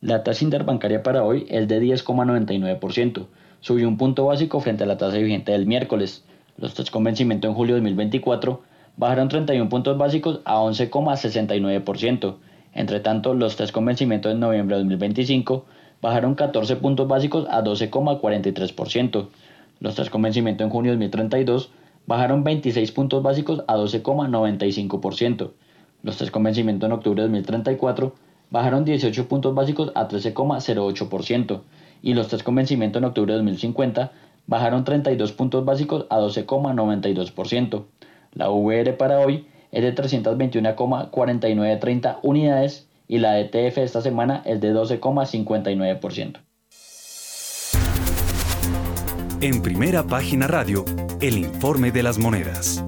[0.01, 3.27] La tasa interbancaria para hoy es de 10,99%.
[3.61, 6.25] Subió un punto básico frente a la tasa vigente del miércoles.
[6.57, 8.61] Los test con vencimiento en julio de 2024
[8.97, 12.39] bajaron 31 puntos básicos a 11,69%.
[12.75, 15.65] Entre tanto, los test con vencimiento en noviembre de 2025
[16.03, 19.29] bajaron 14 puntos básicos a 12,43%.
[19.79, 21.71] Los test con vencimiento en junio de 2032
[22.09, 25.51] bajaron 26 puntos básicos a 12,95%.
[26.03, 28.15] Los tres convencimientos en octubre de 2034
[28.51, 31.61] bajaron 18 puntos básicos a 13,08%
[32.01, 34.11] y los tres convencimientos en octubre de 2050
[34.47, 37.85] bajaron 32 puntos básicos a 12,92%.
[38.33, 44.73] La VR para hoy es de 321,4930 unidades y la ETF esta semana es de
[44.73, 46.48] 12,59%.
[49.41, 50.85] En primera página radio,
[51.21, 52.85] el informe de las monedas.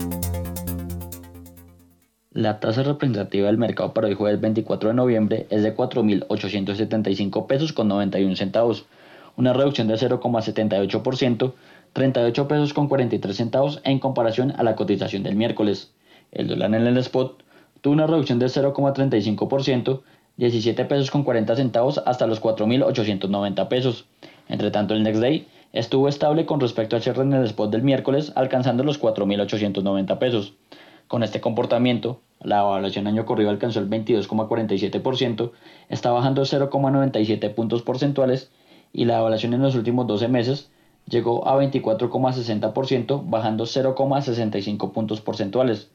[2.32, 7.72] La tasa representativa del mercado para hoy jueves 24 de noviembre es de 4.875 pesos
[7.72, 8.86] con 91 centavos,
[9.36, 11.52] una reducción de 0,78%,
[11.92, 15.92] 38 pesos con 43 centavos en comparación a la cotización del miércoles.
[16.32, 17.44] El dólar en el spot
[17.80, 20.00] tuvo una reducción de 0,35%,
[20.36, 24.06] 17 pesos con 40 centavos hasta los 4.890 pesos.
[24.48, 27.82] Entre tanto, el next day estuvo estable con respecto al cierre en el spot del
[27.82, 30.54] miércoles, alcanzando los 4.890 pesos.
[31.08, 35.52] Con este comportamiento, la evaluación año corrido alcanzó el 22,47%,
[35.88, 38.50] está bajando 0,97 puntos porcentuales
[38.92, 40.70] y la evaluación en los últimos 12 meses
[41.06, 45.90] llegó a 24,60%, bajando 0,65 puntos porcentuales.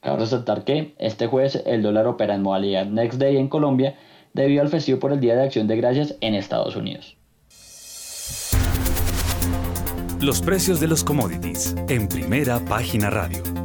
[0.00, 3.96] Cabe resaltar que este jueves el dólar opera en modalidad Next Day en Colombia
[4.32, 7.16] debido al festivo por el Día de Acción de Gracias en Estados Unidos.
[10.20, 13.59] Los precios de los commodities en primera página radio.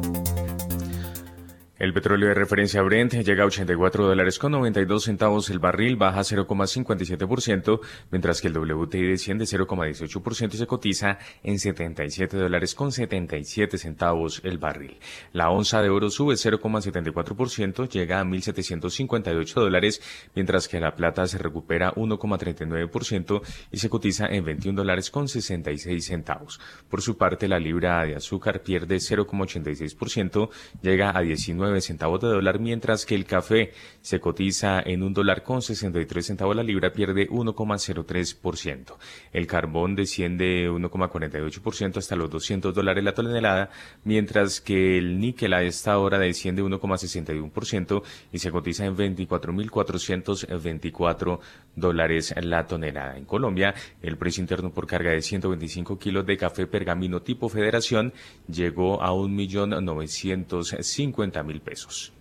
[1.78, 6.20] El petróleo de referencia Brent llega a 84 dólares con 92 centavos el barril, baja
[6.20, 7.80] 0,57%,
[8.10, 14.40] mientras que el WTI desciende 0,18% y se cotiza en 77 dólares con 77 centavos
[14.42, 14.96] el barril.
[15.34, 20.00] La onza de oro sube 0,74%, llega a 1.758 dólares,
[20.34, 26.06] mientras que la plata se recupera 1,39% y se cotiza en 21 dólares con 66
[26.06, 26.58] centavos.
[26.88, 30.48] Por su parte, la libra de azúcar pierde 0,86%,
[30.80, 35.12] llega a 19 9 centavos de dólar, mientras que el café se cotiza en un
[35.12, 38.94] dólar con 63 centavos la libra, pierde 1,03%.
[39.32, 43.70] El carbón desciende 1,48% hasta los 200 dólares la tonelada,
[44.04, 48.02] mientras que el níquel a esta hora desciende 1,61%
[48.32, 51.38] y se cotiza en 24.424
[51.74, 53.16] dólares la tonelada.
[53.16, 58.12] En Colombia, el precio interno por carga de 125 kilos de café pergamino tipo federación
[58.48, 62.12] llegó a 1.950.000 pesos.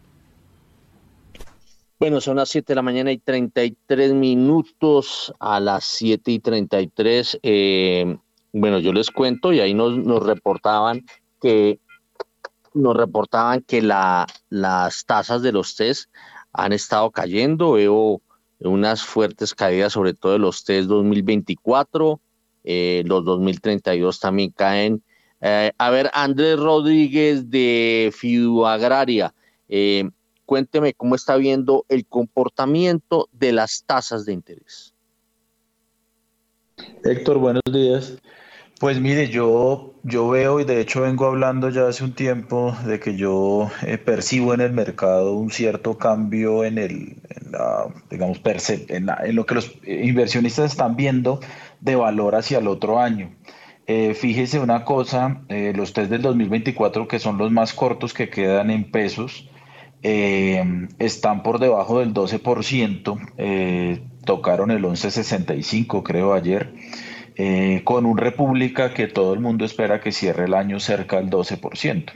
[1.98, 7.40] Bueno, son las 7 de la mañana y 33 minutos a las 7 y 33.
[7.41, 8.18] Eh,
[8.52, 11.06] bueno, yo les cuento y ahí nos, reportaban
[11.41, 11.80] que
[12.74, 16.10] nos reportaban que la, las tasas de los test
[16.52, 17.74] han estado cayendo.
[17.74, 18.22] Veo
[18.60, 22.20] unas fuertes caídas, sobre todo de los test 2024.
[22.66, 25.02] Eh, los 2032 también caen.
[25.48, 29.32] Eh, a ver, Andrés Rodríguez de Fiduagraria,
[29.70, 30.10] eh,
[30.44, 34.96] cuénteme cómo está viendo el comportamiento de las tasas de interés.
[37.04, 38.18] Héctor, buenos días.
[38.80, 43.00] Pues mire, yo, yo veo y de hecho vengo hablando ya hace un tiempo de
[43.00, 47.18] que yo eh, percibo en el mercado un cierto cambio en el,
[47.52, 51.40] la, digamos, en, en, lo que los inversionistas están viendo
[51.82, 53.30] de valor hacia el otro año.
[53.88, 58.30] Eh, fíjese una cosa, eh, los test del 2024 que son los más cortos que
[58.30, 59.49] quedan en pesos,
[60.02, 63.18] están por debajo del 12%,
[64.24, 66.74] tocaron el 11.65 creo ayer.
[67.38, 71.30] Eh, con un República que todo el mundo espera que cierre el año cerca del
[71.30, 72.14] 12%.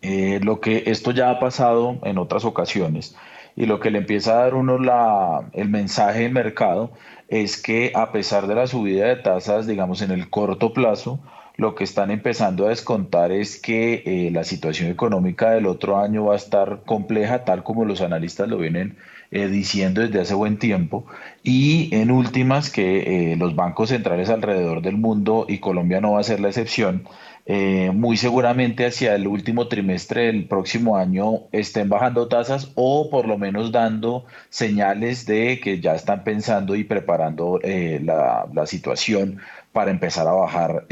[0.00, 3.16] Eh, lo que esto ya ha pasado en otras ocasiones
[3.56, 6.92] y lo que le empieza a dar uno la, el mensaje del mercado
[7.28, 11.20] es que a pesar de la subida de tasas, digamos en el corto plazo,
[11.56, 16.24] lo que están empezando a descontar es que eh, la situación económica del otro año
[16.24, 18.96] va a estar compleja, tal como los analistas lo vienen
[19.30, 21.06] eh, diciendo desde hace buen tiempo.
[21.42, 26.20] Y en últimas, que eh, los bancos centrales alrededor del mundo, y Colombia no va
[26.20, 27.04] a ser la excepción,
[27.46, 33.26] eh, muy seguramente hacia el último trimestre del próximo año estén bajando tasas o por
[33.26, 39.40] lo menos dando señales de que ya están pensando y preparando la, la, situación
[39.72, 40.86] para empezar a bajar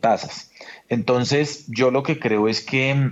[0.00, 0.50] tasas.
[0.88, 3.10] Entonces, yo lo que creo es que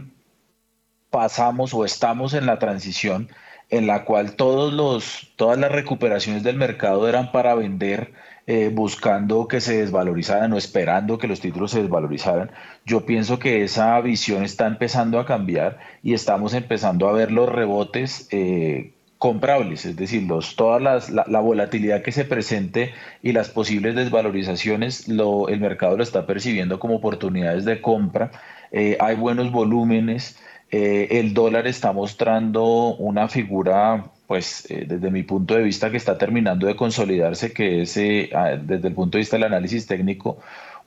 [1.10, 3.28] pasamos o estamos en la transición
[3.70, 8.12] en la cual todos los, todas las recuperaciones del mercado eran para vender
[8.48, 12.52] eh, buscando que se desvalorizaran o esperando que los títulos se desvalorizaran.
[12.84, 17.48] Yo pienso que esa visión está empezando a cambiar y estamos empezando a ver los
[17.48, 23.96] rebotes eh, comprables, es decir, los, toda la, volatilidad que se presente y las posibles
[23.96, 28.30] desvalorizaciones, lo, el mercado lo está percibiendo como oportunidades de compra.
[28.70, 30.38] Eh, hay buenos volúmenes.
[30.70, 36.18] El dólar está mostrando una figura, pues eh, desde mi punto de vista, que está
[36.18, 38.30] terminando de consolidarse, que es, eh,
[38.62, 40.38] desde el punto de vista del análisis técnico,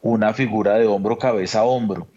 [0.02, 2.08] una figura de hombro, cabeza, hombro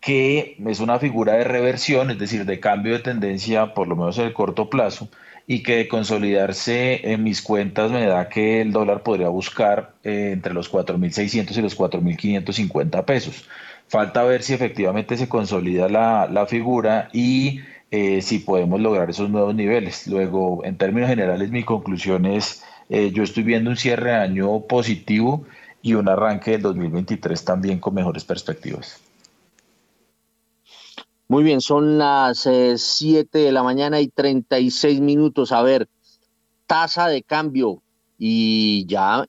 [0.00, 4.18] que es una figura de reversión, es decir, de cambio de tendencia, por lo menos
[4.18, 5.08] en el corto plazo,
[5.46, 10.54] y que de consolidarse en mis cuentas me da que el dólar podría buscar entre
[10.54, 13.46] los 4.600 y los 4.550 pesos.
[13.88, 17.60] Falta ver si efectivamente se consolida la, figura y
[17.90, 20.06] eh, si podemos lograr esos nuevos niveles.
[20.06, 24.60] Luego, en términos generales, mi conclusión es, eh, yo estoy viendo un cierre de año
[24.60, 25.44] positivo
[25.82, 29.00] y un arranque del 2023 también con mejores perspectivas.
[31.28, 35.52] Muy bien, son las 7 eh, de la mañana y 36 minutos.
[35.52, 35.88] A ver,
[36.66, 37.82] tasa de cambio
[38.18, 39.24] y ya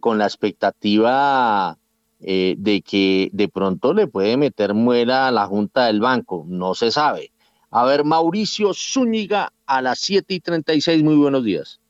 [0.00, 1.78] con la expectativa
[2.26, 6.74] eh, de que de pronto le puede meter muela a la Junta del Banco, no
[6.74, 7.32] se sabe.
[7.76, 11.80] A ver, Mauricio Zúñiga a las 7 y 36, muy buenos días.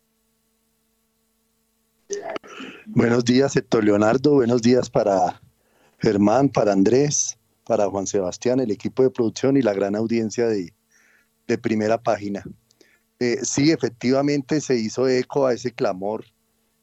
[2.86, 5.42] Buenos días, Héctor Leonardo, buenos días para
[5.98, 10.72] Germán, para Andrés, para Juan Sebastián, el equipo de producción y la gran audiencia de,
[11.58, 12.42] primera página.
[13.18, 16.24] Eh, sí, efectivamente se hizo eco a ese clamor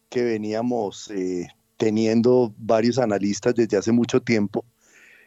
[0.10, 4.64] que veníamos eh, teniendo varios analistas desde hace mucho tiempo,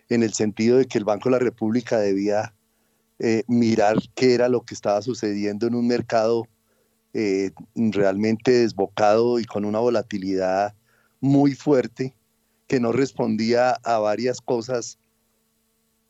[0.09, 2.55] en el sentido de que el Banco de la República debía
[3.19, 6.47] eh, mirar qué era lo que estaba sucediendo en un mercado
[7.12, 10.74] eh, realmente desbocado y con una volatilidad
[11.20, 12.16] muy fuerte
[12.66, 14.99] que no respondía a varias cosas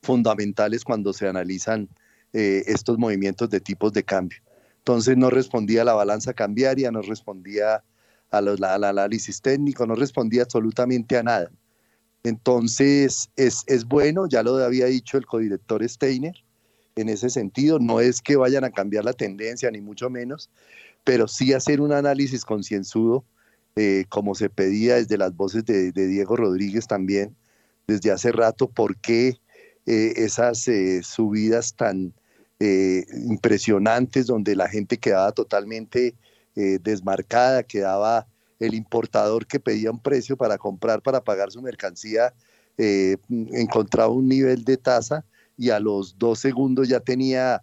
[0.03, 1.89] fundamentales cuando se analizan
[2.33, 4.39] eh, estos movimientos de tipos de cambio.
[4.79, 7.83] Entonces no respondía a la balanza cambiaria, no respondía
[8.31, 11.51] al análisis técnico, no respondía absolutamente a nada.
[12.25, 16.35] Entonces, es, es, bueno, ya lo había dicho el codirector Steiner,
[16.97, 17.79] en ese sentido.
[17.79, 20.51] No es que vayan a cambiar la tendencia, ni mucho menos,
[21.05, 23.25] pero sí hacer un análisis concienzudo,
[23.77, 27.35] eh, como se pedía desde las voces de, Diego Rodríguez también,
[27.87, 29.39] desde hace rato, por qué
[29.87, 32.15] eh, esas eh, subidas tan
[33.29, 36.15] impresionantes donde la gente quedaba totalmente
[36.55, 38.27] desmarcada, quedaba
[38.59, 42.33] el importador que pedía un precio para comprar, para pagar su mercancía,
[42.79, 45.27] encontraba un nivel de tasa
[45.57, 47.63] y a los dos segundos ya tenía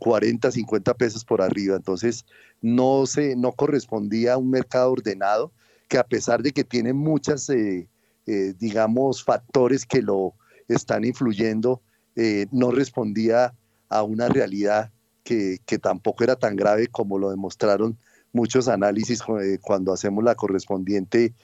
[0.00, 1.76] 40, 50 pesos por arriba.
[1.76, 2.24] Entonces,
[2.60, 5.52] no, se, no correspondía a un mercado ordenado
[5.88, 7.88] que a pesar de que tiene muchas, eh,
[8.26, 10.34] eh, digamos, factores que lo
[10.68, 11.80] están influyendo,
[12.16, 13.54] eh, no respondía
[13.88, 14.90] a una realidad
[15.22, 17.96] que, que, tampoco era tan grave como lo demostraron
[18.32, 19.22] muchos análisis
[19.60, 21.34] cuando hacemos la correspondiente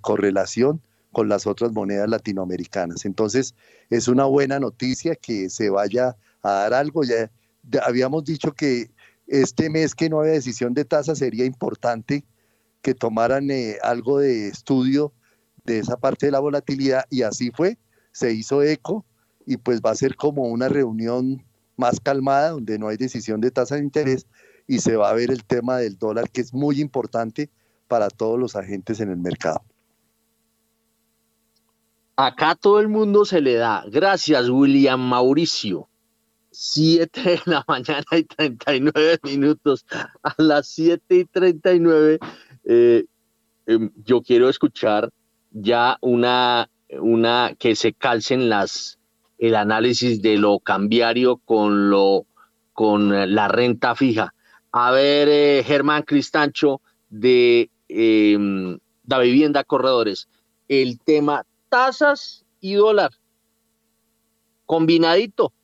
[0.00, 0.80] correlación
[1.12, 3.04] con las otras monedas latinoamericanas.
[3.04, 3.54] Entonces,
[3.90, 7.04] es una buena noticia que se vaya a dar algo.
[7.04, 7.30] Ya
[7.82, 8.90] habíamos dicho que
[9.26, 12.24] este mes que no había decisión de tasa sería importante
[12.80, 15.12] que tomaran eh, algo de estudio
[15.64, 17.78] de esa parte de la volatilidad y así fue,
[18.10, 19.06] se hizo eco
[19.46, 21.44] y pues va a ser como una reunión
[21.76, 24.26] más calmada donde no hay decisión de tasa de interés
[24.66, 27.50] y se va a ver el tema del dólar que es muy importante
[27.86, 29.62] para todos los agentes en el mercado.
[32.16, 33.84] Acá todo el mundo se le da.
[33.88, 35.88] Gracias, William Mauricio.
[36.50, 39.86] 7 de la mañana y 39 minutos.
[40.22, 42.18] A las 7 y 39
[42.64, 43.04] eh,
[43.66, 45.10] em, yo quiero escuchar
[45.50, 46.68] ya una,
[47.00, 48.98] una que se calcen las
[49.38, 52.26] el análisis de lo cambiario con lo
[52.72, 54.34] con la renta fija.
[54.70, 56.80] A ver, eh, Germán Cristancho
[57.10, 60.28] de em, la vivienda corredores,
[60.68, 63.12] el tema tasas y dólar
[64.66, 65.54] combinadito.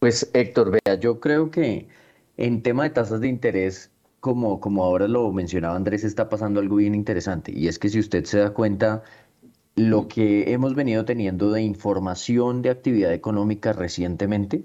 [0.00, 1.86] Pues Héctor, vea, yo creo que
[2.36, 6.76] en tema de tasas de interés, como, como ahora lo mencionaba Andrés, está pasando algo
[6.76, 7.52] bien interesante.
[7.54, 9.04] Y es que si usted se da cuenta,
[9.76, 14.64] lo que hemos venido teniendo de información de actividad económica recientemente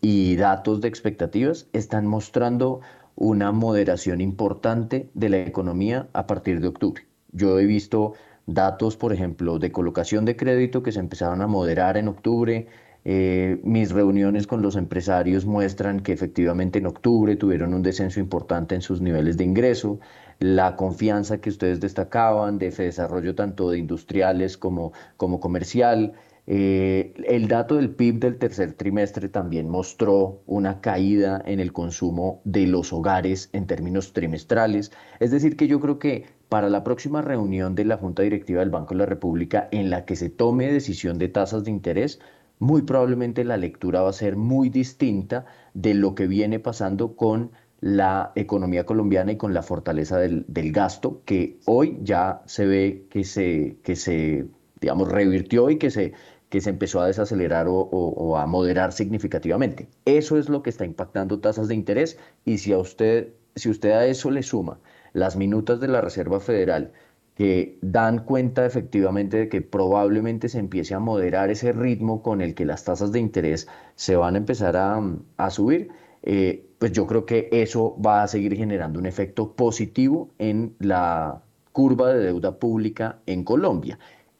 [0.00, 2.80] y datos de expectativas están mostrando
[3.14, 7.06] una moderación importante de la economía a partir de octubre.
[7.32, 8.14] Yo he visto
[8.46, 12.68] datos, por ejemplo, de colocación de crédito que se empezaron a moderar en octubre,
[13.08, 18.74] eh, mis reuniones con los empresarios muestran que efectivamente en octubre tuvieron un descenso importante
[18.74, 20.00] en sus niveles de ingreso.
[20.40, 26.14] La confianza que ustedes destacaban de desarrollo tanto de industriales como, como comercial.
[26.48, 32.40] Eh, el dato del PIB del tercer trimestre también mostró una caída en el consumo
[32.44, 34.90] de los hogares en términos trimestrales.
[35.20, 38.70] Es decir, que yo creo que para la próxima reunión de la Junta Directiva del
[38.70, 42.20] Banco de la República en la que se tome decisión de tasas de interés,
[42.58, 47.50] muy probablemente la lectura va a ser muy distinta de lo que viene pasando con
[47.80, 53.24] la economía colombiana y con la fortaleza del, gasto, que hoy ya se ve que
[53.24, 54.46] se, que se
[54.80, 56.14] digamos, revirtió y que se,
[56.48, 59.88] que se empezó a desacelerar o, a moderar significativamente.
[60.04, 63.90] Eso es lo que está impactando tasas de interés y si a usted, si usted
[63.90, 64.78] a eso le suma
[65.16, 66.92] las minutas de la Reserva Federal
[67.34, 72.54] que dan cuenta efectivamente de que probablemente se empiece a moderar ese ritmo con el
[72.54, 75.90] que las tasas de interés se van a empezar a, subir,
[76.22, 81.42] eh, pues yo creo que eso va a seguir generando un efecto positivo en la
[81.72, 83.98] curva de deuda pública en Colombia.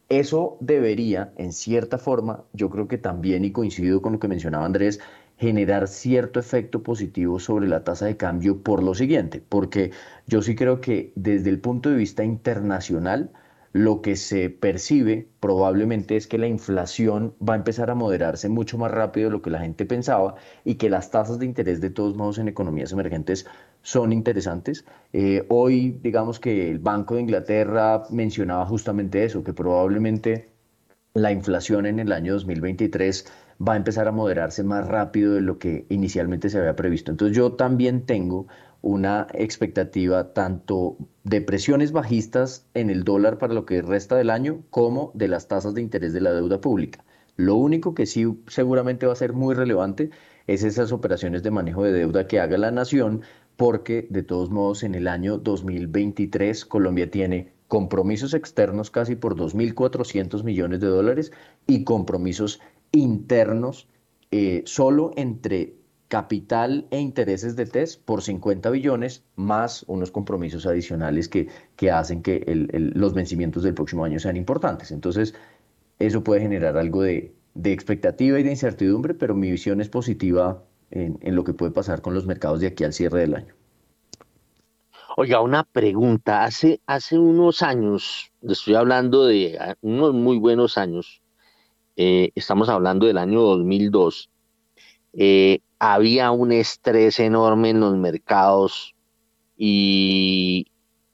[0.09, 4.65] Eso debería, en cierta forma, yo creo que también, y coincido con lo que mencionaba
[4.65, 4.99] Andrés,
[5.37, 9.91] generar cierto efecto positivo sobre la tasa de cambio por lo siguiente, porque
[10.25, 13.31] yo sí creo que desde el punto de vista internacional,
[13.73, 18.77] lo que se percibe probablemente es que la inflación va a empezar a moderarse mucho
[18.77, 20.35] más rápido de lo que la gente pensaba
[20.65, 23.45] y que las tasas de interés de todos modos en economías emergentes
[23.83, 24.85] son interesantes.
[25.13, 30.49] Eh, hoy digamos que el Banco de Inglaterra mencionaba justamente eso, que probablemente
[31.13, 33.25] la inflación en el año 2023
[33.65, 37.11] va a empezar a moderarse más rápido de lo que inicialmente se había previsto.
[37.11, 38.47] Entonces yo también tengo
[38.81, 44.63] una expectativa tanto de presiones bajistas en el dólar para lo que resta del año
[44.69, 47.03] como de las tasas de interés de la deuda pública.
[47.35, 50.09] Lo único que sí seguramente va a ser muy relevante
[50.47, 53.21] es esas operaciones de manejo de deuda que haga la nación,
[53.57, 60.43] porque de todos modos en el año 2023 Colombia tiene compromisos externos casi por 2.400
[60.43, 61.31] millones de dólares
[61.65, 62.61] y compromisos
[62.91, 63.87] internos
[64.31, 65.75] eh, solo entre
[66.07, 72.21] capital e intereses de TES por 50 billones, más unos compromisos adicionales que, que hacen
[72.21, 72.43] que
[72.95, 74.91] los vencimientos del próximo año sean importantes.
[74.91, 75.35] Entonces,
[75.99, 80.63] eso puede generar algo de, de expectativa y de incertidumbre, pero mi visión es positiva
[80.91, 83.53] en, en lo que puede pasar con los mercados de aquí al cierre del año.
[85.19, 86.43] Oiga, una pregunta.
[86.43, 91.23] Hace, hace unos años, estoy hablando de ah, unos muy buenos años,
[91.97, 94.29] eh, estamos hablando del año 2002,
[95.13, 98.95] eh, había un estrés enorme en los mercados
[99.57, 100.67] y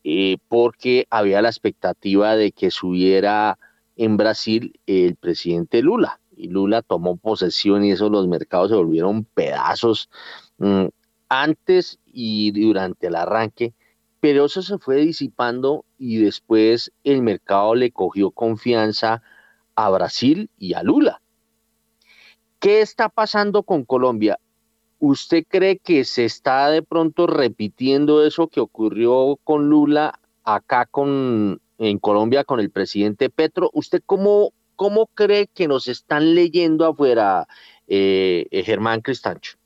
[0.04, 3.58] eh, porque había la expectativa de que subiera
[3.96, 6.20] en Brasil el presidente Lula.
[6.36, 10.10] Y Lula tomó posesión y eso los mercados se volvieron pedazos
[10.58, 10.88] mm,
[11.30, 13.74] antes y durante el arranque
[14.24, 19.22] pero eso se fue disipando y después el mercado le cogió confianza
[19.76, 21.22] a Brasil y a Lula.
[22.60, 24.40] ¿Qué está pasando con Colombia?
[25.00, 31.60] ¿Usted cree que se está de pronto repitiendo eso que ocurrió con Lula acá con,
[31.78, 33.70] en Colombia con el presidente Petro?
[33.74, 37.48] ¿Usted cómo, cómo cree que nos están leyendo afuera,
[37.88, 39.58] eh, Germán Cristancho?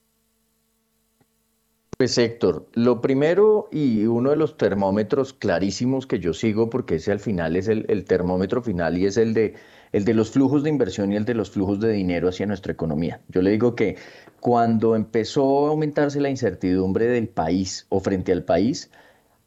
[1.97, 7.11] Pues Héctor, lo primero y uno de los termómetros clarísimos que yo sigo, porque ese
[7.11, 9.55] al final es el, termómetro final y es el de,
[9.91, 12.73] el de los flujos de inversión y el de los flujos de dinero hacia nuestra
[12.73, 13.22] economía.
[13.30, 13.97] Yo le digo que
[14.39, 18.91] cuando empezó a aumentarse la incertidumbre del país o frente al país,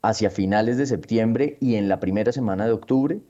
[0.03, 3.21] hacia finales de septiembre y en la primera semana de octubre,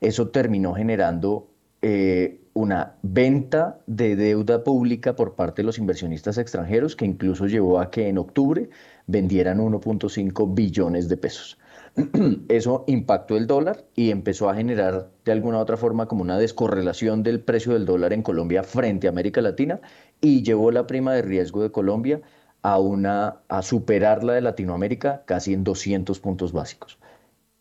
[0.00, 1.48] eso terminó generando
[1.82, 7.80] eh, una venta de deuda pública por parte de los inversionistas extranjeros que incluso llevó
[7.80, 8.68] a que en octubre
[9.06, 11.58] vendieran 1.5 billones de pesos.
[12.48, 16.38] Eso impactó el dólar y empezó a generar de alguna u otra forma como una
[16.38, 19.80] descorrelación del precio del dólar en Colombia frente a América Latina
[20.20, 22.20] y llevó la prima de riesgo de Colombia
[22.62, 26.98] a, una, a superar la de Latinoamérica casi en 200 puntos básicos.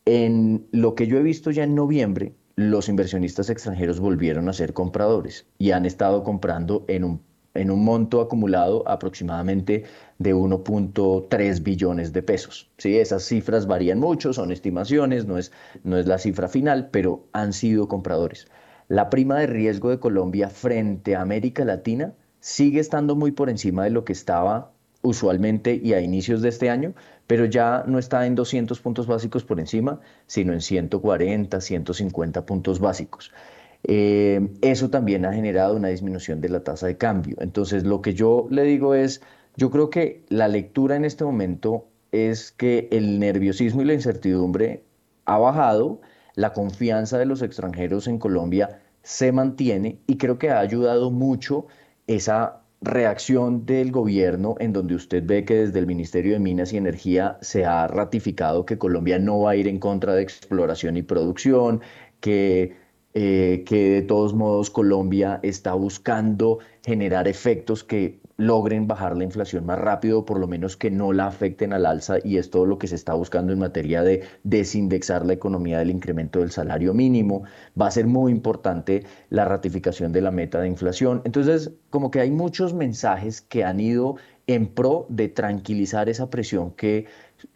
[0.06, 4.74] En lo que yo he visto ya en noviembre, los inversionistas extranjeros volvieron a ser
[4.74, 7.22] compradores y han estado comprando en un,
[7.54, 9.86] en un monto acumulado aproximadamente
[10.20, 12.70] de 1.3 billones de pesos.
[12.78, 13.00] ¿sí?
[13.00, 15.52] Esas cifras varían mucho, son estimaciones, no es,
[15.84, 18.48] no es la cifra final, pero han sido compradores.
[18.90, 23.84] La prima de riesgo de Colombia frente a América Latina sigue estando muy por encima
[23.84, 24.72] de lo que estaba
[25.02, 26.94] usualmente y a inicios de este año,
[27.26, 32.80] pero ya no está en 200 puntos básicos por encima, sino en 140, 150 puntos
[32.80, 33.32] básicos.
[33.84, 37.38] Eh, eso también ha generado una disminución de la tasa de cambio.
[37.40, 39.22] Entonces, lo que yo le digo es,
[39.60, 44.84] yo creo que la lectura en este momento es que el nerviosismo y la incertidumbre
[45.26, 46.00] ha bajado,
[46.36, 51.68] la confianza de los extranjeros en Colombia se mantiene y creo que ha ayudado mucho
[52.08, 56.78] esa reacción del gobierno en donde usted ve que desde el Ministerio de Minas y
[56.78, 61.02] Energía se ha ratificado que Colombia no va a ir en contra de exploración y
[61.02, 61.82] producción,
[62.22, 62.78] que
[63.14, 69.66] eh, que de todos modos Colombia está buscando generar efectos que logren bajar la inflación
[69.66, 72.80] más rápido, por lo menos que no la afecten al alza, y es todo lo
[72.80, 77.44] que se está buscando en materia de desindexar la economía del incremento del salario mínimo.
[77.80, 81.22] Va a ser muy importante la ratificación de la meta de inflación.
[81.26, 84.16] Entonces, como que hay muchos mensajes que han ido
[84.48, 87.08] en pro de tranquilizar esa presión que,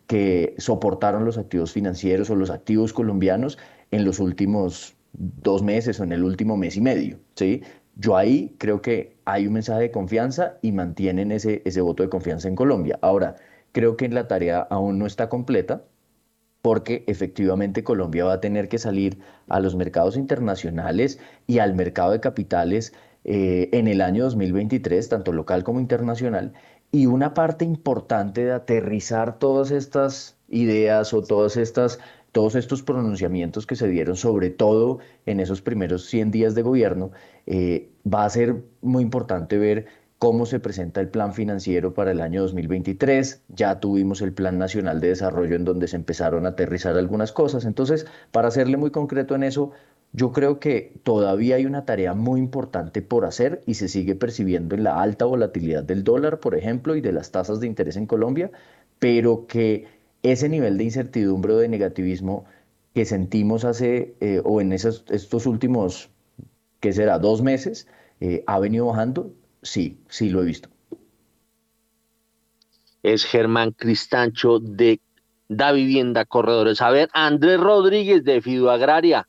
[0.06, 3.58] que soportaron los activos financieros o los activos colombianos
[3.92, 7.62] en los últimos dos meses o en el último mes y medio, ¿sí?
[7.96, 12.10] Yo ahí creo que hay un mensaje de confianza y mantienen ese, ese voto de
[12.10, 12.98] confianza en Colombia.
[13.02, 13.36] Ahora,
[13.72, 15.84] creo que la tarea aún no está completa
[16.64, 22.14] porque efectivamente Colombia va a tener que salir a los mercados internacionales y al mercado
[22.14, 22.94] de capitales
[23.26, 26.54] eh, en el año 2023, tanto local como internacional.
[26.90, 32.00] Y una parte importante de aterrizar todas estas ideas o todas estas
[32.34, 37.12] todos estos pronunciamientos que se dieron, sobre todo en esos primeros 100 días de gobierno,
[37.46, 39.86] eh, va a ser muy importante ver
[40.18, 43.44] cómo se presenta el plan financiero para el año 2023.
[43.50, 47.66] Ya tuvimos el Plan Nacional de Desarrollo en donde se empezaron a aterrizar algunas cosas.
[47.66, 49.72] Entonces, para serle muy concreto en eso,
[50.12, 54.76] yo creo que todavía hay una tarea muy importante por hacer y se sigue percibiendo
[54.76, 58.08] en la alta volatilidad del dólar, por ejemplo, y de las tasas de interés en
[58.08, 58.50] Colombia,
[59.00, 59.86] pero que
[60.24, 62.46] ese nivel de incertidumbre o de negativismo
[62.94, 66.10] que sentimos hace eh, o en esos, estos últimos,
[66.80, 67.88] ¿qué será?, dos meses,
[68.20, 69.34] eh, ¿ha venido bajando?
[69.62, 70.70] Sí, sí lo he visto.
[73.02, 75.02] Es Germán Cristancho de
[75.50, 76.82] Da Vivienda Corredores.
[76.82, 79.28] A ver, Andrés Rodríguez de Fiduagraria,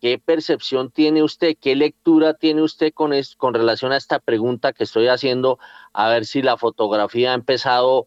[0.00, 4.84] ¿qué percepción tiene usted, qué lectura tiene usted con, con relación a esta pregunta que
[4.84, 5.58] estoy haciendo?
[5.92, 8.06] A ver si la fotografía ha empezado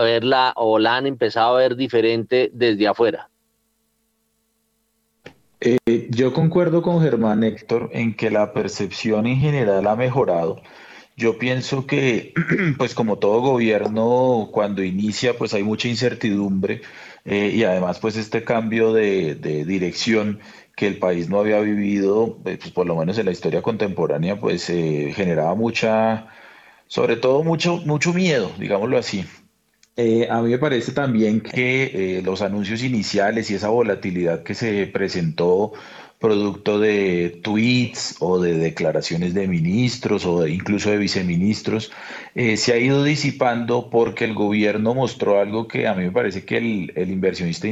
[0.00, 3.28] verla o la han empezado a ver diferente desde afuera?
[5.60, 10.60] Eh, yo concuerdo con Germán Héctor en que la percepción en general ha mejorado.
[11.16, 12.34] Yo pienso que,
[12.78, 16.82] pues como todo gobierno, cuando inicia, pues hay mucha incertidumbre
[17.24, 20.40] eh, y además, pues este cambio de, dirección
[20.76, 24.38] que el país no había vivido, eh, pues por lo menos en la historia contemporánea,
[24.38, 26.26] pues generaba mucha,
[26.88, 29.24] sobre todo mucho, mucho miedo, digámoslo así.
[29.96, 34.86] Eh, a mí me parece también que los anuncios iniciales y esa volatilidad que se
[34.88, 35.72] presentó
[36.24, 41.92] producto de tweets o de declaraciones de ministros o incluso de viceministros,
[42.34, 46.46] eh, se ha ido disipando porque el gobierno mostró algo que a mí me parece
[46.46, 47.68] que el, inversionista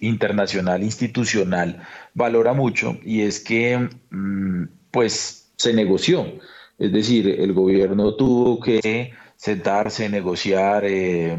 [0.00, 1.82] internacional institucional
[2.14, 6.26] valora mucho y es que mm, pues se negoció.
[6.78, 9.10] Es decir, el gobierno tuvo que
[9.40, 11.38] sentarse, negociar, eh,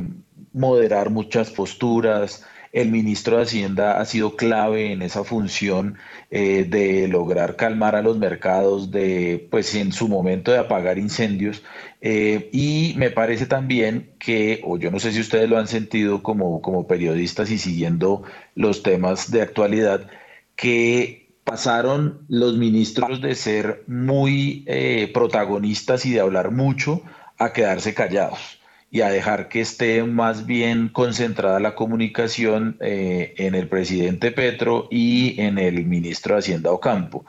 [0.54, 5.98] moderar muchas posturas, el ministro de Hacienda ha sido clave en esa función
[6.32, 11.62] eh, de lograr calmar a los mercados, de, pues en su momento de apagar incendios.
[12.02, 16.24] Eh, y me parece también que, o yo no sé si ustedes lo han sentido
[16.24, 18.24] como, como periodistas y siguiendo
[18.56, 20.08] los temas de actualidad,
[20.56, 24.66] que pasaron los ministros de ser muy
[25.14, 27.04] protagonistas y de hablar mucho
[27.44, 28.60] a quedarse callados
[28.92, 34.88] y a dejar que esté más bien concentrada la comunicación eh, en el presidente Petro
[34.92, 37.26] y en el ministro de Hacienda Ocampo.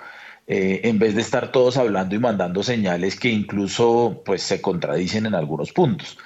[0.49, 5.25] Eh, en vez de estar todos hablando y mandando señales que incluso pues, se contradicen
[5.27, 6.19] en algunos puntos.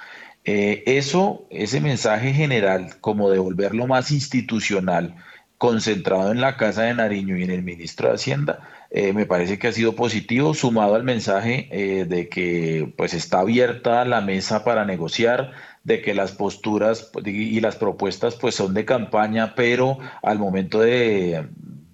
[0.43, 5.15] Eh, eso, ese mensaje general, como devolverlo más institucional,
[5.59, 8.59] concentrado en la Casa de Nariño y en el ministro de Hacienda,
[8.89, 13.39] eh, me parece que ha sido positivo, sumado al mensaje eh, de que pues está
[13.39, 15.51] abierta la mesa para negociar,
[15.83, 20.79] de que las posturas pues, y las propuestas pues son de campaña, pero al momento
[20.79, 21.47] de,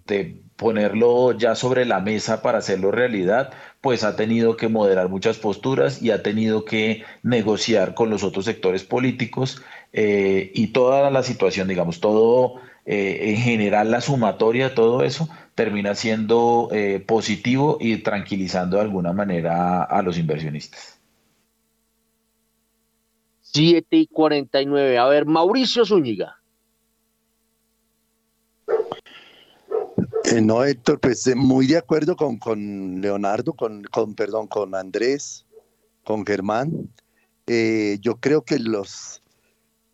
[0.05, 3.51] de ponerlo ya sobre la mesa para hacerlo realidad,
[3.81, 8.45] pues ha tenido que moderar muchas posturas y ha tenido que negociar con los otros
[8.45, 9.63] sectores políticos
[9.93, 16.69] eh, y toda la situación, digamos, todo en general la sumatoria, todo eso, termina siendo
[16.71, 20.99] eh, positivo y tranquilizando de alguna manera a los inversionistas.
[23.41, 24.97] 7 y 49.
[24.97, 26.39] A ver, Mauricio Zúñiga.
[30.25, 34.73] Eh, no, Héctor, pues eh, muy de acuerdo con, con Leonardo, con, con, perdón, con
[34.73, 35.45] Andrés,
[36.03, 36.89] con Germán.
[37.45, 39.21] yo creo que los,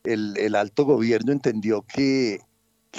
[0.06, 2.40] el, el alto gobierno entendió que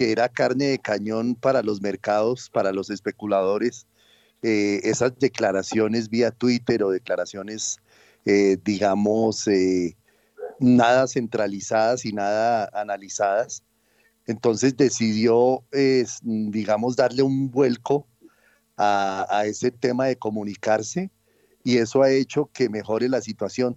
[0.01, 3.87] que era carne de cañón para los mercados, para los especuladores,
[4.41, 7.77] eh, esas declaraciones vía Twitter o declaraciones,
[8.25, 9.99] eh, digamos, eh,
[10.59, 13.63] nada centralizadas y nada analizadas.
[14.27, 15.65] Entonces decidió,
[16.23, 18.07] digamos, darle un vuelco
[18.79, 21.11] a, a ese tema de comunicarse
[21.63, 23.77] y eso ha hecho que mejore la situación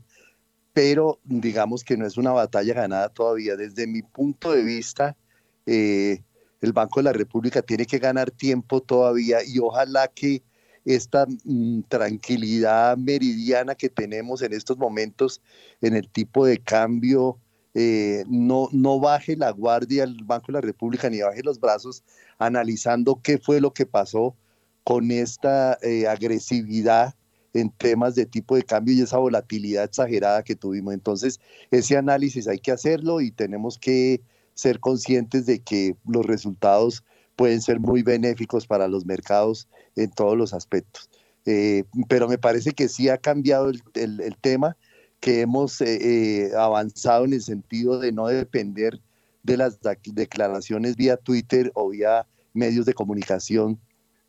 [0.72, 3.56] pero digamos que no es una batalla ganada todavía.
[3.56, 5.16] Desde mi punto de vista,
[5.66, 6.22] eh,
[6.62, 10.44] el Banco de la República tiene que ganar tiempo todavía y ojalá que
[10.86, 15.42] esta mm, tranquilidad meridiana que tenemos en estos momentos
[15.82, 17.40] en el tipo de cambio
[17.74, 22.04] eh, no, no baje la guardia el Banco de la República ni baje los brazos
[22.38, 24.36] analizando qué fue lo que pasó
[24.84, 27.16] con esta eh, agresividad
[27.54, 30.94] en temas de tipo de cambio y esa volatilidad exagerada que tuvimos.
[30.94, 31.40] Entonces,
[31.72, 34.22] ese análisis hay que hacerlo y tenemos que
[34.54, 37.04] ser conscientes de que los resultados
[37.36, 41.10] pueden ser muy benéficos para los mercados en todos los aspectos.
[41.46, 44.78] Eh, pero me parece que sí ha cambiado el, tema,
[45.20, 49.00] que hemos eh, eh, avanzado en el sentido de no depender
[49.44, 53.80] de las declaraciones vía Twitter o vía medios de comunicación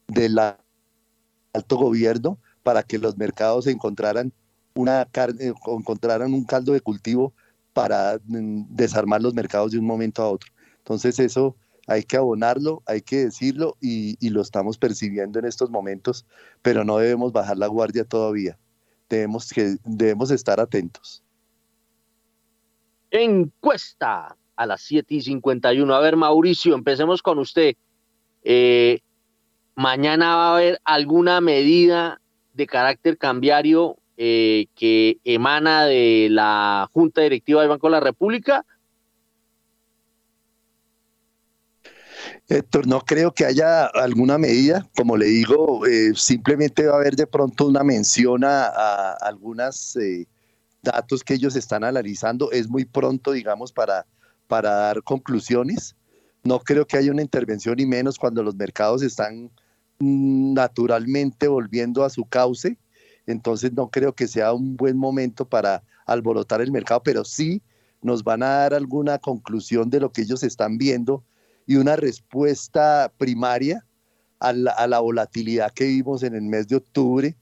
[0.09, 4.33] del alto gobierno para que los mercados encontraran
[4.75, 5.07] una
[5.39, 7.33] encontraran un caldo de cultivo
[7.75, 10.51] para mm, desarmar los mercados de un momento a otro.
[10.79, 11.57] Entonces eso
[11.87, 16.25] hay que abonarlo, hay que decirlo y, lo estamos percibiendo en estos momentos,
[16.63, 18.59] pero no debemos bajar la guardia todavía.
[19.11, 21.23] Debemos, que, debemos estar atentos.
[23.11, 25.95] Encuesta a las 7 y 51.
[25.95, 27.77] A ver, Mauricio, empecemos con usted.
[28.43, 29.01] Eh,
[29.75, 32.21] mañana va a haber alguna medida
[32.55, 38.65] de carácter cambiario eh, que emana de la Junta Directiva del Banco de la República?
[42.49, 47.17] Héctor, no creo que haya alguna medida, como le digo, eh, simplemente va a haber
[47.17, 50.27] de pronto una mención a, algunos eh,
[50.83, 52.51] datos que ellos están analizando.
[52.53, 54.07] Es muy pronto, digamos, para,
[54.47, 55.97] para dar conclusiones.
[56.43, 59.51] no creo que haya una intervención y menos cuando los mercados están
[59.99, 62.77] mm, naturalmente volviendo a su cauce.
[63.27, 67.63] Entonces no creo que sea un buen momento para alborotar el mercado, pero sí
[68.03, 71.25] nos van a dar alguna conclusión de lo que ellos están viendo
[71.67, 73.85] y una respuesta primaria
[74.41, 77.35] a la, volatilidad que vimos en el mes de octubre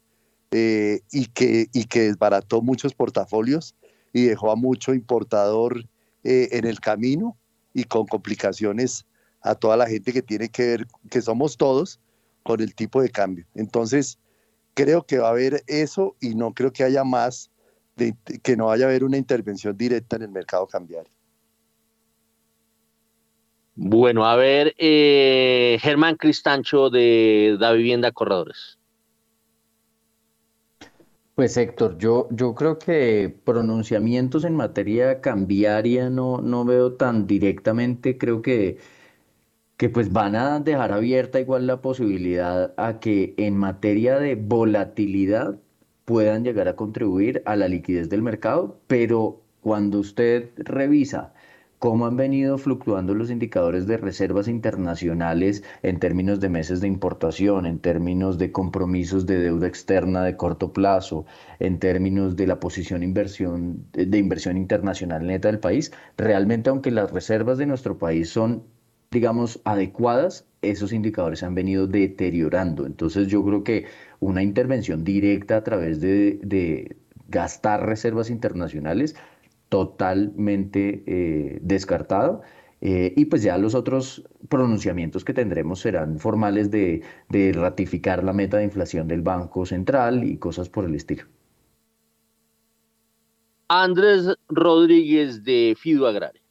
[0.53, 3.75] eh, y, que, desbarató muchos portafolios
[4.13, 5.85] y dejó a mucho importador
[6.23, 7.37] eh, en el camino
[7.75, 9.05] y con complicaciones
[9.41, 11.99] a toda la gente que tiene que ver, que somos todos,
[12.45, 13.47] con el tipo de cambio.
[13.55, 14.19] Entonces,
[14.75, 17.51] creo que va a haber eso y no creo que haya más,
[17.97, 21.13] de, que no vaya a haber una intervención directa en el mercado cambiario.
[23.75, 28.79] Bueno, a ver, eh, Germán Cristancho de Da Vivienda Corredores.
[31.35, 38.19] Pues Héctor, yo, yo creo que pronunciamientos en materia cambiaria no, no veo tan directamente,
[38.19, 38.77] creo que,
[39.77, 45.59] que pues van a dejar abierta igual la posibilidad a que en materia de volatilidad
[46.05, 51.33] puedan llegar a contribuir a la liquidez del mercado, pero cuando usted revisa
[51.83, 57.67] cómo han venido fluctuando los indicadores de reservas internacionales en términos de meses de importación,
[57.67, 61.27] en términos de compromisos de deuda externa de corto plazo,
[61.59, 67.11] en términos de la posición inversión, de inversión internacional neta del país, realmente aunque las
[67.11, 68.63] reservas de nuestro país son,
[69.13, 72.87] digamos, adecuadas, esos indicadores han venido deteriorando.
[72.87, 73.87] Entonces yo creo que
[74.21, 76.97] una intervención directa a través de,
[77.29, 79.15] gastar reservas internacionales
[79.69, 82.43] totalmente eh, descartado.
[82.81, 87.03] Eh, y pues ya los otros pronunciamientos que tendremos serán formales de,
[87.55, 91.25] ratificar la meta de inflación del Banco Central y cosas por el estilo.
[93.69, 96.43] Andrés Rodríguez de Fido Agraria.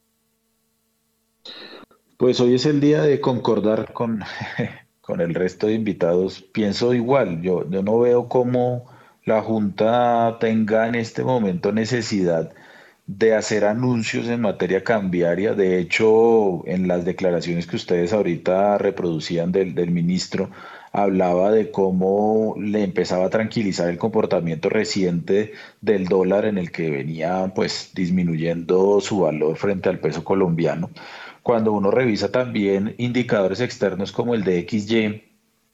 [2.22, 4.22] Pues hoy es el día de concordar con,
[5.00, 6.40] con el resto de invitados.
[6.40, 8.84] Pienso igual, yo, yo no veo cómo
[9.24, 12.54] la Junta tenga en este momento necesidad
[13.08, 15.54] de hacer anuncios en materia cambiaria.
[15.54, 20.48] De hecho, en las declaraciones que ustedes ahorita reproducían del, del, ministro,
[20.92, 26.88] hablaba de cómo le empezaba a tranquilizar el comportamiento reciente del dólar en el que
[26.88, 30.88] venía pues disminuyendo su valor frente al peso colombiano.
[31.42, 35.22] Cuando uno revisa también indicadores externos como el de XY,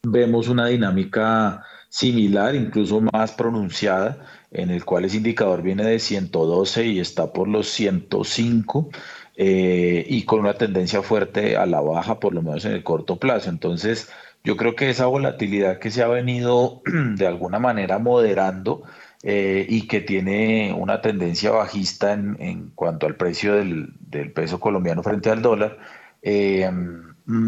[0.03, 4.19] vemos una dinámica similar, incluso más pronunciada
[4.51, 8.89] en el cual ese indicador viene de 112 y está por los 105
[9.37, 13.19] eh, y con una tendencia fuerte a la baja, por lo menos en el corto
[13.19, 13.51] plazo.
[13.51, 14.11] Entonces,
[14.45, 16.83] yo creo que esa volatilidad que se ha venido
[17.17, 18.83] de alguna manera moderando
[19.23, 23.93] eh, y que tiene una tendencia bajista en, cuanto al precio del,
[24.35, 25.79] peso colombiano frente al dólar,
[26.23, 26.71] eh,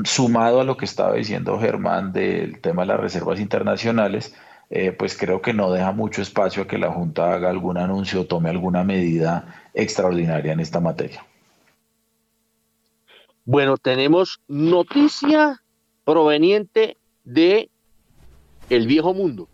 [0.05, 4.35] sumado a lo que estaba diciendo Germán del tema de las reservas internacionales,
[4.69, 8.21] eh, pues creo que no deja mucho espacio a que la Junta haga algún anuncio
[8.21, 11.25] o tome alguna medida extraordinaria en esta materia.
[13.45, 15.61] Bueno, tenemos noticia
[16.05, 17.69] proveniente de
[18.69, 19.49] el viejo mundo.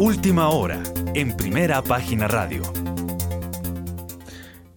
[0.00, 0.82] Última hora,
[1.14, 2.79] en primera página radio.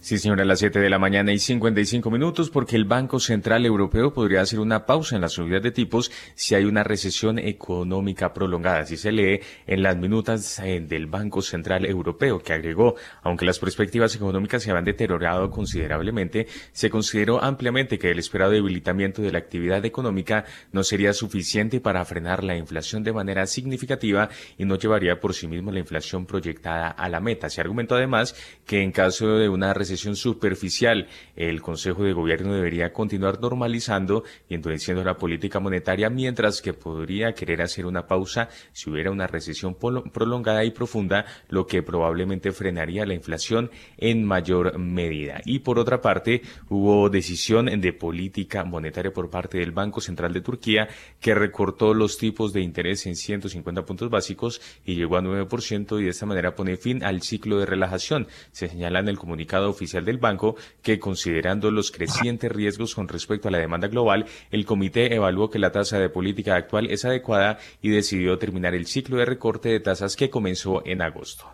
[0.03, 3.65] Sí, señora, a las 7 de la mañana y 55 minutos, porque el Banco Central
[3.65, 8.33] Europeo podría hacer una pausa en las subidas de tipos si hay una recesión económica
[8.33, 8.79] prolongada.
[8.79, 13.59] Así se lee en las minutas eh, del Banco Central Europeo, que agregó, aunque las
[13.59, 19.37] perspectivas económicas se habían deteriorado considerablemente, se consideró ampliamente que el esperado debilitamiento de la
[19.37, 20.43] actividad económica
[20.73, 24.27] no sería suficiente para frenar la inflación de manera significativa
[24.57, 27.49] y no llevaría por sí mismo la inflación proyectada a la meta.
[27.49, 28.35] Se argumentó además
[28.65, 31.07] que en caso de una recesión superficial.
[31.35, 37.33] El Consejo de Gobierno debería continuar normalizando y endureciendo la política monetaria, mientras que podría
[37.33, 43.05] querer hacer una pausa si hubiera una recesión prolongada y profunda, lo que probablemente frenaría
[43.05, 45.41] la inflación en mayor medida.
[45.45, 50.41] Y por otra parte, hubo decisión de política monetaria por parte del Banco Central de
[50.41, 50.87] Turquía,
[51.19, 56.03] que recortó los tipos de interés en 150 puntos básicos y llegó a 9% y
[56.03, 58.27] de esta manera pone fin al ciclo de relajación.
[58.51, 63.09] Se señala en el comunicado oficial oficial del banco que, considerando los crecientes riesgos con
[63.09, 67.03] respecto a la demanda global, el comité evaluó que la tasa de política actual es
[67.03, 71.45] adecuada y decidió terminar el ciclo de recorte de tasas que comenzó en agosto.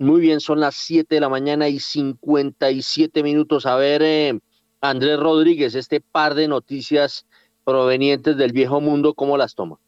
[0.00, 3.64] Muy bien, son las 7 de la mañana y 57 minutos.
[3.66, 4.40] A ver, eh,
[4.80, 7.26] Andrés Rodríguez, este par de noticias
[7.64, 9.78] provenientes del viejo mundo, ¿cómo las toma?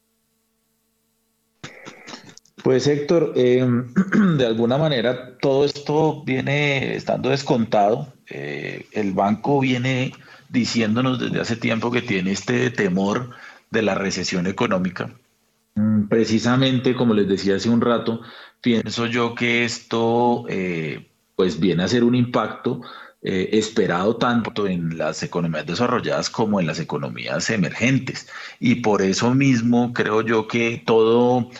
[2.63, 3.65] Pues Héctor, eh,
[4.37, 8.13] de alguna manera todo esto viene estando descontado.
[8.29, 10.13] Eh, el banco viene
[10.49, 13.31] diciéndonos desde hace tiempo que tiene este temor
[13.71, 15.11] de la recesión económica.
[15.75, 18.21] Mm, precisamente, como les decía hace un rato,
[18.61, 22.81] pienso yo que esto eh, pues viene a ser un impacto
[23.23, 28.27] esperado tanto en las economías desarrolladas como en las economías emergentes.
[28.59, 31.51] Y por eso mismo creo yo que todo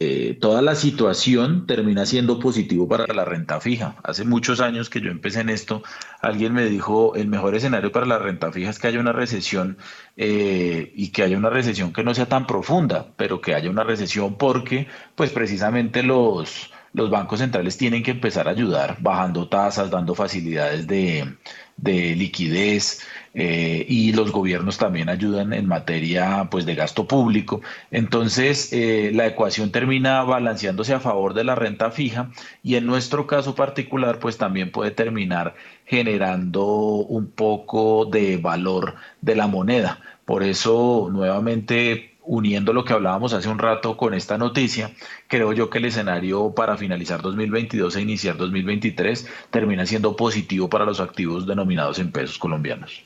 [0.00, 3.96] eh, toda la situación termina siendo positivo para la renta fija.
[4.02, 5.82] Hace muchos años que yo empecé en esto,
[6.20, 9.78] alguien me dijo, el mejor escenario para la renta fija es que haya una recesión
[10.16, 13.84] eh, y que haya una recesión que no sea tan profunda, pero que haya una
[13.84, 19.90] recesión porque, pues precisamente los, los bancos centrales tienen que empezar a ayudar bajando tasas,
[19.90, 21.36] dando facilidades de,
[21.76, 23.00] de liquidez,
[23.34, 27.60] eh, y los gobiernos también ayudan en materia pues de gasto público.
[27.90, 32.30] Entonces eh, la ecuación termina balanceándose a favor de la renta fija
[32.62, 35.54] y en nuestro caso particular pues también puede terminar
[35.84, 40.00] generando un poco de valor de la moneda.
[40.24, 44.92] Por eso nuevamente uniendo lo que hablábamos hace un rato con esta noticia,
[45.28, 50.86] creo yo que el escenario para finalizar 2022 e iniciar 2023 termina siendo positivo para
[50.86, 53.04] los activos denominados en pesos colombianos.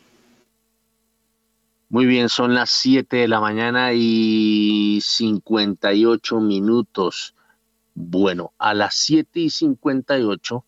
[1.90, 7.35] Muy bien, son las 7 de la mañana y 58 minutos.
[7.94, 10.65] Bueno, a las 7 y 58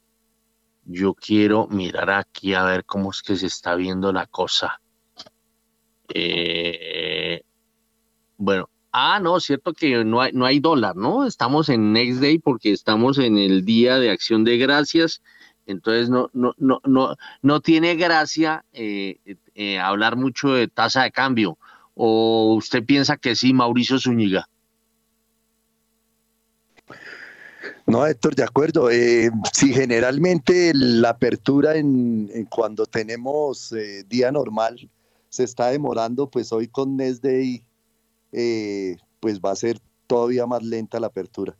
[0.86, 4.80] yo quiero mirar aquí a ver cómo es que se está viendo la cosa.
[6.08, 7.42] Eh,
[8.38, 11.26] bueno, ah, no, cierto que no hay, no hay dólar, ¿no?
[11.26, 15.22] Estamos en Next Day porque estamos en el Día de Acción de Gracias
[15.66, 19.18] entonces no, no, no, no, no tiene gracia eh,
[19.54, 21.58] eh, hablar mucho de tasa de cambio.
[21.94, 24.48] ¿O usted piensa que sí, Mauricio Zúñiga?
[27.86, 28.90] No, Héctor, de acuerdo.
[28.90, 34.88] Eh, sí, generalmente la apertura en, cuando tenemos eh, día normal
[35.28, 37.64] se está demorando, pues hoy con Nesday
[39.20, 41.56] pues va a ser todavía más lenta la apertura.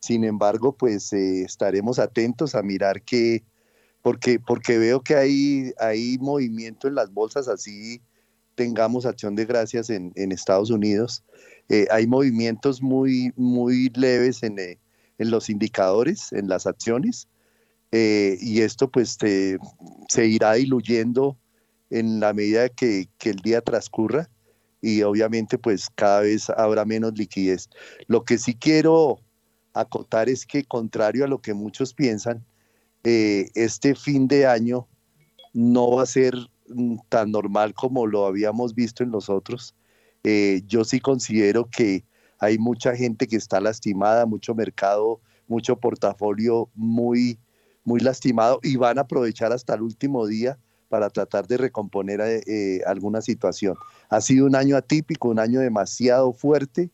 [0.00, 3.44] Sin embargo, pues estaremos atentos a mirar qué,
[4.02, 8.00] porque, porque veo que hay, hay movimiento en las bolsas, así
[8.54, 11.24] tengamos acción de gracias en, Estados Unidos.
[11.68, 14.78] Eh, hay movimientos muy, muy leves en, eh,
[15.18, 17.28] en, los indicadores, en las acciones,
[17.92, 19.16] eh, y esto pues
[20.08, 21.38] se irá diluyendo
[21.90, 24.30] en la medida que, que el día transcurra
[24.80, 27.68] y obviamente pues cada vez habrá menos liquidez.
[28.06, 29.20] Lo que sí quiero
[29.72, 32.44] acotar es que contrario a lo que muchos piensan,
[33.04, 34.86] eh, este fin de año
[35.52, 36.34] no va a ser
[36.68, 39.74] mm, tan normal como lo habíamos visto en los otros.
[40.22, 42.04] Eh, yo sí considero que
[42.38, 47.38] hay mucha gente que está lastimada, mucho mercado, mucho portafolio muy,
[47.84, 52.80] muy lastimado y van a aprovechar hasta el último día para tratar de recomponer eh,
[52.86, 53.76] alguna situación.
[54.08, 56.90] Ha sido un año atípico, un año demasiado fuerte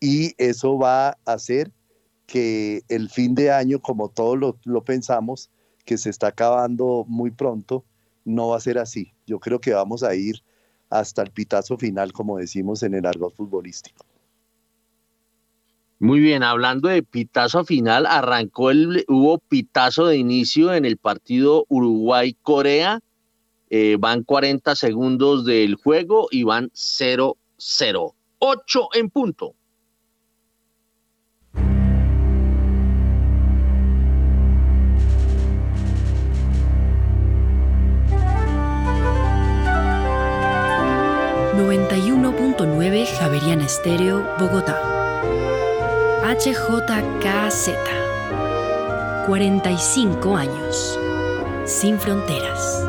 [0.00, 1.72] y eso va a hacer
[2.28, 5.50] que el fin de año, como todos lo, pensamos,
[5.86, 7.86] que se está acabando muy pronto,
[8.26, 9.14] no va a ser así.
[9.26, 10.42] Yo creo que vamos a ir
[10.90, 14.04] hasta el pitazo final, como decimos en el argot futbolístico.
[15.98, 21.64] Muy bien, hablando de pitazo final, arrancó el, hubo pitazo de inicio en el partido
[21.70, 23.00] Uruguay-Corea.
[23.70, 28.14] Eh, van 40 segundos del juego y van 0-0.
[28.38, 29.54] 8 en punto.
[42.98, 44.76] 91.9 Javeriana Estéreo, Bogotá.
[46.24, 47.70] HJKZ.
[49.26, 50.98] 45 años.
[51.64, 52.87] Sin fronteras.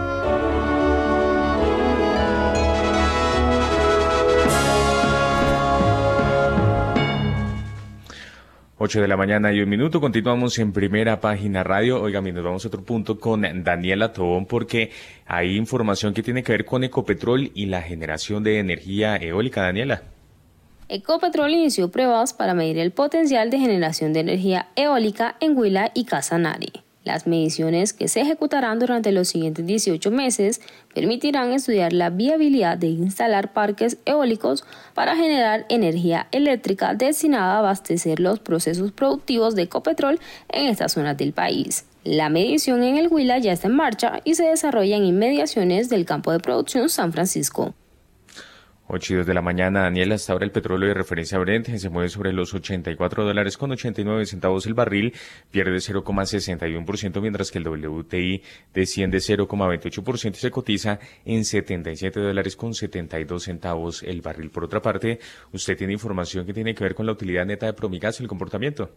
[8.82, 12.02] 8 de la mañana y un minuto, continuamos en primera página radio.
[12.02, 14.92] Oiga, nos vamos a otro punto con Daniela Tobón porque
[15.26, 19.64] hay información que tiene que ver con Ecopetrol y la generación de energía eólica.
[19.64, 20.04] Daniela.
[20.88, 26.06] Ecopetrol inició pruebas para medir el potencial de generación de energía eólica en Huila y
[26.06, 26.89] Casanare.
[27.06, 30.62] Las mediciones que se ejecutarán durante los siguientes 18 meses
[30.94, 38.20] permitirán estudiar la viabilidad de instalar parques eólicos para generar energía eléctrica destinada a abastecer
[38.20, 40.20] los procesos productivos de Ecopetrol
[40.50, 41.86] en estas zonas del país.
[42.04, 46.06] La medición en el Huila ya está en marcha y se desarrolla en inmediaciones del
[46.06, 47.74] campo de producción San Francisco.
[48.92, 51.90] 8 y 2 de la mañana, Daniel, hasta ahora el petróleo de referencia Brent se
[51.90, 55.14] mueve sobre los 84 dólares con 89 centavos el barril,
[55.52, 58.42] pierde 0,61%, mientras que el WTI
[58.74, 64.50] desciende 0,28% y se cotiza en 77 dólares con 72 centavos el barril.
[64.50, 65.20] Por otra parte,
[65.54, 68.30] usted tiene información que tiene que ver con la utilidad neta de Promigas y el
[68.30, 68.90] comportamiento.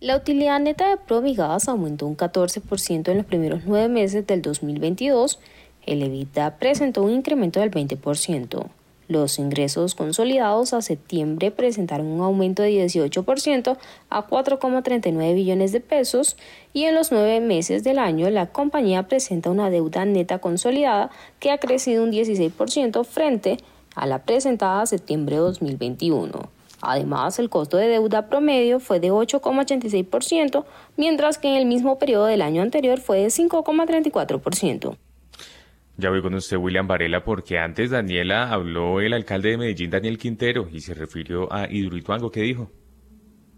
[0.00, 5.38] La utilidad neta de Promigas aumentó un 14% en los primeros nueve meses del 2022.
[5.84, 8.70] El EBITDA presentó un incremento del 20%.
[9.12, 13.76] Los ingresos consolidados a septiembre presentaron un aumento de 18%
[14.08, 16.38] a 4,39 billones de pesos
[16.72, 21.10] y en los nueve meses del año la compañía presenta una deuda neta consolidada
[21.40, 23.58] que ha crecido un 16% frente
[23.94, 26.48] a la presentada a septiembre de 2021.
[26.80, 30.64] Además, el costo de deuda promedio fue de 8,86%,
[30.96, 34.96] mientras que en el mismo periodo del año anterior fue de 5,34%.
[35.98, 40.18] Ya voy con usted, William Varela, porque antes Daniela habló el alcalde de Medellín, Daniel
[40.18, 42.30] Quintero, y se refirió a Hidroituango.
[42.30, 42.70] ¿Qué dijo?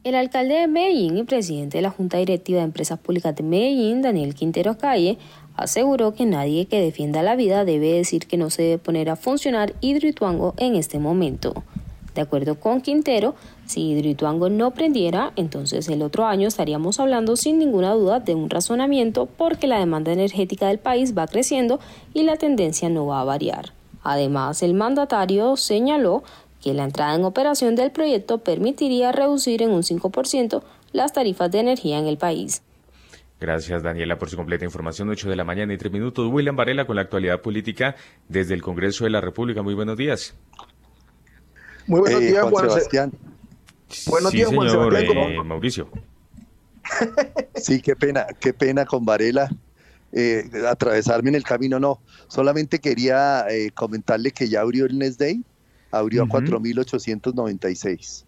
[0.03, 4.03] El alcalde de Medellín y presidente de la Junta Directiva de Empresas Públicas de Medellín,
[4.03, 5.17] Daniel Quintero Calle,
[5.57, 9.17] aseguró que nadie que defienda la vida debe decir que no se debe poner a
[9.17, 11.55] funcionar Hidroituango en este momento.
[12.15, 13.35] De acuerdo con Quintero,
[13.67, 18.51] si Hidroituango no prendiera, entonces el otro año estaríamos hablando sin ninguna duda de un
[18.51, 21.81] razonamiento porque la demanda energética del país va creciendo
[22.13, 23.73] y la tendencia no va a variar.
[24.03, 26.23] Además, el mandatario señaló
[26.63, 30.63] que la entrada en operación del proyecto permitiría reducir en un 5%
[30.93, 32.63] las tarifas de energía en el país.
[33.41, 35.09] Gracias, Daniela, por su completa información.
[35.11, 36.27] 8 de la mañana y 3 minutos.
[36.31, 37.97] William Varela con la actualidad política
[38.29, 39.63] desde el Congreso de la República.
[39.63, 40.35] Muy buenos días.
[41.87, 43.13] Muy buenos eh, días, Juan, Sebastián.
[44.07, 45.17] Buenos días, Juan Sebastián.
[45.17, 45.89] Eh, Mauricio.
[47.55, 49.51] sí, qué pena, qué pena con Varela.
[50.13, 52.01] Eh, atravesarme en el camino, no.
[52.29, 55.43] Solamente quería comentarle que ya abrió el Next Day,
[55.91, 58.25] abrió a 4.896.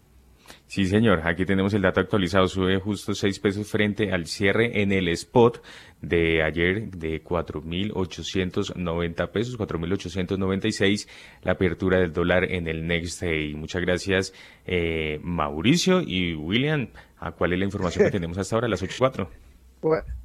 [0.67, 1.21] Sí, señor.
[1.25, 2.47] Aquí tenemos el dato actualizado.
[2.47, 5.63] Sube justo 6 pesos frente al cierre en el spot
[6.01, 11.07] de ayer de 4.890 pesos, 4.896
[11.41, 13.55] la apertura del dólar en el Next Day.
[13.55, 14.33] Muchas gracias,
[14.65, 16.89] eh, Mauricio y William.
[17.19, 19.27] ¿A cuál es la información que tenemos hasta ahora, las 8.04?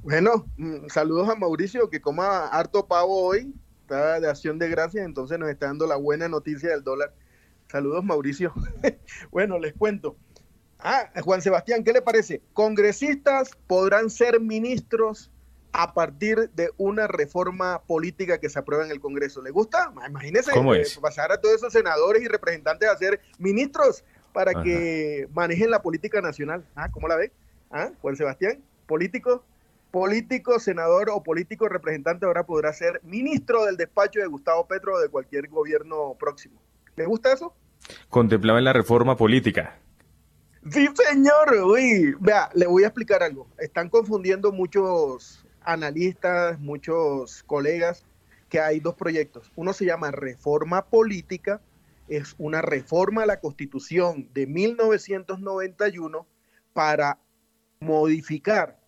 [0.03, 5.05] Bueno, mm, saludos a Mauricio, que coma harto pavo hoy, está de acción de gracias,
[5.05, 7.15] entonces nos está dando la buena noticia del dólar.
[7.69, 8.53] Saludos, Mauricio.
[9.31, 10.17] bueno, les cuento.
[10.79, 12.43] Ah, Juan Sebastián, ¿qué le parece?
[12.53, 15.32] Congresistas podrán ser ministros
[15.73, 19.43] a partir de una reforma política que se aprueba en el Congreso.
[19.43, 19.93] ¿Le gusta?
[20.07, 25.71] Imagínese eh, pasar a todos esos senadores y representantes a ser ministros para que manejen
[25.71, 26.65] la política nacional.
[26.75, 27.33] Ah, ¿Cómo la ve?
[27.71, 28.63] ¿Ah, Juan Sebastián?
[28.87, 29.45] ¿Político?
[29.91, 35.01] Político, senador o político representante ahora podrá ser ministro del despacho de Gustavo Petro o
[35.01, 36.61] de cualquier gobierno próximo.
[36.97, 37.55] ¿Le gusta eso?
[38.09, 39.79] Contemplaba en la reforma política.
[40.71, 41.53] Sí, señor.
[41.65, 43.49] Uy, vea, le voy a explicar algo.
[43.59, 48.05] Están confundiendo muchos analistas, muchos colegas,
[48.49, 49.51] que hay dos proyectos.
[49.57, 51.61] Uno se llama Reforma Política,
[52.09, 56.27] es una reforma a la Constitución de 1991
[56.73, 57.19] para
[57.81, 58.79] modificar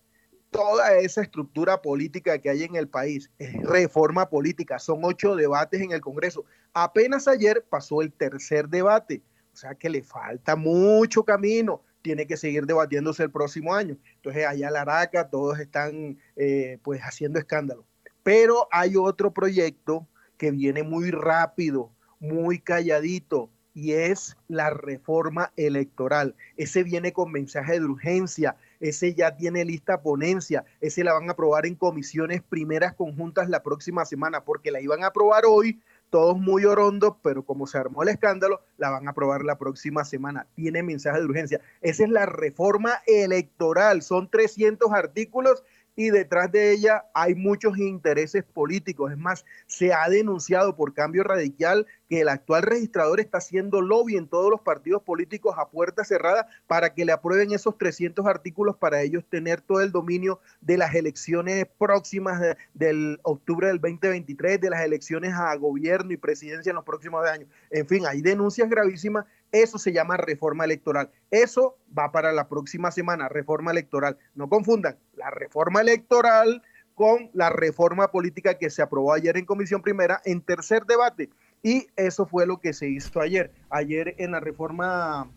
[0.51, 3.29] toda esa estructura política que hay en el país.
[3.39, 6.45] Es reforma política, son ocho debates en el Congreso.
[6.73, 9.23] Apenas ayer pasó el tercer debate
[9.55, 13.97] o sea que le falta mucho camino, tiene que seguir debatiéndose el próximo año.
[14.17, 17.83] Entonces allá la Araca todos están eh, pues haciendo escándalo.
[18.21, 20.07] Pero hay otro proyecto
[20.37, 26.35] que viene muy rápido, muy calladito, y es la reforma electoral.
[26.57, 31.33] Ese viene con mensaje de urgencia, ese ya tiene lista ponencia, ese la van a
[31.33, 35.81] aprobar en comisiones primeras conjuntas la próxima semana, porque la iban a aprobar hoy,
[36.15, 40.05] todos muy orondos, pero como se armó el escándalo, la van a aprobar la próxima
[40.05, 40.47] semana.
[40.55, 41.59] Tiene mensaje de urgencia.
[41.81, 44.01] Esa es la reforma electoral.
[44.01, 45.65] Son 300 artículos
[45.95, 49.11] y detrás de ella hay muchos intereses políticos.
[49.11, 54.17] Es más, se ha denunciado por cambio radical que el actual registrador está haciendo lobby
[54.17, 58.75] en todos los partidos políticos a puerta cerrada para que le aprueben esos 300 artículos
[58.75, 62.41] para ellos tener todo el dominio de las elecciones próximas
[62.73, 67.49] del octubre del 2023, de las elecciones a gobierno y presidencia en los próximos años.
[67.71, 69.25] En fin, hay denuncias gravísimas
[69.63, 71.09] eso se llama reforma electoral.
[71.31, 74.17] Eso va para la próxima semana, reforma electoral.
[74.33, 76.61] No confundan la reforma electoral
[76.93, 81.29] con la reforma política que se aprobó ayer en Comisión Primera en tercer debate.
[81.63, 83.51] Y eso fue lo que se hizo ayer.
[83.69, 85.29] Ayer en la reforma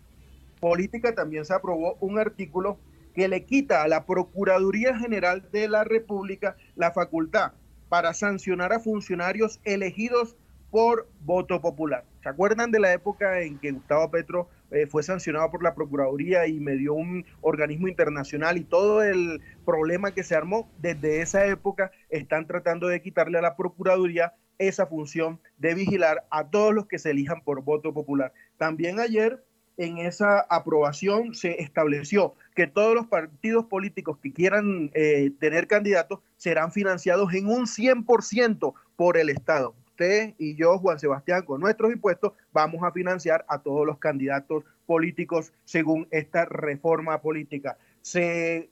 [0.61, 2.79] política también se aprobó un artículo
[3.15, 7.53] que le quita a la Procuraduría General de la República la facultad
[7.89, 10.37] para sancionar a funcionarios elegidos
[10.71, 12.05] por voto popular.
[12.29, 16.47] ¿Se acuerdan de la época en que Gustavo Petro eh, fue sancionado por la Procuraduría
[16.47, 20.71] y me dio un organismo internacional y todo el problema que se armó?
[20.77, 26.51] Desde esa época están tratando de quitarle a la Procuraduría esa función de vigilar a
[26.51, 28.35] todos los que se elijan por voto popular.
[28.59, 29.43] También ayer
[29.79, 36.21] en esa aprobación se estableció que todos los partidos políticos que quieran eh, tener candidatos
[36.37, 39.75] serán financiados en un 100% por el Estado.
[39.99, 44.63] Usted y yo, Juan Sebastián, con nuestros impuestos vamos a financiar a todos los candidatos
[44.87, 47.77] políticos según esta reforma política.
[48.01, 48.71] Se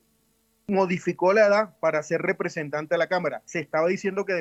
[0.68, 3.40] modificó la edad para ser representante de la Cámara.
[3.44, 4.32] Se estaba diciendo que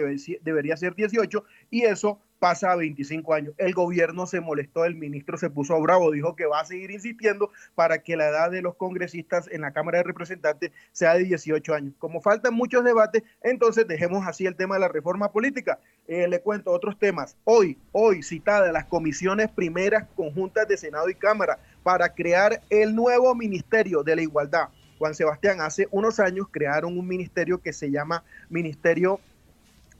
[0.41, 3.53] debería ser 18 y eso pasa a 25 años.
[3.59, 7.51] El gobierno se molestó, el ministro se puso bravo, dijo que va a seguir insistiendo
[7.75, 11.73] para que la edad de los congresistas en la Cámara de Representantes sea de 18
[11.75, 11.93] años.
[11.99, 15.79] Como faltan muchos debates, entonces dejemos así el tema de la reforma política.
[16.07, 17.37] Eh, le cuento otros temas.
[17.43, 23.35] Hoy, hoy citada las comisiones primeras conjuntas de Senado y Cámara para crear el nuevo
[23.35, 24.69] Ministerio de la Igualdad.
[24.97, 29.19] Juan Sebastián, hace unos años crearon un ministerio que se llama Ministerio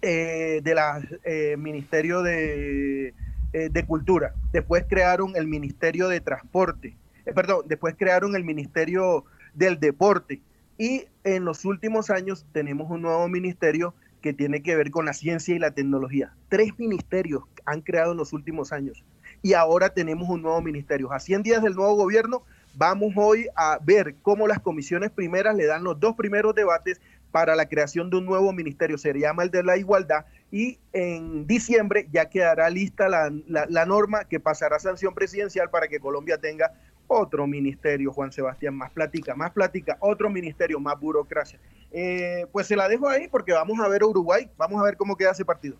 [0.01, 3.13] eh, de la eh, Ministerio de,
[3.53, 4.33] eh, de, Cultura.
[4.51, 6.95] Después crearon el Ministerio de Transporte.
[7.33, 10.41] perdón, después crearon el Ministerio del Deporte.
[10.77, 15.13] Y en los últimos años tenemos un nuevo ministerio que tiene que ver con la
[15.13, 16.33] ciencia y la tecnología.
[16.49, 19.03] Tres ministerios han creado en los últimos años.
[19.41, 21.11] Y ahora tenemos un nuevo ministerio.
[21.13, 22.43] A 100 días del nuevo gobierno
[22.77, 26.99] Vamos hoy a ver cómo las comisiones primeras le dan los dos primeros debates
[27.31, 31.47] para la creación de un nuevo ministerio, se llama el de la igualdad, y en
[31.47, 36.73] diciembre ya quedará lista la, norma que pasará a sanción presidencial para que Colombia tenga
[37.07, 41.59] otro ministerio, Juan Sebastián, más plática, más plática, otro ministerio, más burocracia.
[41.91, 45.15] Eh, pues se la dejo ahí porque vamos a ver Uruguay, vamos a ver cómo
[45.15, 45.77] queda ese partido.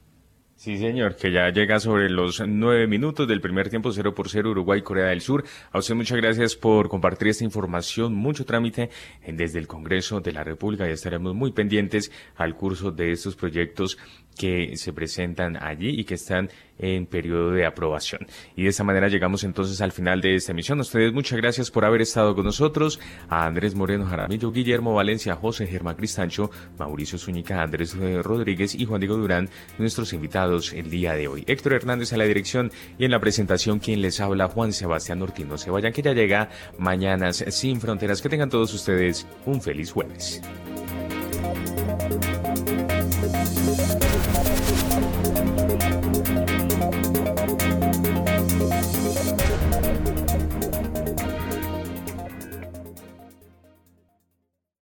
[0.58, 4.52] Sí, señor, que ya llega sobre los nueve minutos del primer tiempo, cero por cero,
[4.52, 5.44] Uruguay, Corea del Sur.
[5.70, 8.90] A usted muchas gracias por compartir esta información, mucho trámite
[9.28, 13.98] desde el Congreso de la República y estaremos muy pendientes al curso de estos proyectos
[14.38, 18.28] que se presentan allí y que están en periodo de aprobación.
[18.56, 20.80] Y de esta manera llegamos entonces al final de esta emisión.
[20.80, 23.00] Ustedes muchas gracias por haber estado con nosotros.
[23.30, 29.00] A Andrés Moreno Jaramillo, Guillermo Valencia, José Germán Cristancho, Mauricio Zúñiga, Andrés Rodríguez y Juan
[29.00, 31.44] Diego Durán, nuestros invitados el día de hoy.
[31.48, 35.58] Héctor Hernández a la dirección y en la presentación quien les habla Juan Sebastián Ortino.
[35.58, 38.22] Se vayan que ya llega Mañanas sin Fronteras.
[38.22, 40.42] Que tengan todos ustedes un feliz jueves.